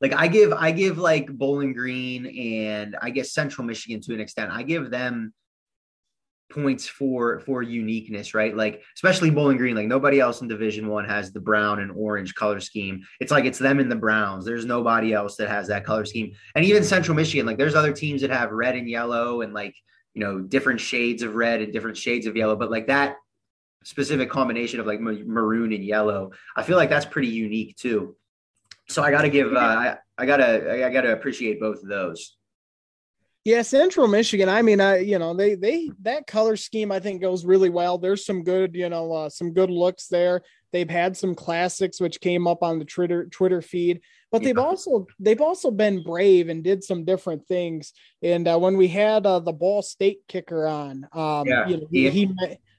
Like 0.00 0.12
I 0.14 0.28
give, 0.28 0.52
I 0.52 0.70
give 0.70 0.98
like 0.98 1.26
Bowling 1.26 1.72
Green 1.72 2.26
and 2.26 2.96
I 3.00 3.10
guess 3.10 3.32
Central 3.32 3.66
Michigan 3.66 4.00
to 4.02 4.14
an 4.14 4.20
extent. 4.20 4.52
I 4.52 4.62
give 4.62 4.90
them 4.90 5.32
points 6.52 6.86
for 6.86 7.40
for 7.40 7.62
uniqueness 7.62 8.34
right 8.34 8.54
like 8.56 8.82
especially 8.94 9.30
bowling 9.30 9.56
green 9.56 9.74
like 9.74 9.86
nobody 9.86 10.20
else 10.20 10.42
in 10.42 10.48
division 10.48 10.86
one 10.88 11.04
has 11.04 11.32
the 11.32 11.40
brown 11.40 11.80
and 11.80 11.90
orange 11.92 12.34
color 12.34 12.60
scheme 12.60 13.02
it's 13.20 13.32
like 13.32 13.44
it's 13.44 13.58
them 13.58 13.80
and 13.80 13.90
the 13.90 13.96
browns 13.96 14.44
there's 14.44 14.66
nobody 14.66 15.14
else 15.14 15.36
that 15.36 15.48
has 15.48 15.66
that 15.68 15.84
color 15.84 16.04
scheme 16.04 16.32
and 16.54 16.64
even 16.64 16.84
central 16.84 17.16
michigan 17.16 17.46
like 17.46 17.56
there's 17.56 17.74
other 17.74 17.92
teams 17.92 18.20
that 18.20 18.30
have 18.30 18.50
red 18.50 18.76
and 18.76 18.88
yellow 18.88 19.40
and 19.40 19.54
like 19.54 19.74
you 20.14 20.20
know 20.20 20.40
different 20.40 20.78
shades 20.78 21.22
of 21.22 21.34
red 21.34 21.62
and 21.62 21.72
different 21.72 21.96
shades 21.96 22.26
of 22.26 22.36
yellow 22.36 22.54
but 22.54 22.70
like 22.70 22.86
that 22.86 23.16
specific 23.84 24.30
combination 24.30 24.80
of 24.80 24.86
like 24.86 25.00
maroon 25.00 25.72
and 25.72 25.84
yellow 25.84 26.30
i 26.56 26.62
feel 26.62 26.76
like 26.76 26.90
that's 26.90 27.06
pretty 27.06 27.28
unique 27.28 27.76
too 27.76 28.16
so 28.88 29.02
i 29.02 29.10
gotta 29.10 29.28
give 29.28 29.52
uh, 29.52 29.58
I, 29.58 29.96
I 30.18 30.26
gotta 30.26 30.84
i 30.84 30.90
gotta 30.90 31.12
appreciate 31.12 31.60
both 31.60 31.82
of 31.82 31.88
those 31.88 32.36
yeah, 33.44 33.62
Central 33.62 34.06
Michigan. 34.06 34.48
I 34.48 34.62
mean, 34.62 34.80
I 34.80 34.98
you 34.98 35.18
know 35.18 35.34
they 35.34 35.56
they 35.56 35.90
that 36.02 36.28
color 36.28 36.56
scheme 36.56 36.92
I 36.92 37.00
think 37.00 37.20
goes 37.20 37.44
really 37.44 37.70
well. 37.70 37.98
There's 37.98 38.24
some 38.24 38.44
good 38.44 38.74
you 38.74 38.88
know 38.88 39.12
uh, 39.12 39.28
some 39.28 39.52
good 39.52 39.70
looks 39.70 40.06
there. 40.06 40.42
They've 40.72 40.88
had 40.88 41.16
some 41.16 41.34
classics 41.34 42.00
which 42.00 42.20
came 42.20 42.46
up 42.46 42.62
on 42.62 42.78
the 42.78 42.84
Twitter 42.84 43.26
Twitter 43.26 43.60
feed, 43.60 44.00
but 44.30 44.42
yeah. 44.42 44.48
they've 44.48 44.58
also 44.58 45.06
they've 45.18 45.40
also 45.40 45.72
been 45.72 46.04
brave 46.04 46.48
and 46.48 46.62
did 46.62 46.84
some 46.84 47.04
different 47.04 47.46
things. 47.48 47.92
And 48.22 48.46
uh, 48.46 48.58
when 48.58 48.76
we 48.76 48.86
had 48.86 49.26
uh, 49.26 49.40
the 49.40 49.52
Ball 49.52 49.82
State 49.82 50.20
kicker 50.28 50.66
on, 50.66 51.08
um, 51.12 51.46
yeah. 51.48 51.66
You 51.66 51.78
know, 51.78 51.88
he, 51.90 52.04
yeah. 52.04 52.10
he 52.10 52.30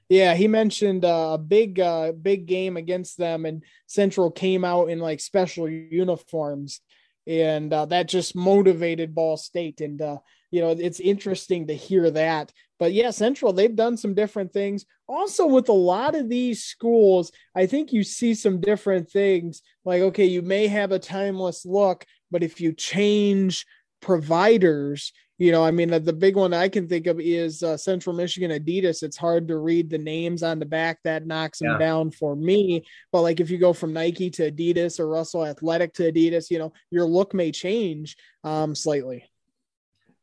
yeah, 0.08 0.34
he 0.34 0.48
mentioned 0.48 1.04
uh, 1.04 1.30
a 1.34 1.38
big, 1.38 1.80
uh, 1.80 2.12
big 2.12 2.46
game 2.46 2.76
against 2.76 3.16
them, 3.16 3.46
and 3.46 3.64
Central 3.86 4.30
came 4.30 4.64
out 4.64 4.90
in 4.90 4.98
like 4.98 5.20
special 5.20 5.68
uniforms, 5.68 6.80
and 7.26 7.72
uh, 7.72 7.86
that 7.86 8.08
just 8.08 8.36
motivated 8.36 9.14
Ball 9.14 9.36
State. 9.36 9.80
And 9.80 10.00
uh, 10.00 10.18
you 10.50 10.60
know, 10.60 10.70
it's 10.70 11.00
interesting 11.00 11.66
to 11.66 11.74
hear 11.74 12.10
that. 12.10 12.52
But 12.78 12.92
yeah, 12.92 13.10
Central, 13.10 13.52
they've 13.52 13.74
done 13.74 13.96
some 13.96 14.14
different 14.14 14.52
things. 14.52 14.84
Also, 15.08 15.46
with 15.46 15.68
a 15.68 15.72
lot 15.72 16.14
of 16.14 16.28
these 16.28 16.64
schools, 16.64 17.32
I 17.54 17.66
think 17.66 17.92
you 17.92 18.04
see 18.04 18.34
some 18.34 18.60
different 18.60 19.10
things. 19.10 19.62
Like, 19.84 20.02
okay, 20.02 20.26
you 20.26 20.42
may 20.42 20.66
have 20.66 20.92
a 20.92 20.98
timeless 20.98 21.64
look, 21.64 22.04
but 22.30 22.42
if 22.42 22.60
you 22.60 22.72
change 22.72 23.66
providers, 24.00 25.12
you 25.38 25.50
know, 25.50 25.64
I 25.64 25.72
mean, 25.72 25.90
the 25.90 26.12
big 26.12 26.36
one 26.36 26.54
I 26.54 26.68
can 26.68 26.86
think 26.86 27.06
of 27.08 27.18
is 27.18 27.62
uh, 27.62 27.76
Central 27.76 28.14
Michigan 28.14 28.52
Adidas. 28.52 29.02
It's 29.02 29.16
hard 29.16 29.48
to 29.48 29.58
read 29.58 29.90
the 29.90 29.98
names 29.98 30.44
on 30.44 30.60
the 30.60 30.66
back. 30.66 31.00
That 31.02 31.26
knocks 31.26 31.58
them 31.58 31.72
yeah. 31.72 31.78
down 31.78 32.12
for 32.12 32.36
me. 32.36 32.84
But 33.10 33.22
like 33.22 33.40
if 33.40 33.50
you 33.50 33.58
go 33.58 33.72
from 33.72 33.92
Nike 33.92 34.30
to 34.30 34.52
Adidas 34.52 35.00
or 35.00 35.08
Russell 35.08 35.44
Athletic 35.44 35.92
to 35.94 36.12
Adidas, 36.12 36.50
you 36.50 36.58
know, 36.58 36.72
your 36.90 37.04
look 37.04 37.34
may 37.34 37.50
change 37.50 38.16
um, 38.44 38.74
slightly. 38.76 39.28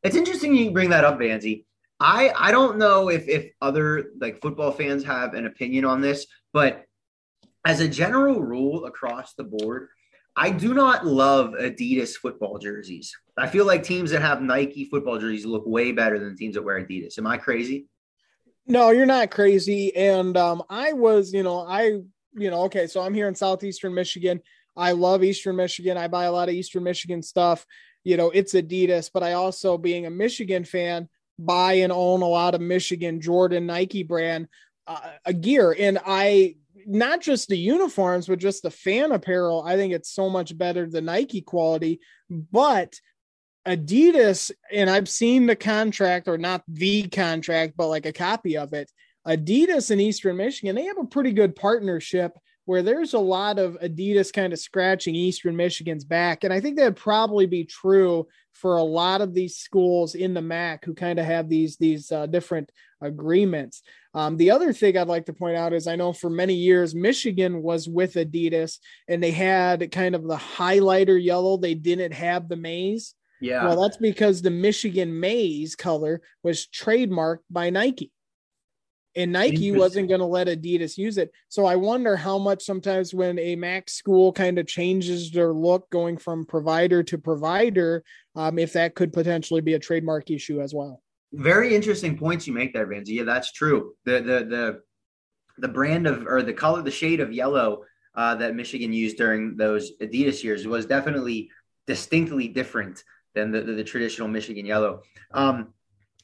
It's 0.02 0.16
interesting 0.16 0.56
you 0.56 0.72
bring 0.72 0.92
that 0.92 1.04
up, 1.04 1.20
Vanzi. 1.20 1.66
I 2.00 2.32
I 2.36 2.52
don't 2.52 2.78
know 2.78 3.10
if 3.10 3.28
if 3.28 3.52
other 3.62 4.12
like 4.20 4.42
football 4.42 4.72
fans 4.72 5.04
have 5.04 5.34
an 5.34 5.46
opinion 5.46 5.86
on 5.86 6.02
this, 6.02 6.26
but 6.54 6.86
as 7.66 7.80
a 7.80 7.88
general 7.88 8.42
rule 8.42 8.86
across 8.86 9.34
the 9.36 9.44
board, 9.44 9.90
I 10.36 10.50
do 10.50 10.74
not 10.74 11.06
love 11.06 11.54
Adidas 11.60 12.16
football 12.16 12.58
jerseys. 12.58 13.16
I 13.38 13.48
feel 13.48 13.66
like 13.66 13.84
teams 13.84 14.12
that 14.12 14.22
have 14.22 14.42
Nike 14.42 14.86
football 14.86 15.18
jerseys 15.18 15.46
look 15.46 15.64
way 15.66 15.92
better 15.92 16.20
than 16.20 16.38
teams 16.38 16.56
that 16.56 16.64
wear 16.64 16.80
Adidas. 16.84 17.18
Am 17.18 17.28
I 17.28 17.38
crazy? 17.38 17.88
No, 18.66 18.92
you're 18.92 19.06
not 19.06 19.32
crazy. 19.32 19.96
And 19.96 20.38
um, 20.38 20.64
I 20.70 20.94
was, 20.94 21.34
you 21.34 21.44
know, 21.44 21.66
I, 21.68 22.00
you 22.34 22.50
know, 22.50 22.64
okay, 22.64 22.88
so 22.88 23.02
I'm 23.02 23.14
here 23.14 23.28
in 23.28 23.36
southeastern 23.36 23.94
Michigan. 23.94 24.42
I 24.78 24.94
love 24.94 25.24
Eastern 25.24 25.58
Michigan. 25.58 25.98
I 25.98 26.08
buy 26.08 26.26
a 26.26 26.32
lot 26.32 26.48
of 26.48 26.56
Eastern 26.56 26.84
Michigan 26.84 27.22
stuff 27.22 27.66
you 28.04 28.18
know, 28.18 28.32
it's 28.32 28.54
Adidas, 28.54 29.10
but 29.14 29.24
I 29.24 29.34
also, 29.34 29.78
being 29.78 30.06
a 30.06 30.10
Michigan 30.10 30.64
fan, 30.64 31.08
buy 31.38 31.74
and 31.74 31.92
own 31.92 32.22
a 32.22 32.28
lot 32.28 32.56
of 32.56 32.62
Michigan 32.62 33.22
Jordan 33.22 33.66
Nike 33.66 34.04
brand 34.04 34.48
uh, 34.88 35.12
a 35.26 35.34
gear. 35.34 35.76
And 35.78 36.00
I, 36.06 36.56
not 36.86 37.22
just 37.22 37.48
the 37.48 37.58
uniforms, 37.58 38.28
but 38.28 38.40
just 38.40 38.64
the 38.64 38.72
fan 38.72 39.12
apparel, 39.12 39.64
I 39.66 39.76
think 39.76 39.94
it's 39.94 40.12
so 40.12 40.30
much 40.30 40.58
better 40.58 40.90
than 40.90 41.06
Nike 41.06 41.42
quality. 41.42 42.00
But 42.30 43.00
Adidas, 43.68 44.52
and 44.72 44.90
I've 44.90 45.10
seen 45.10 45.46
the 45.46 45.56
contract 45.56 46.28
or 46.28 46.38
not 46.38 46.64
the 46.68 47.08
contract, 47.08 47.74
but 47.78 47.88
like 47.88 48.06
a 48.06 48.14
copy 48.14 48.58
of 48.58 48.74
it. 48.74 48.92
Adidas 49.28 49.92
and 49.92 50.02
Eastern 50.02 50.38
Michigan, 50.38 50.76
they 50.76 50.86
have 50.86 50.98
a 50.98 51.06
pretty 51.06 51.32
good 51.32 51.56
partnership 51.56 52.34
where 52.66 52.84
there's 52.84 53.14
a 53.14 53.20
lot 53.20 53.60
of 53.60 53.78
Adidas 53.82 54.32
kind 54.32 54.54
of 54.54 54.60
scratching 54.60 55.16
Eastern 55.16 55.56
Michigan's 55.56 56.06
back. 56.06 56.44
And 56.44 56.54
I 56.54 56.60
think 56.60 56.78
that'd 56.78 56.96
probably 56.96 57.46
be 57.46 57.64
true 57.64 58.28
for 58.54 58.78
a 58.78 58.84
lot 58.84 59.22
of 59.22 59.34
these 59.34 59.58
schools 59.58 60.16
in 60.16 60.34
the 60.34 60.42
MAC 60.42 60.86
who 60.86 60.94
kind 60.94 61.20
of 61.20 61.26
have 61.26 61.50
these, 61.50 61.78
these 61.78 62.12
uh, 62.12 62.28
different 62.28 62.72
agreements. 63.02 63.82
Um, 64.14 64.38
the 64.38 64.52
other 64.52 64.74
thing 64.74 64.98
I'd 64.98 65.08
like 65.08 65.26
to 65.26 65.34
point 65.34 65.58
out 65.58 65.74
is 65.74 65.88
I 65.88 65.96
know 65.96 66.14
for 66.14 66.30
many 66.30 66.54
years 66.54 66.94
Michigan 66.94 67.62
was 67.64 67.88
with 67.88 68.14
Adidas 68.14 68.78
and 69.08 69.24
they 69.24 69.32
had 69.32 69.92
kind 69.92 70.16
of 70.16 70.28
the 70.28 70.38
highlighter 70.38 71.22
yellow. 71.22 71.58
They 71.58 71.74
didn't 71.74 72.14
have 72.14 72.48
the 72.48 72.58
maize. 72.58 73.16
Yeah. 73.40 73.66
Well, 73.66 73.82
that's 73.82 73.98
because 73.98 74.42
the 74.42 74.52
Michigan 74.52 75.20
maize 75.20 75.76
color 75.76 76.22
was 76.44 76.68
trademarked 76.68 77.40
by 77.50 77.72
Nike 77.72 78.12
and 79.16 79.32
Nike 79.32 79.72
wasn't 79.72 80.08
going 80.08 80.20
to 80.20 80.26
let 80.26 80.48
Adidas 80.48 80.98
use 80.98 81.18
it. 81.18 81.32
So 81.50 81.66
I 81.66 81.76
wonder 81.76 82.16
how 82.16 82.38
much 82.38 82.64
sometimes 82.64 83.14
when 83.14 83.38
a 83.40 83.56
MAC 83.56 83.90
school 83.90 84.32
kind 84.32 84.58
of 84.58 84.68
changes 84.68 85.32
their 85.32 85.54
look 85.54 85.90
going 85.90 86.18
from 86.18 86.46
provider 86.46 87.04
to 87.04 87.18
provider, 87.18 88.04
um, 88.36 88.58
if 88.58 88.74
that 88.74 88.96
could 88.96 89.12
potentially 89.12 89.62
be 89.62 89.74
a 89.74 89.80
trademark 89.80 90.30
issue 90.32 90.62
as 90.62 90.74
well. 90.74 91.02
Very 91.34 91.76
interesting 91.76 92.18
points 92.18 92.48
you 92.48 92.54
make 92.54 92.74
there, 92.74 92.88
Vanzi. 92.88 93.10
Yeah, 93.10 93.24
that's 93.24 93.52
true. 93.52 93.94
The 94.06 94.20
the 94.20 94.46
the 94.46 94.82
the 95.58 95.68
brand 95.68 96.08
of 96.08 96.26
or 96.28 96.42
the 96.42 96.54
color, 96.54 96.82
the 96.82 96.92
shade 96.92 97.20
of 97.20 97.32
yellow 97.32 97.84
uh, 98.16 98.36
that 98.36 98.56
Michigan 98.56 98.92
used 98.92 99.18
during 99.18 99.56
those 99.56 99.92
Adidas 100.02 100.44
years 100.44 100.68
was 100.68 100.86
definitely 100.86 101.50
distinctly 101.88 102.48
different 102.48 103.04
than 103.34 103.52
the, 103.52 103.62
the, 103.62 103.74
the 103.74 103.84
traditional 103.84 104.28
Michigan 104.28 104.66
yellow. 104.66 105.02
Um, 105.34 105.74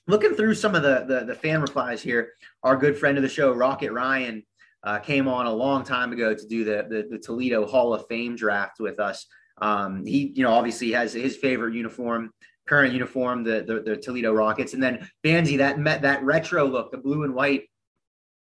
looking 0.08 0.34
through 0.34 0.56
some 0.56 0.76
of 0.76 0.84
the, 0.84 1.06
the, 1.08 1.26
the 1.26 1.36
fan 1.36 1.62
replies 1.62 2.02
here, 2.02 2.34
our 2.63 2.76
good 2.76 2.98
friend 2.98 3.17
of 3.17 3.24
the 3.24 3.30
show, 3.30 3.54
Rocket 3.54 3.91
Ryan, 3.91 4.43
uh, 4.84 5.00
came 5.00 5.28
on 5.28 5.46
a 5.46 5.54
long 5.54 5.84
time 5.84 6.13
ago 6.13 6.34
to 6.34 6.48
do 6.48 6.63
the, 6.63 6.86
the, 6.89 7.08
the 7.10 7.20
Toledo 7.20 7.65
Hall 7.65 7.93
of 7.93 8.08
Fame 8.08 8.36
draft 8.36 8.80
with 8.80 9.00
us. 9.00 9.26
Um, 9.62 10.06
he, 10.06 10.32
you 10.36 10.44
know, 10.44 10.52
obviously 10.52 10.92
has 10.92 11.13
his 11.13 11.36
favorite 11.36 11.73
uniform, 11.73 12.31
current 12.67 12.94
uniform, 12.94 13.44
the, 13.44 13.63
the, 13.67 13.81
the 13.81 13.98
Toledo 13.98 14.34
Rockets, 14.34 14.73
and 14.73 14.81
then 14.81 15.10
Vanzi 15.25 15.58
that 15.58 15.79
met 15.79 16.04
that 16.04 16.23
retro 16.23 16.65
look, 16.65 16.92
the 16.92 16.98
blue 16.98 17.23
and 17.23 17.34
white 17.34 17.63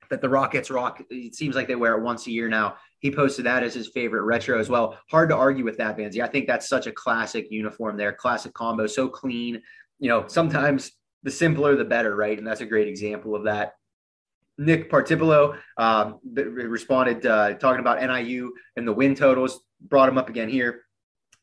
that 0.09 0.21
the 0.21 0.29
Rockets 0.29 0.69
rock. 0.69 1.03
It 1.09 1.35
seems 1.35 1.55
like 1.55 1.67
they 1.67 1.75
wear 1.75 1.97
it 1.97 2.03
once 2.03 2.27
a 2.27 2.31
year 2.31 2.47
now. 2.47 2.75
He 2.99 3.11
posted 3.11 3.45
that 3.45 3.63
as 3.63 3.73
his 3.73 3.89
favorite 3.89 4.23
retro 4.23 4.59
as 4.59 4.69
well. 4.69 4.97
Hard 5.09 5.29
to 5.29 5.35
argue 5.35 5.65
with 5.65 5.77
that, 5.77 5.97
Vanzi. 5.97 6.23
I 6.23 6.27
think 6.27 6.47
that's 6.47 6.69
such 6.69 6.87
a 6.87 6.91
classic 6.91 7.47
uniform 7.49 7.97
there, 7.97 8.13
classic 8.13 8.53
combo, 8.53 8.87
so 8.87 9.07
clean. 9.09 9.61
You 9.99 10.09
know, 10.09 10.25
sometimes 10.27 10.91
the 11.23 11.31
simpler 11.31 11.75
the 11.75 11.85
better, 11.85 12.15
right? 12.15 12.37
And 12.37 12.45
that's 12.45 12.61
a 12.61 12.65
great 12.65 12.87
example 12.87 13.35
of 13.35 13.43
that. 13.45 13.73
Nick 14.57 14.89
Partipolo 14.91 15.57
uh, 15.77 16.13
responded 16.33 17.25
uh, 17.25 17.53
talking 17.55 17.79
about 17.79 18.01
NIU 18.01 18.53
and 18.75 18.87
the 18.87 18.93
win 18.93 19.15
totals. 19.15 19.61
Brought 19.81 20.09
him 20.09 20.17
up 20.17 20.29
again 20.29 20.49
here. 20.49 20.83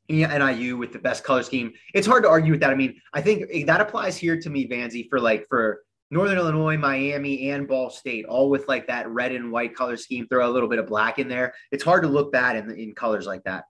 NIU 0.08 0.76
with 0.76 0.92
the 0.92 0.98
best 0.98 1.24
color 1.24 1.42
scheme. 1.42 1.72
It's 1.94 2.06
hard 2.06 2.24
to 2.24 2.28
argue 2.28 2.52
with 2.52 2.60
that. 2.60 2.70
I 2.70 2.74
mean, 2.74 3.00
I 3.12 3.20
think 3.20 3.66
that 3.66 3.80
applies 3.80 4.16
here 4.16 4.38
to 4.40 4.50
me, 4.50 4.68
Vanzi, 4.68 5.08
for 5.08 5.18
like 5.18 5.46
for 5.48 5.82
Northern 6.10 6.36
Illinois, 6.36 6.76
Miami, 6.76 7.50
and 7.50 7.66
Ball 7.66 7.88
State, 7.88 8.26
all 8.26 8.50
with 8.50 8.68
like 8.68 8.86
that 8.88 9.08
red 9.08 9.32
and 9.32 9.50
white 9.50 9.74
color 9.74 9.96
scheme. 9.96 10.26
Throw 10.28 10.48
a 10.48 10.50
little 10.50 10.68
bit 10.68 10.78
of 10.78 10.86
black 10.86 11.18
in 11.18 11.28
there. 11.28 11.54
It's 11.70 11.84
hard 11.84 12.02
to 12.02 12.08
look 12.08 12.32
bad 12.32 12.56
in 12.56 12.70
in 12.76 12.94
colors 12.94 13.26
like 13.26 13.44
that. 13.44 13.64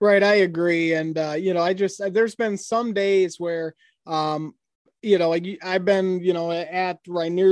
Right, 0.00 0.22
I 0.22 0.34
agree, 0.34 0.94
and 0.94 1.18
uh, 1.18 1.34
you 1.36 1.54
know, 1.54 1.62
I 1.62 1.74
just 1.74 2.00
there's 2.12 2.36
been 2.36 2.56
some 2.56 2.92
days 2.92 3.40
where 3.40 3.74
um, 4.06 4.54
you 5.02 5.16
know, 5.16 5.28
like 5.28 5.46
I've 5.62 5.84
been, 5.84 6.20
you 6.20 6.32
know, 6.32 6.50
at 6.50 6.98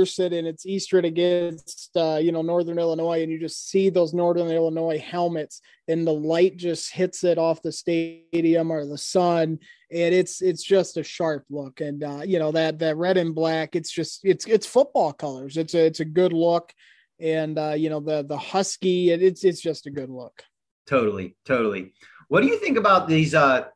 City 0.05 0.37
and 0.37 0.47
it's 0.47 0.65
Eastern 0.65 1.05
against, 1.05 1.95
uh, 1.95 2.19
you 2.21 2.31
know, 2.33 2.41
Northern 2.41 2.77
Illinois, 2.77 3.21
and 3.23 3.31
you 3.31 3.39
just 3.39 3.69
see 3.69 3.89
those 3.89 4.13
Northern 4.13 4.49
Illinois 4.49 4.99
helmets, 4.99 5.61
and 5.87 6.05
the 6.05 6.13
light 6.13 6.57
just 6.57 6.93
hits 6.93 7.23
it 7.23 7.37
off 7.37 7.61
the 7.61 7.71
stadium 7.71 8.69
or 8.69 8.85
the 8.85 8.97
sun, 8.97 9.59
and 9.91 10.13
it's 10.13 10.41
it's 10.41 10.63
just 10.63 10.97
a 10.97 11.03
sharp 11.03 11.45
look. 11.49 11.79
And 11.79 12.03
uh, 12.03 12.21
you 12.25 12.37
know 12.37 12.51
that 12.51 12.79
that 12.79 12.97
red 12.97 13.17
and 13.17 13.33
black, 13.33 13.75
it's 13.75 13.91
just 13.91 14.21
it's 14.23 14.45
it's 14.45 14.67
football 14.67 15.13
colors. 15.13 15.55
It's 15.55 15.73
a 15.73 15.85
it's 15.85 16.01
a 16.01 16.05
good 16.05 16.33
look, 16.33 16.73
and 17.19 17.57
uh, 17.57 17.75
you 17.77 17.89
know 17.89 18.01
the 18.01 18.23
the 18.23 18.37
husky, 18.37 19.11
it, 19.11 19.23
it's 19.23 19.45
it's 19.45 19.61
just 19.61 19.87
a 19.87 19.91
good 19.91 20.09
look. 20.09 20.43
Totally, 20.85 21.37
totally. 21.45 21.93
What 22.27 22.41
do 22.41 22.47
you 22.47 22.59
think 22.59 22.77
about 22.77 23.07
these? 23.07 23.33
uh 23.33 23.67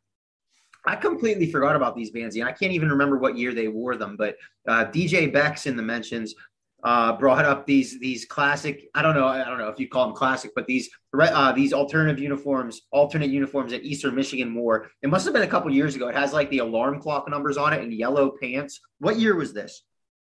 I 0.85 0.95
completely 0.95 1.51
forgot 1.51 1.75
about 1.75 1.95
these 1.95 2.11
bands, 2.11 2.35
and 2.35 2.45
I 2.45 2.51
can't 2.51 2.71
even 2.71 2.89
remember 2.89 3.17
what 3.17 3.37
year 3.37 3.53
they 3.53 3.67
wore 3.67 3.95
them. 3.95 4.15
But 4.17 4.35
uh, 4.67 4.85
DJ 4.85 5.31
Bex 5.31 5.67
in 5.67 5.75
the 5.75 5.83
mentions 5.83 6.33
uh, 6.83 7.15
brought 7.17 7.45
up 7.45 7.67
these 7.67 7.99
these 7.99 8.25
classic. 8.25 8.89
I 8.95 9.01
don't 9.01 9.15
know. 9.15 9.27
I 9.27 9.45
don't 9.45 9.59
know 9.59 9.69
if 9.69 9.79
you 9.79 9.87
call 9.87 10.07
them 10.07 10.15
classic, 10.15 10.51
but 10.55 10.65
these 10.65 10.89
uh, 11.19 11.51
these 11.51 11.73
alternative 11.73 12.19
uniforms, 12.19 12.81
alternate 12.91 13.29
uniforms 13.29 13.73
at 13.73 13.83
Eastern 13.83 14.15
Michigan 14.15 14.53
wore. 14.55 14.89
It 15.01 15.09
must 15.09 15.25
have 15.25 15.33
been 15.33 15.43
a 15.43 15.47
couple 15.47 15.71
years 15.71 15.95
ago. 15.95 16.07
It 16.07 16.15
has 16.15 16.33
like 16.33 16.49
the 16.49 16.59
alarm 16.59 16.99
clock 16.99 17.29
numbers 17.29 17.57
on 17.57 17.73
it 17.73 17.83
and 17.83 17.93
yellow 17.93 18.33
pants. 18.41 18.79
What 18.99 19.19
year 19.19 19.35
was 19.35 19.53
this? 19.53 19.83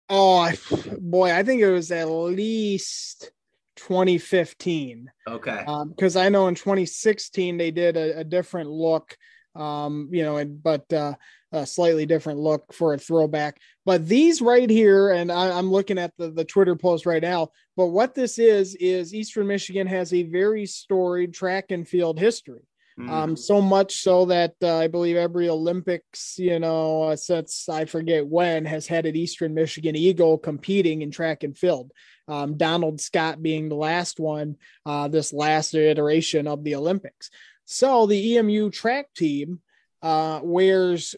Oh 0.09 0.38
I, 0.38 0.57
boy, 0.99 1.32
I 1.32 1.42
think 1.42 1.61
it 1.61 1.70
was 1.70 1.92
at 1.92 2.09
least 2.09 3.30
2015. 3.76 5.11
Okay. 5.28 5.64
Because 5.88 6.16
um, 6.16 6.22
I 6.22 6.28
know 6.30 6.49
in 6.49 6.55
2016 6.55 7.59
they 7.59 7.70
did 7.70 7.96
a, 7.96 8.20
a 8.20 8.24
different 8.24 8.70
look 8.70 9.16
um, 9.55 10.09
you 10.12 10.22
know, 10.22 10.36
and 10.36 10.62
but 10.62 10.90
uh, 10.92 11.14
a 11.53 11.66
slightly 11.66 12.07
different 12.07 12.40
look 12.40 12.72
for 12.72 12.94
a 12.94 12.99
throwback. 12.99 13.61
But 13.84 14.07
these 14.07 14.42
right 14.42 14.68
here, 14.68 15.11
and 15.11 15.32
I, 15.32 15.59
am 15.59 15.70
looking 15.70 15.99
at 15.99 16.12
the, 16.18 16.30
the 16.30 16.44
Twitter 16.44 16.76
post 16.76 17.07
right 17.07 17.22
now. 17.22 17.51
But 17.76 17.86
what 17.86 18.14
this 18.14 18.38
is 18.38 18.74
is 18.76 19.14
Eastern 19.14 19.46
Michigan 19.46 19.86
has 19.86 20.12
a 20.12 20.24
very 20.24 20.66
storied 20.66 21.32
track 21.32 21.70
and 21.70 21.88
field 21.88 22.18
history. 22.18 22.62
Mm. 22.99 23.11
Um, 23.11 23.36
so 23.36 23.61
much 23.61 24.03
so 24.03 24.24
that 24.26 24.55
uh, 24.61 24.76
I 24.76 24.88
believe 24.88 25.16
every 25.16 25.49
Olympics, 25.49 26.36
you 26.36 26.59
know, 26.59 27.05
uh, 27.05 27.16
since 27.16 27.68
I 27.68 27.84
forget 27.84 28.26
when, 28.26 28.64
has 28.64 28.88
had 28.88 29.07
an 29.07 29.14
Eastern 29.14 29.55
Michigan 29.55 29.94
Eagle 29.94 30.36
competing 30.36 31.03
in 31.03 31.12
track 31.12 31.44
and 31.44 31.57
field. 31.57 31.92
Um, 32.26 32.57
Donald 32.57 33.01
Scott 33.01 33.40
being 33.40 33.68
the 33.68 33.76
last 33.76 34.18
one, 34.18 34.57
uh, 34.84 35.07
this 35.09 35.32
last 35.32 35.74
iteration 35.74 36.49
of 36.49 36.64
the 36.64 36.74
Olympics. 36.74 37.30
So 37.70 38.06
the 38.06 38.38
EMU 38.38 38.70
track 38.70 39.12
team 39.14 39.60
uh, 40.00 40.40
wears 40.42 41.14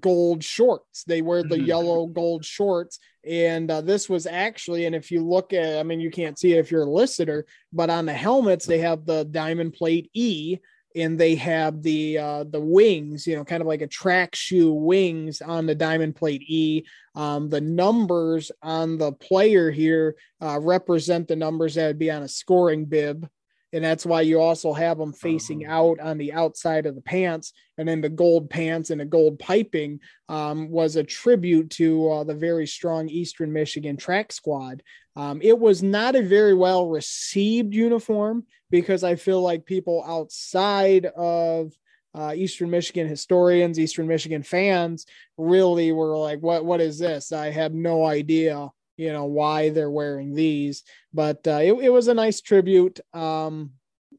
gold 0.00 0.42
shorts. 0.42 1.04
They 1.04 1.22
wear 1.22 1.44
the 1.44 1.54
mm-hmm. 1.54 1.66
yellow 1.66 2.06
gold 2.08 2.44
shorts. 2.44 2.98
And 3.24 3.70
uh, 3.70 3.80
this 3.80 4.08
was 4.08 4.26
actually, 4.26 4.86
and 4.86 4.94
if 4.94 5.12
you 5.12 5.24
look 5.24 5.52
at, 5.52 5.78
I 5.78 5.84
mean, 5.84 6.00
you 6.00 6.10
can't 6.10 6.36
see 6.36 6.54
it 6.54 6.58
if 6.58 6.72
you're 6.72 6.82
a 6.82 6.90
listener, 6.90 7.46
but 7.72 7.90
on 7.90 8.06
the 8.06 8.12
helmets, 8.12 8.66
they 8.66 8.78
have 8.78 9.06
the 9.06 9.24
diamond 9.24 9.74
plate 9.74 10.10
E 10.14 10.58
and 10.96 11.16
they 11.16 11.36
have 11.36 11.80
the 11.80 12.18
uh, 12.18 12.44
the 12.44 12.60
wings, 12.60 13.24
you 13.24 13.36
know, 13.36 13.44
kind 13.44 13.60
of 13.60 13.68
like 13.68 13.82
a 13.82 13.86
track 13.86 14.34
shoe 14.34 14.72
wings 14.72 15.40
on 15.42 15.66
the 15.66 15.76
diamond 15.76 16.16
plate 16.16 16.42
E. 16.48 16.82
Um, 17.14 17.50
the 17.50 17.60
numbers 17.60 18.50
on 18.62 18.98
the 18.98 19.12
player 19.12 19.70
here 19.70 20.16
uh, 20.42 20.58
represent 20.60 21.28
the 21.28 21.36
numbers 21.36 21.76
that 21.76 21.86
would 21.86 22.00
be 22.00 22.10
on 22.10 22.24
a 22.24 22.28
scoring 22.28 22.86
bib 22.86 23.28
and 23.76 23.84
that's 23.84 24.06
why 24.06 24.22
you 24.22 24.40
also 24.40 24.72
have 24.72 24.96
them 24.96 25.12
facing 25.12 25.66
uh-huh. 25.66 25.76
out 25.76 26.00
on 26.00 26.16
the 26.16 26.32
outside 26.32 26.86
of 26.86 26.94
the 26.94 27.02
pants 27.02 27.52
and 27.76 27.86
then 27.86 28.00
the 28.00 28.08
gold 28.08 28.48
pants 28.48 28.88
and 28.88 29.00
the 29.00 29.04
gold 29.04 29.38
piping 29.38 30.00
um, 30.30 30.70
was 30.70 30.96
a 30.96 31.04
tribute 31.04 31.68
to 31.68 32.10
uh, 32.10 32.24
the 32.24 32.34
very 32.34 32.66
strong 32.66 33.08
eastern 33.08 33.52
michigan 33.52 33.96
track 33.96 34.32
squad 34.32 34.82
um, 35.14 35.40
it 35.42 35.58
was 35.58 35.82
not 35.82 36.16
a 36.16 36.22
very 36.22 36.54
well 36.54 36.88
received 36.88 37.74
uniform 37.74 38.44
because 38.70 39.04
i 39.04 39.14
feel 39.14 39.42
like 39.42 39.66
people 39.66 40.02
outside 40.06 41.06
of 41.06 41.72
uh, 42.14 42.32
Eastern 42.34 42.70
Michigan 42.70 43.06
historians, 43.06 43.78
Eastern 43.78 44.06
Michigan 44.06 44.42
fans 44.42 45.04
really 45.36 45.92
were 45.92 46.16
like, 46.16 46.40
"What? 46.40 46.64
What 46.64 46.80
is 46.80 46.98
this? 46.98 47.30
I 47.30 47.50
have 47.50 47.74
no 47.74 48.06
idea." 48.06 48.70
You 48.96 49.12
know 49.12 49.24
why 49.24 49.70
they're 49.70 49.90
wearing 49.90 50.34
these 50.34 50.82
but 51.12 51.46
uh, 51.46 51.60
it, 51.62 51.72
it 51.74 51.90
was 51.90 52.08
a 52.08 52.14
nice 52.14 52.40
tribute 52.40 53.00
um 53.14 53.70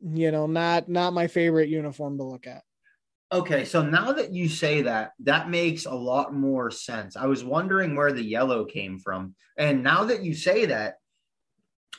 you 0.02 0.32
know 0.32 0.48
not 0.48 0.90
not 0.90 1.14
my 1.14 1.28
favorite 1.28 1.70
uniform 1.70 2.18
to 2.18 2.24
look 2.24 2.48
at. 2.48 2.64
Okay 3.32 3.66
so 3.66 3.82
now 3.82 4.14
that 4.14 4.34
you 4.34 4.48
say 4.48 4.84
that 4.84 5.12
that 5.20 5.50
makes 5.50 5.86
a 5.86 5.94
lot 5.94 6.34
more 6.34 6.72
sense. 6.72 7.18
I 7.18 7.26
was 7.26 7.44
wondering 7.44 7.96
where 7.96 8.14
the 8.14 8.24
yellow 8.24 8.66
came 8.66 9.00
from 9.00 9.36
and 9.58 9.84
now 9.84 10.06
that 10.06 10.24
you 10.24 10.34
say 10.34 10.66
that 10.68 10.96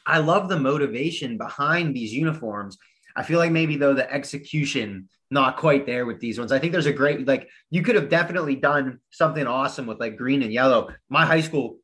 i 0.07 0.19
love 0.19 0.49
the 0.49 0.59
motivation 0.59 1.37
behind 1.37 1.95
these 1.95 2.13
uniforms. 2.13 2.79
I 3.15 3.25
feel 3.25 3.39
like 3.39 3.53
maybe 3.53 3.77
though 3.77 3.95
the 3.95 4.11
execution 4.11 5.09
not 5.31 5.59
quite 5.59 5.85
there 5.85 6.07
with 6.07 6.21
these 6.21 6.39
ones. 6.39 6.53
I 6.53 6.59
think 6.59 6.73
there's 6.73 6.87
a 6.87 6.93
great 6.93 7.27
like 7.27 7.49
you 7.69 7.83
could 7.83 7.97
have 7.97 8.09
definitely 8.09 8.57
done 8.57 9.01
something 9.11 9.47
awesome 9.47 9.87
with 9.87 10.01
like 10.01 10.17
green 10.17 10.43
and 10.43 10.53
yellow. 10.53 10.89
My 11.11 11.27
high 11.27 11.43
school 11.43 11.79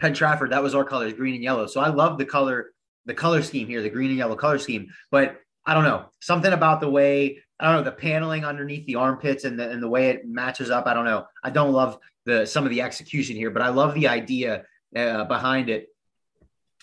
Penn 0.00 0.14
Trafford, 0.14 0.52
that 0.52 0.62
was 0.62 0.74
our 0.74 0.84
colors, 0.84 1.12
green 1.12 1.34
and 1.34 1.44
yellow. 1.44 1.66
So 1.66 1.80
I 1.80 1.88
love 1.88 2.18
the 2.18 2.24
color, 2.24 2.72
the 3.06 3.14
color 3.14 3.42
scheme 3.42 3.66
here, 3.66 3.82
the 3.82 3.90
green 3.90 4.08
and 4.08 4.18
yellow 4.18 4.36
color 4.36 4.58
scheme. 4.58 4.88
But 5.10 5.40
I 5.66 5.74
don't 5.74 5.84
know, 5.84 6.06
something 6.20 6.52
about 6.52 6.80
the 6.80 6.90
way 6.90 7.42
I 7.60 7.66
don't 7.66 7.76
know 7.76 7.90
the 7.90 7.92
paneling 7.96 8.44
underneath 8.44 8.86
the 8.86 8.94
armpits 8.94 9.44
and 9.44 9.58
the 9.58 9.70
and 9.70 9.82
the 9.82 9.88
way 9.88 10.08
it 10.08 10.26
matches 10.26 10.70
up. 10.70 10.86
I 10.86 10.94
don't 10.94 11.04
know. 11.04 11.26
I 11.44 11.50
don't 11.50 11.72
love 11.72 11.98
the 12.24 12.46
some 12.46 12.64
of 12.64 12.70
the 12.70 12.80
execution 12.80 13.36
here, 13.36 13.50
but 13.50 13.62
I 13.62 13.68
love 13.68 13.94
the 13.94 14.08
idea 14.08 14.64
uh, 14.96 15.24
behind 15.24 15.68
it 15.68 15.88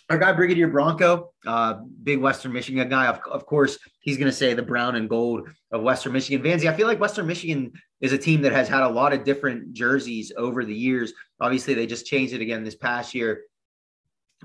our 0.10 0.18
guy 0.18 0.32
Brigadier 0.32 0.70
Bronco, 0.70 1.32
uh, 1.46 1.76
big 2.04 2.20
Western 2.20 2.54
Michigan 2.54 2.88
guy. 2.88 3.08
Of, 3.08 3.20
of 3.30 3.46
course, 3.46 3.78
he's 4.00 4.18
going 4.18 4.32
to 4.32 4.36
say 4.36 4.54
the 4.54 4.62
brown 4.62 4.96
and 4.96 5.10
gold 5.10 5.50
of 5.72 5.82
Western 5.82 6.14
Michigan. 6.14 6.46
Vanzi, 6.46 6.72
I 6.72 6.76
feel 6.76 6.88
like 6.88 7.00
Western 7.00 7.28
Michigan 7.28 7.74
is 8.00 8.14
a 8.14 8.18
team 8.18 8.42
that 8.42 8.54
has 8.54 8.70
had 8.70 8.84
a 8.84 8.90
lot 8.90 9.12
of 9.12 9.26
different 9.26 9.74
jerseys 9.74 10.32
over 10.38 10.64
the 10.64 10.74
years. 10.74 11.14
Obviously, 11.42 11.74
they 11.74 11.86
just 11.86 12.06
changed 12.06 12.34
it 12.34 12.42
again 12.42 12.64
this 12.64 12.76
past 12.76 13.14
year. 13.14 13.42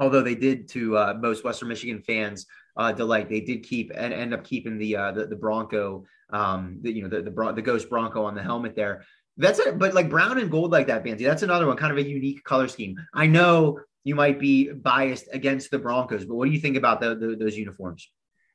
Although 0.00 0.22
they 0.22 0.34
did 0.34 0.68
to 0.70 0.96
uh, 0.96 1.14
most 1.20 1.44
Western 1.44 1.68
Michigan 1.68 2.02
fans 2.02 2.46
uh, 2.76 2.92
delight, 2.92 3.28
they 3.28 3.40
did 3.40 3.62
keep 3.62 3.92
and 3.94 4.12
end 4.12 4.32
up 4.32 4.42
keeping 4.42 4.78
the 4.78 4.96
uh, 4.96 5.12
the, 5.12 5.26
the 5.26 5.36
Bronco, 5.36 6.06
um, 6.30 6.78
the, 6.80 6.90
you 6.90 7.02
know, 7.02 7.08
the, 7.08 7.22
the 7.22 7.52
the 7.52 7.62
Ghost 7.62 7.90
Bronco 7.90 8.24
on 8.24 8.34
the 8.34 8.42
helmet 8.42 8.74
there. 8.74 9.04
That's 9.36 9.58
it. 9.58 9.78
But 9.78 9.94
like 9.94 10.08
brown 10.10 10.38
and 10.38 10.50
gold 10.50 10.72
like 10.72 10.86
that, 10.88 11.04
Vanzi, 11.04 11.24
that's 11.24 11.42
another 11.42 11.66
one, 11.66 11.76
kind 11.76 11.92
of 11.92 11.98
a 11.98 12.08
unique 12.08 12.42
color 12.42 12.68
scheme. 12.68 12.96
I 13.14 13.26
know 13.26 13.80
you 14.04 14.14
might 14.14 14.38
be 14.40 14.70
biased 14.70 15.28
against 15.32 15.70
the 15.70 15.78
Broncos. 15.78 16.24
But 16.24 16.34
what 16.34 16.46
do 16.46 16.52
you 16.52 16.60
think 16.60 16.76
about 16.76 17.00
the, 17.00 17.14
the, 17.14 17.36
those 17.36 17.56
uniforms? 17.56 18.10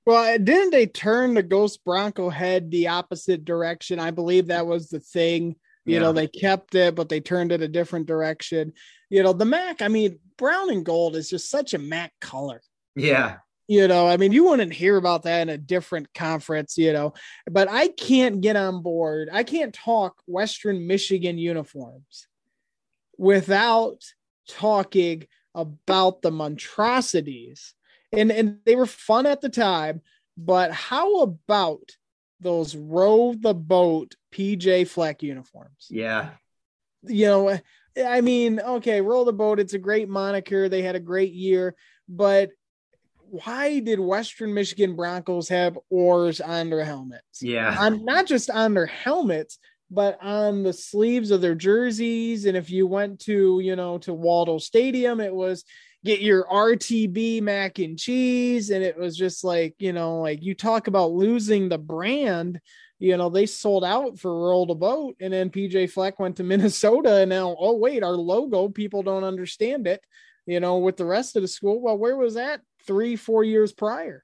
Well, 0.06 0.38
didn't 0.38 0.72
they 0.72 0.88
turn 0.88 1.34
the 1.34 1.44
Ghost 1.44 1.84
Bronco 1.84 2.30
head 2.30 2.72
the 2.72 2.88
opposite 2.88 3.44
direction? 3.44 4.00
I 4.00 4.12
believe 4.12 4.48
that 4.48 4.66
was 4.66 4.90
the 4.90 5.00
thing. 5.00 5.56
You 5.86 5.96
yeah. 5.96 6.00
know, 6.00 6.14
they 6.14 6.28
kept 6.28 6.76
it, 6.76 6.96
but 6.96 7.10
they 7.10 7.20
turned 7.20 7.52
it 7.52 7.62
a 7.62 7.68
different 7.68 8.08
direction. 8.08 8.74
You 9.10 9.24
know, 9.24 9.34
the 9.34 9.46
MAC, 9.46 9.82
I 9.82 9.88
mean, 9.88 10.20
brown 10.38 10.70
and 10.70 10.86
gold 10.86 11.16
is 11.16 11.30
just 11.30 11.50
such 11.50 11.74
a 11.74 11.78
MAC 11.78 12.14
color. 12.20 12.62
Yeah. 12.96 13.38
You 13.70 13.88
know, 13.90 14.08
I 14.08 14.16
mean, 14.16 14.32
you 14.32 14.46
wouldn't 14.46 14.72
hear 14.72 14.96
about 14.96 15.24
that 15.24 15.42
in 15.42 15.50
a 15.50 15.58
different 15.58 16.14
conference, 16.14 16.78
you 16.78 16.94
know, 16.94 17.14
but 17.52 17.70
I 17.70 17.90
can't 17.90 18.40
get 18.40 18.56
on 18.56 18.82
board. 18.82 19.28
I 19.32 19.44
can't 19.44 19.74
talk 19.74 20.22
Western 20.26 20.88
Michigan 20.88 21.38
uniforms 21.38 22.28
without 23.18 24.04
talking 24.48 25.28
about 25.58 26.22
the 26.22 26.32
monstrosities. 26.32 27.74
And 28.14 28.32
and 28.32 28.60
they 28.66 28.78
were 28.78 28.86
fun 28.86 29.26
at 29.26 29.42
the 29.42 29.50
time, 29.50 30.02
but 30.38 30.72
how 30.72 31.22
about 31.22 31.98
those 32.40 32.76
row 32.76 33.34
the 33.38 33.54
boat 33.54 34.16
PJ 34.32 34.88
Fleck 34.88 35.24
uniforms? 35.24 35.88
Yeah. 35.90 36.30
You 37.04 37.26
know, 37.26 37.60
I 38.06 38.22
mean, 38.22 38.60
okay, 38.60 39.02
roll 39.02 39.26
the 39.26 39.34
boat, 39.34 39.60
it's 39.60 39.74
a 39.74 39.80
great 39.80 40.08
moniker. 40.08 40.70
They 40.70 40.84
had 40.84 40.96
a 40.96 41.02
great 41.02 41.34
year, 41.34 41.76
but 42.08 42.52
why 43.30 43.80
did 43.80 44.00
Western 44.00 44.54
Michigan 44.54 44.96
Broncos 44.96 45.50
have 45.50 45.78
oars 45.90 46.40
on 46.40 46.70
their 46.70 46.86
helmets? 46.86 47.42
Yeah. 47.42 47.76
On 47.78 48.06
not 48.06 48.26
just 48.26 48.50
on 48.50 48.74
their 48.74 48.86
helmets, 48.86 49.60
but 49.90 50.18
on 50.22 50.64
the 50.64 50.74
sleeves 50.74 51.32
of 51.32 51.42
their 51.42 51.56
jerseys. 51.56 52.46
And 52.46 52.58
if 52.58 52.70
you 52.70 52.88
went 52.88 53.20
to, 53.22 53.60
you 53.62 53.76
know, 53.76 53.98
to 54.00 54.14
Waldo 54.14 54.58
Stadium, 54.58 55.20
it 55.20 55.34
was 55.34 55.64
get 56.04 56.22
your 56.22 56.46
RTB 56.46 57.42
mac 57.42 57.80
and 57.80 57.98
cheese. 57.98 58.70
And 58.70 58.84
it 58.84 58.98
was 58.98 59.16
just 59.18 59.44
like, 59.44 59.76
you 59.80 59.94
know, 59.94 60.22
like 60.22 60.44
you 60.44 60.56
talk 60.56 60.88
about 60.88 61.12
losing 61.12 61.70
the 61.70 61.78
brand, 61.78 62.60
you 63.00 63.16
know, 63.16 63.30
they 63.30 63.46
sold 63.46 63.86
out 63.86 64.20
for 64.20 64.48
Roll 64.48 64.66
the 64.66 64.76
Boat. 64.76 65.16
And 65.22 65.32
then 65.32 65.50
PJ 65.50 65.92
Fleck 65.92 66.20
went 66.20 66.38
to 66.38 66.44
Minnesota. 66.46 67.18
And 67.18 67.30
now, 67.30 67.56
oh, 67.58 67.78
wait, 67.78 68.04
our 68.04 68.16
logo, 68.16 68.68
people 68.68 69.04
don't 69.04 69.24
understand 69.24 69.88
it, 69.88 70.04
you 70.46 70.60
know, 70.60 70.80
with 70.80 70.98
the 70.98 71.06
rest 71.06 71.36
of 71.36 71.42
the 71.42 71.48
school. 71.48 71.82
Well, 71.82 71.98
where 71.98 72.18
was 72.18 72.34
that 72.34 72.62
three, 72.86 73.16
four 73.16 73.44
years 73.44 73.72
prior? 73.72 74.24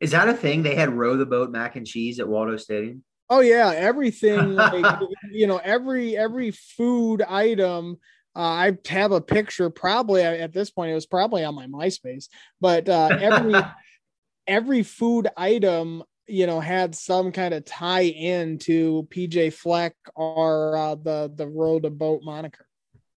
Is 0.00 0.10
that 0.12 0.28
a 0.28 0.34
thing? 0.34 0.62
They 0.62 0.74
had 0.74 0.92
row 0.92 1.16
the 1.16 1.26
boat 1.26 1.50
mac 1.50 1.76
and 1.76 1.86
cheese 1.86 2.20
at 2.20 2.28
Waldo 2.28 2.56
Stadium. 2.56 3.02
Oh 3.30 3.40
yeah, 3.40 3.72
everything. 3.74 4.54
like, 4.54 5.00
you 5.30 5.46
know, 5.46 5.60
every 5.62 6.16
every 6.16 6.50
food 6.50 7.22
item. 7.22 7.98
Uh, 8.36 8.40
I 8.40 8.78
have 8.88 9.12
a 9.12 9.20
picture. 9.20 9.70
Probably 9.70 10.22
at 10.22 10.52
this 10.52 10.70
point, 10.70 10.90
it 10.90 10.94
was 10.94 11.06
probably 11.06 11.44
on 11.44 11.54
my 11.54 11.66
MySpace. 11.66 12.28
But 12.60 12.88
uh, 12.88 13.16
every 13.20 13.54
every 14.46 14.82
food 14.82 15.28
item, 15.36 16.02
you 16.26 16.46
know, 16.46 16.60
had 16.60 16.94
some 16.94 17.32
kind 17.32 17.54
of 17.54 17.64
tie 17.64 18.04
in 18.04 18.58
to 18.58 19.06
PJ 19.10 19.52
Fleck 19.52 19.94
or 20.14 20.76
uh, 20.76 20.94
the 20.96 21.32
the 21.34 21.46
row 21.46 21.78
to 21.78 21.90
boat 21.90 22.22
moniker. 22.24 22.66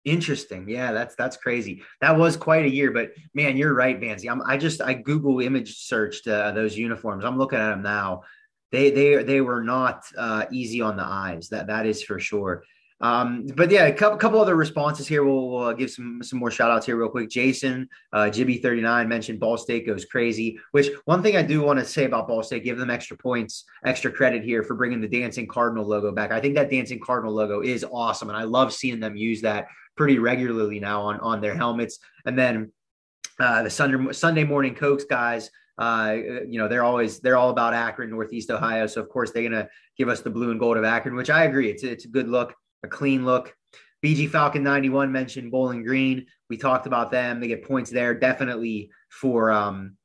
Interesting. 0.05 0.69
Yeah, 0.69 0.93
that's 0.93 1.15
that's 1.15 1.35
crazy. 1.35 1.81
That 1.99 2.17
was 2.17 2.37
quite 2.37 2.65
a 2.65 2.69
year, 2.69 2.91
but 2.91 3.11
man, 3.33 3.57
you're 3.57 3.73
right, 3.73 3.99
Vanzi. 3.99 4.31
I'm, 4.31 4.41
I 4.43 4.55
just 4.55 4.81
I 4.81 4.93
Google 4.93 5.41
image 5.41 5.79
searched 5.79 6.27
uh, 6.27 6.51
those 6.51 6.77
uniforms. 6.77 7.25
I'm 7.25 7.37
looking 7.37 7.59
at 7.59 7.71
them 7.71 7.83
now. 7.83 8.23
They 8.71 8.91
they 8.91 9.23
they 9.23 9.41
were 9.41 9.63
not 9.63 10.03
uh, 10.17 10.45
easy 10.51 10.81
on 10.81 10.97
the 10.97 11.05
eyes. 11.05 11.49
That 11.49 11.67
that 11.67 11.85
is 11.85 12.03
for 12.03 12.19
sure. 12.19 12.63
Um, 12.99 13.45
but 13.55 13.69
yeah, 13.69 13.85
a 13.85 13.93
couple, 13.93 14.17
couple 14.17 14.41
other 14.41 14.55
responses 14.55 15.07
here. 15.07 15.23
We'll, 15.23 15.49
we'll, 15.49 15.73
give 15.73 15.91
some 15.91 16.23
some 16.23 16.39
more 16.39 16.49
shout 16.49 16.71
outs 16.71 16.87
here 16.87 16.97
real 16.97 17.09
quick. 17.09 17.29
Jason, 17.29 17.87
uh, 18.11 18.25
Jibby39 18.25 19.07
mentioned 19.07 19.39
Ball 19.39 19.55
State 19.57 19.85
goes 19.85 20.05
crazy, 20.05 20.57
which 20.71 20.89
one 21.05 21.21
thing 21.21 21.37
I 21.37 21.43
do 21.43 21.61
want 21.61 21.77
to 21.77 21.85
say 21.85 22.05
about 22.05 22.27
Ball 22.27 22.41
State, 22.41 22.63
give 22.63 22.79
them 22.79 22.89
extra 22.89 23.15
points, 23.15 23.65
extra 23.85 24.11
credit 24.11 24.43
here 24.43 24.63
for 24.63 24.73
bringing 24.73 24.99
the 24.99 25.07
Dancing 25.07 25.47
Cardinal 25.47 25.85
logo 25.85 26.11
back. 26.11 26.31
I 26.31 26.39
think 26.39 26.55
that 26.55 26.71
Dancing 26.71 26.99
Cardinal 26.99 27.35
logo 27.35 27.61
is 27.61 27.85
awesome. 27.91 28.29
And 28.29 28.37
I 28.37 28.43
love 28.43 28.73
seeing 28.73 28.99
them 28.99 29.15
use 29.15 29.41
that 29.41 29.67
pretty 29.95 30.17
regularly 30.17 30.79
now 30.79 31.03
on, 31.03 31.19
on 31.19 31.39
their 31.39 31.55
helmets. 31.55 31.99
And 32.25 32.37
then 32.37 32.71
uh, 33.39 33.61
the 33.61 33.69
Sunday, 33.69 34.11
Sunday 34.13 34.43
morning 34.43 34.73
Cokes 34.73 35.03
guys, 35.03 35.51
uh, 35.77 36.15
you 36.47 36.59
know, 36.59 36.67
they're 36.67 36.83
always, 36.83 37.19
they're 37.19 37.37
all 37.37 37.49
about 37.49 37.73
Akron, 37.73 38.09
Northeast 38.09 38.49
Ohio. 38.49 38.87
So 38.87 39.01
of 39.01 39.09
course 39.09 39.31
they're 39.31 39.49
to 39.49 39.69
give 39.97 40.09
us 40.09 40.21
the 40.21 40.29
blue 40.29 40.51
and 40.51 40.59
gold 40.59 40.77
of 40.77 40.83
Akron, 40.83 41.15
which 41.15 41.29
I 41.29 41.43
agree. 41.43 41.69
It's, 41.69 41.83
it's 41.83 42.05
a 42.05 42.09
good 42.09 42.27
look, 42.27 42.53
a 42.83 42.87
clean 42.87 43.25
look. 43.25 43.55
BG 44.03 44.29
Falcon 44.29 44.63
91 44.63 45.11
mentioned 45.11 45.51
Bowling 45.51 45.83
Green. 45.83 46.25
We 46.49 46.57
talked 46.57 46.87
about 46.87 47.11
them. 47.11 47.39
They 47.39 47.47
get 47.47 47.67
points 47.67 47.89
there 47.89 48.13
definitely 48.13 48.89
for, 49.09 49.51
um, 49.51 49.97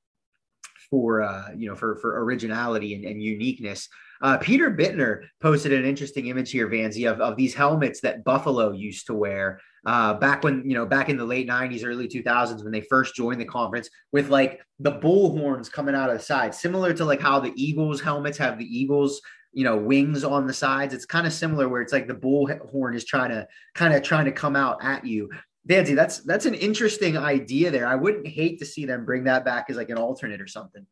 for, 0.91 1.23
uh, 1.23 1.51
you 1.57 1.69
know, 1.69 1.77
for, 1.77 1.97
for 1.97 2.23
originality 2.23 2.95
and, 2.95 3.05
and 3.05 3.23
uniqueness. 3.23 3.89
Uh, 4.21 4.39
Peter 4.39 4.71
Bittner 4.71 5.25
posted 5.41 5.73
an 5.73 5.85
interesting 5.85 6.27
image 6.27 6.51
here, 6.51 6.69
Vanzi, 6.69 7.11
of, 7.11 7.21
of 7.21 7.37
these 7.37 7.55
helmets 7.55 8.01
that 8.01 8.25
Buffalo 8.25 8.73
used 8.73 9.07
to 9.07 9.15
wear 9.15 9.61
uh, 9.85 10.15
back 10.15 10.45
when 10.45 10.69
you 10.69 10.75
know 10.75 10.87
back 10.87 11.09
in 11.09 11.17
the 11.17 11.25
late 11.25 11.49
90s 11.49 11.85
early 11.85 12.07
2000s 12.07 12.63
when 12.63 12.73
they 12.73 12.83
first 12.83 13.15
joined 13.15 13.41
the 13.41 13.45
conference 13.45 13.91
with 14.13 14.29
like 14.29 14.61
the 14.79 14.91
bull 14.91 15.37
horns 15.37 15.69
coming 15.69 15.95
out 15.95 16.09
of 16.09 16.17
the 16.17 16.23
side 16.23 16.55
similar 16.55 16.93
to 16.95 17.05
like 17.05 17.21
how 17.21 17.41
the 17.41 17.53
eagles 17.57 18.01
helmets 18.01 18.39
have 18.39 18.59
the 18.59 18.65
eagles 18.65 19.21
you 19.53 19.65
know 19.65 19.77
wings 19.77 20.23
on 20.23 20.47
the 20.47 20.53
sides 20.53 20.95
it's 20.95 21.05
kind 21.05 21.27
of 21.27 21.33
similar 21.33 21.69
where 21.69 21.83
it's 21.83 21.93
like 21.93 22.07
the 22.07 22.15
bull 22.15 22.49
horn 22.71 22.95
is 22.95 23.05
trying 23.05 23.31
to 23.31 23.47
kind 23.75 23.93
of 23.93 24.03
trying 24.03 24.25
to 24.25 24.33
come 24.33 24.55
out 24.55 24.79
at 24.83 25.05
you 25.05 25.29
Vanzi, 25.69 25.95
that's 25.95 26.19
that's 26.21 26.47
an 26.47 26.55
interesting 26.55 27.17
idea 27.17 27.71
there. 27.71 27.87
I 27.87 27.95
wouldn't 27.95 28.27
hate 28.27 28.59
to 28.59 28.67
see 28.67 28.85
them 28.85 29.05
bring 29.05 29.25
that 29.25 29.45
back 29.45 29.67
as 29.69 29.77
like 29.77 29.91
an 29.91 29.99
alternate 29.99 30.41
or 30.41 30.49
something. 30.49 30.85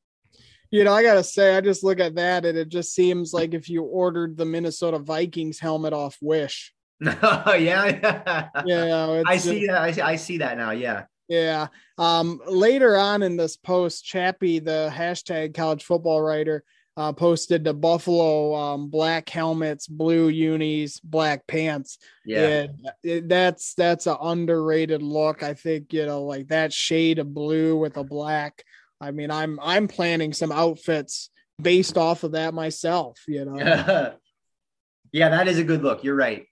You 0.71 0.85
know, 0.85 0.93
I 0.93 1.03
gotta 1.03 1.25
say, 1.25 1.57
I 1.57 1.61
just 1.61 1.83
look 1.83 1.99
at 1.99 2.15
that 2.15 2.45
and 2.45 2.57
it 2.57 2.69
just 2.69 2.95
seems 2.95 3.33
like 3.33 3.53
if 3.53 3.69
you 3.69 3.83
ordered 3.83 4.37
the 4.37 4.45
Minnesota 4.45 5.01
Vikings 5.01 5.59
helmet 5.59 5.93
off 5.93 6.17
Wish. 6.23 6.73
No, 7.01 7.13
yeah, 7.59 8.51
yeah. 8.67 9.23
I 9.27 9.37
see 9.39 9.67
that. 9.67 9.81
I 9.81 9.91
see, 9.93 10.01
I 10.01 10.17
see 10.17 10.39
that 10.39 10.57
now. 10.57 10.71
Yeah. 10.73 11.05
Yeah. 11.29 11.69
Um, 11.97 12.41
later 12.47 12.97
on 12.97 13.23
in 13.23 13.37
this 13.37 13.57
post, 13.57 14.05
Chappie, 14.05 14.59
the 14.59 14.93
hashtag 14.93 15.55
college 15.55 15.85
football 15.85 16.21
writer, 16.21 16.65
uh, 16.97 17.13
posted 17.13 17.65
the 17.65 17.73
Buffalo 17.73 18.55
um, 18.55 18.91
black 18.91 19.29
helmets, 19.29 19.87
blue 19.87 20.29
unis, 20.29 21.01
black 21.01 21.47
pants. 21.47 21.99
Yeah, 22.27 22.67
it, 23.03 23.29
that's 23.29 23.75
that's 23.75 24.07
an 24.07 24.17
underrated 24.21 25.01
look. 25.01 25.43
I 25.43 25.55
think 25.55 25.93
you 25.93 26.05
know, 26.05 26.25
like 26.25 26.49
that 26.49 26.73
shade 26.73 27.19
of 27.19 27.33
blue 27.33 27.77
with 27.77 27.97
a 27.97 28.05
black. 28.05 28.65
I 29.01 29.13
mean, 29.13 29.31
I'm 29.31 29.59
I'm 29.63 29.89
planning 29.89 30.35
some 30.35 30.53
outfits 30.53 31.31
based 31.63 31.97
off 31.97 32.25
of 32.25 32.33
that 32.33 32.53
myself. 32.53 33.21
You 33.27 33.47
know. 33.47 33.57
yeah, 35.13 35.29
that 35.31 35.49
is 35.49 35.59
a 35.59 35.65
good 35.65 35.83
look. 35.83 36.05
You're 36.05 36.17
right 36.17 36.47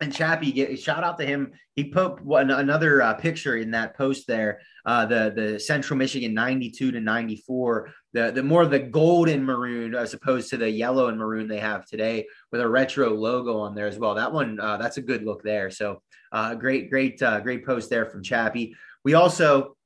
and 0.00 0.14
Chappie, 0.14 0.52
get 0.52 0.78
shout 0.80 1.04
out 1.04 1.18
to 1.18 1.26
him. 1.26 1.52
He 1.76 1.84
put 1.84 2.22
one, 2.24 2.50
another 2.50 3.02
uh, 3.02 3.14
picture 3.14 3.56
in 3.56 3.70
that 3.72 3.96
post 3.96 4.26
there. 4.26 4.60
Uh, 4.86 5.04
the 5.04 5.32
the 5.34 5.60
Central 5.60 5.98
Michigan 5.98 6.32
ninety 6.32 6.70
two 6.70 6.90
to 6.90 7.00
ninety 7.00 7.36
four. 7.36 7.92
The 8.12 8.30
the 8.30 8.42
more 8.42 8.66
the 8.66 8.78
golden 8.78 9.44
maroon 9.44 9.94
as 9.94 10.14
opposed 10.14 10.48
to 10.50 10.56
the 10.56 10.70
yellow 10.70 11.08
and 11.08 11.18
maroon 11.18 11.48
they 11.48 11.60
have 11.60 11.86
today 11.86 12.26
with 12.50 12.60
a 12.60 12.68
retro 12.68 13.10
logo 13.10 13.58
on 13.58 13.74
there 13.74 13.86
as 13.86 13.98
well. 13.98 14.14
That 14.14 14.32
one 14.32 14.58
uh, 14.58 14.78
that's 14.78 14.96
a 14.96 15.02
good 15.02 15.22
look 15.22 15.42
there. 15.42 15.70
So 15.70 16.02
uh, 16.32 16.54
great 16.54 16.90
great 16.90 17.22
uh, 17.22 17.40
great 17.40 17.66
post 17.66 17.90
there 17.90 18.06
from 18.06 18.22
Chappie. 18.22 18.74
We 19.04 19.14
also 19.14 19.76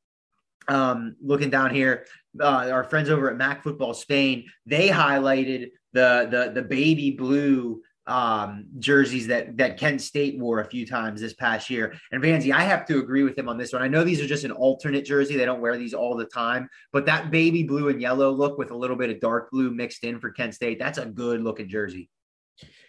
um, 0.69 1.17
looking 1.21 1.51
down 1.51 1.75
here, 1.75 2.07
uh, 2.41 2.71
our 2.71 2.85
friends 2.85 3.11
over 3.11 3.31
at 3.31 3.37
MAC 3.37 3.63
Football 3.63 3.95
Spain 3.95 4.47
they 4.65 4.89
highlighted 4.89 5.71
the 5.93 6.29
the 6.31 6.53
the 6.55 6.63
baby 6.63 7.11
blue 7.11 7.83
um, 8.07 8.67
jerseys 8.79 9.27
that 9.29 9.57
that 9.57 9.79
Kent 9.79 10.03
State 10.03 10.39
wore 10.39 10.61
a 10.61 10.69
few 10.69 10.87
times 10.87 11.21
this 11.21 11.35
past 11.35 11.71
year. 11.71 11.95
And 12.13 12.23
Vanzi, 12.23 12.53
I 12.53 12.63
have 12.63 12.87
to 12.87 12.99
agree 12.99 13.23
with 13.23 13.39
him 13.39 13.49
on 13.49 13.57
this 13.57 13.73
one. 13.73 13.83
I 13.83 13.89
know 13.89 14.05
these 14.05 14.21
are 14.21 14.27
just 14.27 14.45
an 14.45 14.53
alternate 14.53 15.05
jersey; 15.05 15.37
they 15.37 15.45
don't 15.45 15.61
wear 15.61 15.77
these 15.77 15.95
all 15.95 16.17
the 16.17 16.27
time. 16.27 16.69
But 16.93 17.07
that 17.07 17.31
baby 17.31 17.63
blue 17.63 17.89
and 17.89 18.01
yellow 18.01 18.31
look 18.31 18.59
with 18.59 18.71
a 18.71 18.77
little 18.77 18.97
bit 18.97 19.11
of 19.11 19.21
dark 19.21 19.51
blue 19.51 19.71
mixed 19.71 20.05
in 20.05 20.21
for 20.21 20.31
Kent 20.31 20.55
State, 20.55 20.79
that's 20.79 20.99
a 20.99 21.07
good 21.07 21.43
looking 21.43 21.69
jersey. 21.69 22.11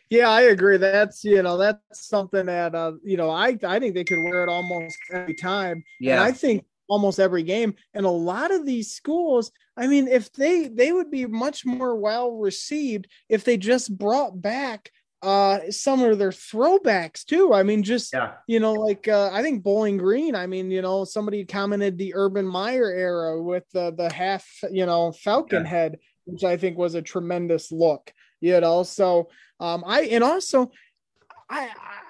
Yeah, 0.09 0.29
I 0.29 0.43
agree. 0.43 0.77
That's 0.77 1.23
you 1.23 1.41
know 1.41 1.57
that's 1.57 1.79
something 1.93 2.45
that 2.47 2.75
uh, 2.75 2.93
you 3.03 3.17
know 3.17 3.29
I 3.29 3.57
I 3.63 3.79
think 3.79 3.95
they 3.95 4.03
could 4.03 4.19
wear 4.19 4.43
it 4.43 4.49
almost 4.49 4.97
every 5.11 5.33
time. 5.33 5.83
Yeah, 5.99 6.13
and 6.13 6.21
I 6.21 6.31
think 6.31 6.65
almost 6.87 7.19
every 7.19 7.43
game 7.43 7.73
and 7.93 8.05
a 8.05 8.09
lot 8.09 8.51
of 8.51 8.63
these 8.65 8.91
schools 8.91 9.51
i 9.75 9.87
mean 9.87 10.07
if 10.07 10.31
they 10.33 10.67
they 10.67 10.91
would 10.91 11.09
be 11.09 11.25
much 11.25 11.65
more 11.65 11.95
well 11.95 12.33
received 12.33 13.07
if 13.27 13.43
they 13.43 13.57
just 13.57 13.97
brought 13.97 14.39
back 14.39 14.91
uh 15.25 15.59
some 15.71 16.03
of 16.03 16.19
their 16.19 16.29
throwbacks 16.29 17.25
too 17.25 17.51
i 17.51 17.63
mean 17.63 17.81
just 17.81 18.13
yeah. 18.13 18.33
you 18.47 18.59
know 18.59 18.73
like 18.73 19.07
uh, 19.07 19.29
i 19.33 19.41
think 19.41 19.63
bowling 19.63 19.97
green 19.97 20.35
i 20.35 20.45
mean 20.45 20.69
you 20.69 20.81
know 20.81 21.03
somebody 21.03 21.43
commented 21.43 21.97
the 21.97 22.13
urban 22.15 22.45
meyer 22.45 22.91
era 22.91 23.41
with 23.41 23.63
the 23.73 23.91
the 23.97 24.11
half 24.13 24.47
you 24.71 24.85
know 24.85 25.11
falcon 25.11 25.63
yeah. 25.63 25.69
head 25.69 25.97
which 26.25 26.43
i 26.43 26.55
think 26.55 26.77
was 26.77 26.93
a 26.93 27.01
tremendous 27.01 27.71
look 27.71 28.13
you 28.39 28.59
know 28.59 28.83
so 28.83 29.27
um 29.59 29.83
i 29.87 30.01
and 30.03 30.23
also 30.23 30.71
I 31.49 31.69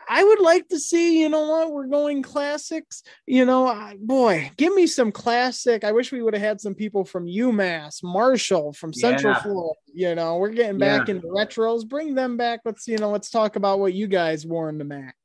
I 0.09 0.23
would 0.23 0.39
like 0.39 0.67
to 0.69 0.79
see, 0.79 1.21
you 1.21 1.29
know 1.29 1.49
what, 1.49 1.71
we're 1.71 1.87
going 1.87 2.21
classics. 2.21 3.03
You 3.25 3.45
know, 3.45 3.67
I, 3.67 3.97
boy, 3.99 4.51
give 4.57 4.73
me 4.73 4.87
some 4.87 5.11
classic. 5.11 5.83
I 5.83 5.91
wish 5.91 6.11
we 6.11 6.21
would 6.21 6.33
have 6.33 6.43
had 6.43 6.61
some 6.61 6.75
people 6.75 7.05
from 7.05 7.27
UMass, 7.27 8.03
Marshall, 8.03 8.73
from 8.73 8.93
Central 8.93 9.33
yeah. 9.33 9.41
Florida. 9.41 9.79
You 9.93 10.15
know, 10.15 10.37
we're 10.37 10.49
getting 10.49 10.77
back 10.77 11.07
yeah. 11.07 11.15
into 11.15 11.27
retros. 11.27 11.87
Bring 11.87 12.15
them 12.15 12.37
back. 12.37 12.61
Let's, 12.65 12.87
you 12.87 12.97
know, 12.97 13.11
let's 13.11 13.29
talk 13.29 13.55
about 13.55 13.79
what 13.79 13.93
you 13.93 14.07
guys 14.07 14.45
wore 14.45 14.69
in 14.69 14.77
the 14.77 14.83
MAC. 14.83 15.15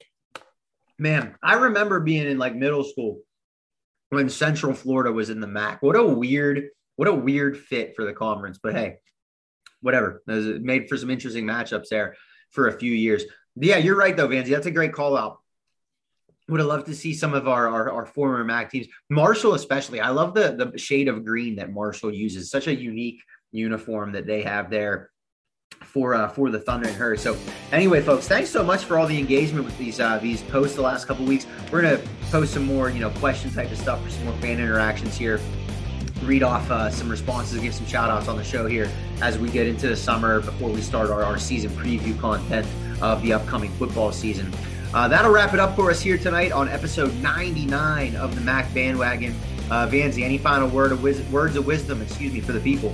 Man, 0.98 1.34
I 1.42 1.54
remember 1.54 2.00
being 2.00 2.26
in 2.26 2.38
like 2.38 2.54
middle 2.54 2.84
school 2.84 3.20
when 4.10 4.28
Central 4.28 4.74
Florida 4.74 5.12
was 5.12 5.30
in 5.30 5.40
the 5.40 5.46
MAC. 5.46 5.82
What 5.82 5.96
a 5.96 6.04
weird, 6.04 6.68
what 6.96 7.08
a 7.08 7.14
weird 7.14 7.58
fit 7.58 7.94
for 7.96 8.04
the 8.04 8.12
conference. 8.12 8.58
But 8.62 8.74
hey, 8.74 8.98
whatever. 9.80 10.22
It 10.26 10.62
made 10.62 10.88
for 10.88 10.96
some 10.96 11.10
interesting 11.10 11.46
matchups 11.46 11.88
there 11.88 12.16
for 12.50 12.68
a 12.68 12.78
few 12.78 12.92
years. 12.92 13.24
Yeah, 13.60 13.76
you're 13.76 13.96
right 13.96 14.16
though, 14.16 14.28
Vanzi. 14.28 14.48
That's 14.48 14.66
a 14.66 14.70
great 14.70 14.92
call 14.92 15.16
out. 15.16 15.40
Would 16.48 16.60
have 16.60 16.68
loved 16.68 16.86
to 16.86 16.94
see 16.94 17.14
some 17.14 17.34
of 17.34 17.46
our, 17.46 17.68
our, 17.68 17.92
our 17.92 18.06
former 18.06 18.42
MAC 18.42 18.70
teams, 18.70 18.88
Marshall 19.08 19.54
especially. 19.54 20.00
I 20.00 20.08
love 20.08 20.34
the 20.34 20.52
the 20.72 20.78
shade 20.78 21.08
of 21.08 21.24
green 21.24 21.56
that 21.56 21.72
Marshall 21.72 22.12
uses. 22.12 22.50
Such 22.50 22.66
a 22.66 22.74
unique 22.74 23.22
uniform 23.52 24.12
that 24.12 24.26
they 24.26 24.42
have 24.42 24.70
there 24.70 25.10
for 25.84 26.14
uh, 26.14 26.28
for 26.28 26.50
the 26.50 26.58
Thundering 26.58 26.94
Herd. 26.94 27.20
So 27.20 27.36
anyway, 27.70 28.00
folks, 28.00 28.26
thanks 28.26 28.50
so 28.50 28.64
much 28.64 28.84
for 28.84 28.98
all 28.98 29.06
the 29.06 29.18
engagement 29.18 29.64
with 29.64 29.76
these 29.78 30.00
uh, 30.00 30.18
these 30.18 30.42
posts 30.42 30.76
the 30.76 30.82
last 30.82 31.06
couple 31.06 31.24
weeks. 31.24 31.46
We're 31.70 31.82
gonna 31.82 32.02
post 32.30 32.54
some 32.54 32.64
more 32.64 32.90
you 32.90 33.00
know 33.00 33.10
question 33.10 33.50
type 33.50 33.70
of 33.70 33.78
stuff 33.78 34.02
for 34.02 34.10
some 34.10 34.24
more 34.24 34.36
fan 34.38 34.58
interactions 34.58 35.16
here. 35.16 35.38
Read 36.24 36.42
off 36.42 36.70
uh, 36.70 36.90
some 36.90 37.08
responses, 37.08 37.60
give 37.60 37.74
some 37.74 37.86
shout 37.86 38.10
outs 38.10 38.28
on 38.28 38.36
the 38.36 38.44
show 38.44 38.66
here 38.66 38.90
as 39.22 39.38
we 39.38 39.50
get 39.50 39.66
into 39.66 39.88
the 39.88 39.96
summer 39.96 40.40
before 40.40 40.68
we 40.68 40.80
start 40.80 41.10
our, 41.10 41.22
our 41.22 41.38
season 41.38 41.70
preview 41.70 42.18
content 42.20 42.66
of 43.00 43.22
the 43.22 43.32
upcoming 43.32 43.70
football 43.72 44.12
season. 44.12 44.52
Uh, 44.92 45.06
that'll 45.06 45.30
wrap 45.30 45.54
it 45.54 45.60
up 45.60 45.76
for 45.76 45.90
us 45.90 46.00
here 46.00 46.18
tonight 46.18 46.50
on 46.52 46.68
episode 46.68 47.14
99 47.16 48.16
of 48.16 48.34
the 48.34 48.40
MAC 48.40 48.72
Bandwagon. 48.74 49.34
Uh, 49.70 49.86
Vanzi, 49.86 50.24
any 50.24 50.36
final 50.36 50.68
word 50.68 50.90
of 50.90 51.02
wis- 51.02 51.20
words 51.30 51.54
of 51.54 51.64
wisdom, 51.64 52.02
excuse 52.02 52.32
me, 52.32 52.40
for 52.40 52.52
the 52.52 52.60
people? 52.60 52.92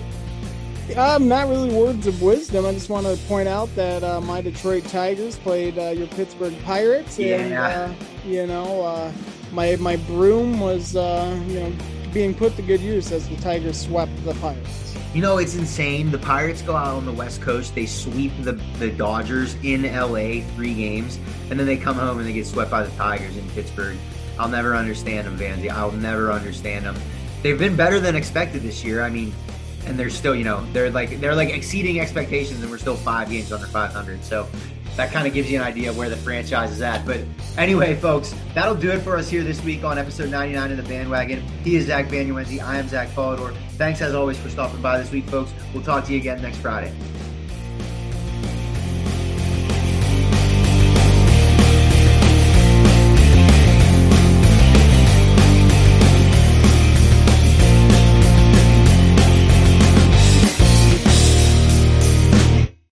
Um, 0.94 1.26
not 1.26 1.48
really 1.48 1.74
words 1.74 2.07
of 2.07 2.22
wisdom. 2.22 2.64
I 2.64 2.72
just 2.72 2.90
want 2.90 3.07
to 3.07 3.16
point 3.26 3.48
out 3.48 3.74
that 3.74 4.04
uh, 4.04 4.20
my 4.20 4.40
Detroit 4.40 4.84
Tigers 4.84 5.36
played 5.36 5.78
uh, 5.78 5.88
your 5.88 6.07
Pittsburgh 6.07 6.54
Pirates, 6.62 7.18
and 7.18 7.50
yeah. 7.50 7.66
uh, 7.66 7.94
you 8.24 8.46
know, 8.46 8.82
uh, 8.82 9.12
my 9.52 9.74
my 9.76 9.96
broom 9.96 10.61
was 10.61 10.94
uh, 10.94 11.42
you 11.48 11.61
know 11.61 11.72
being 12.17 12.33
put 12.33 12.57
to 12.57 12.62
good 12.62 12.81
use 12.81 13.12
as 13.12 13.29
the 13.29 13.37
Tigers 13.37 13.79
swept 13.79 14.11
the 14.25 14.33
Pirates. 14.37 14.97
You 15.12 15.21
know, 15.21 15.37
it's 15.37 15.55
insane. 15.55 16.11
The 16.11 16.17
Pirates 16.17 16.62
go 16.62 16.75
out 16.75 16.95
on 16.95 17.05
the 17.05 17.12
West 17.12 17.43
Coast, 17.43 17.75
they 17.75 17.85
sweep 17.85 18.33
the, 18.41 18.53
the 18.79 18.91
Dodgers 18.91 19.55
in 19.62 19.83
LA 19.83 20.41
three 20.55 20.73
games, 20.73 21.19
and 21.51 21.61
then 21.61 21.67
they 21.67 21.77
come 21.77 21.97
home 21.97 22.17
and 22.17 22.27
they 22.27 22.33
get 22.33 22.47
swept 22.47 22.71
by 22.71 22.85
the 22.85 22.97
Tigers 22.97 23.37
in 23.37 23.47
Pittsburgh. 23.51 23.99
I'll 24.39 24.49
never 24.49 24.75
understand 24.75 25.27
them, 25.27 25.37
Vanzi. 25.37 25.71
I'll 25.71 25.93
never 25.93 26.33
understand 26.33 26.87
them. 26.87 26.97
They've 27.43 27.59
been 27.59 27.77
better 27.77 28.01
than 28.01 28.17
expected 28.17 28.62
this 28.62 28.83
year. 28.83 29.03
I 29.03 29.11
mean, 29.11 29.35
and 29.85 29.99
they're 29.99 30.09
still, 30.09 30.35
you 30.35 30.45
know, 30.45 30.64
they're 30.73 30.91
like 30.91 31.21
they're 31.21 31.35
like 31.35 31.51
exceeding 31.51 32.01
expectations, 32.01 32.62
and 32.62 32.71
we're 32.71 32.79
still 32.79 32.97
five 32.97 33.29
games 33.29 33.53
under 33.53 33.67
500. 33.67 34.25
So 34.25 34.49
that 34.97 35.12
kind 35.12 35.26
of 35.26 35.34
gives 35.34 35.51
you 35.51 35.59
an 35.59 35.64
idea 35.64 35.90
of 35.90 35.97
where 35.97 36.09
the 36.09 36.16
franchise 36.16 36.72
is 36.72 36.80
at. 36.80 37.05
But 37.05 37.20
anyway, 37.57 37.94
folks, 37.97 38.34
that'll 38.55 38.74
do 38.74 38.90
it 38.90 39.01
for 39.01 39.16
us 39.16 39.28
here 39.28 39.44
this 39.44 39.62
week 39.62 39.84
on 39.84 39.99
episode 39.99 40.30
99 40.30 40.70
of 40.72 40.76
the 40.76 40.82
bandwagon. 40.82 41.42
He 41.62 41.76
is 41.76 41.86
Zach 41.86 42.07
Banuenzi. 42.07 42.62
I 42.62 42.78
am 42.78 42.88
Zach 42.88 43.09
Polidor. 43.11 43.55
Thanks 43.76 44.01
as 44.01 44.14
always 44.14 44.38
for 44.38 44.49
stopping 44.49 44.80
by 44.80 44.99
this 44.99 45.11
week, 45.11 45.26
folks. 45.28 45.53
We'll 45.74 45.82
talk 45.82 46.05
to 46.07 46.12
you 46.12 46.18
again 46.18 46.40
next 46.40 46.59
Friday. 46.59 46.94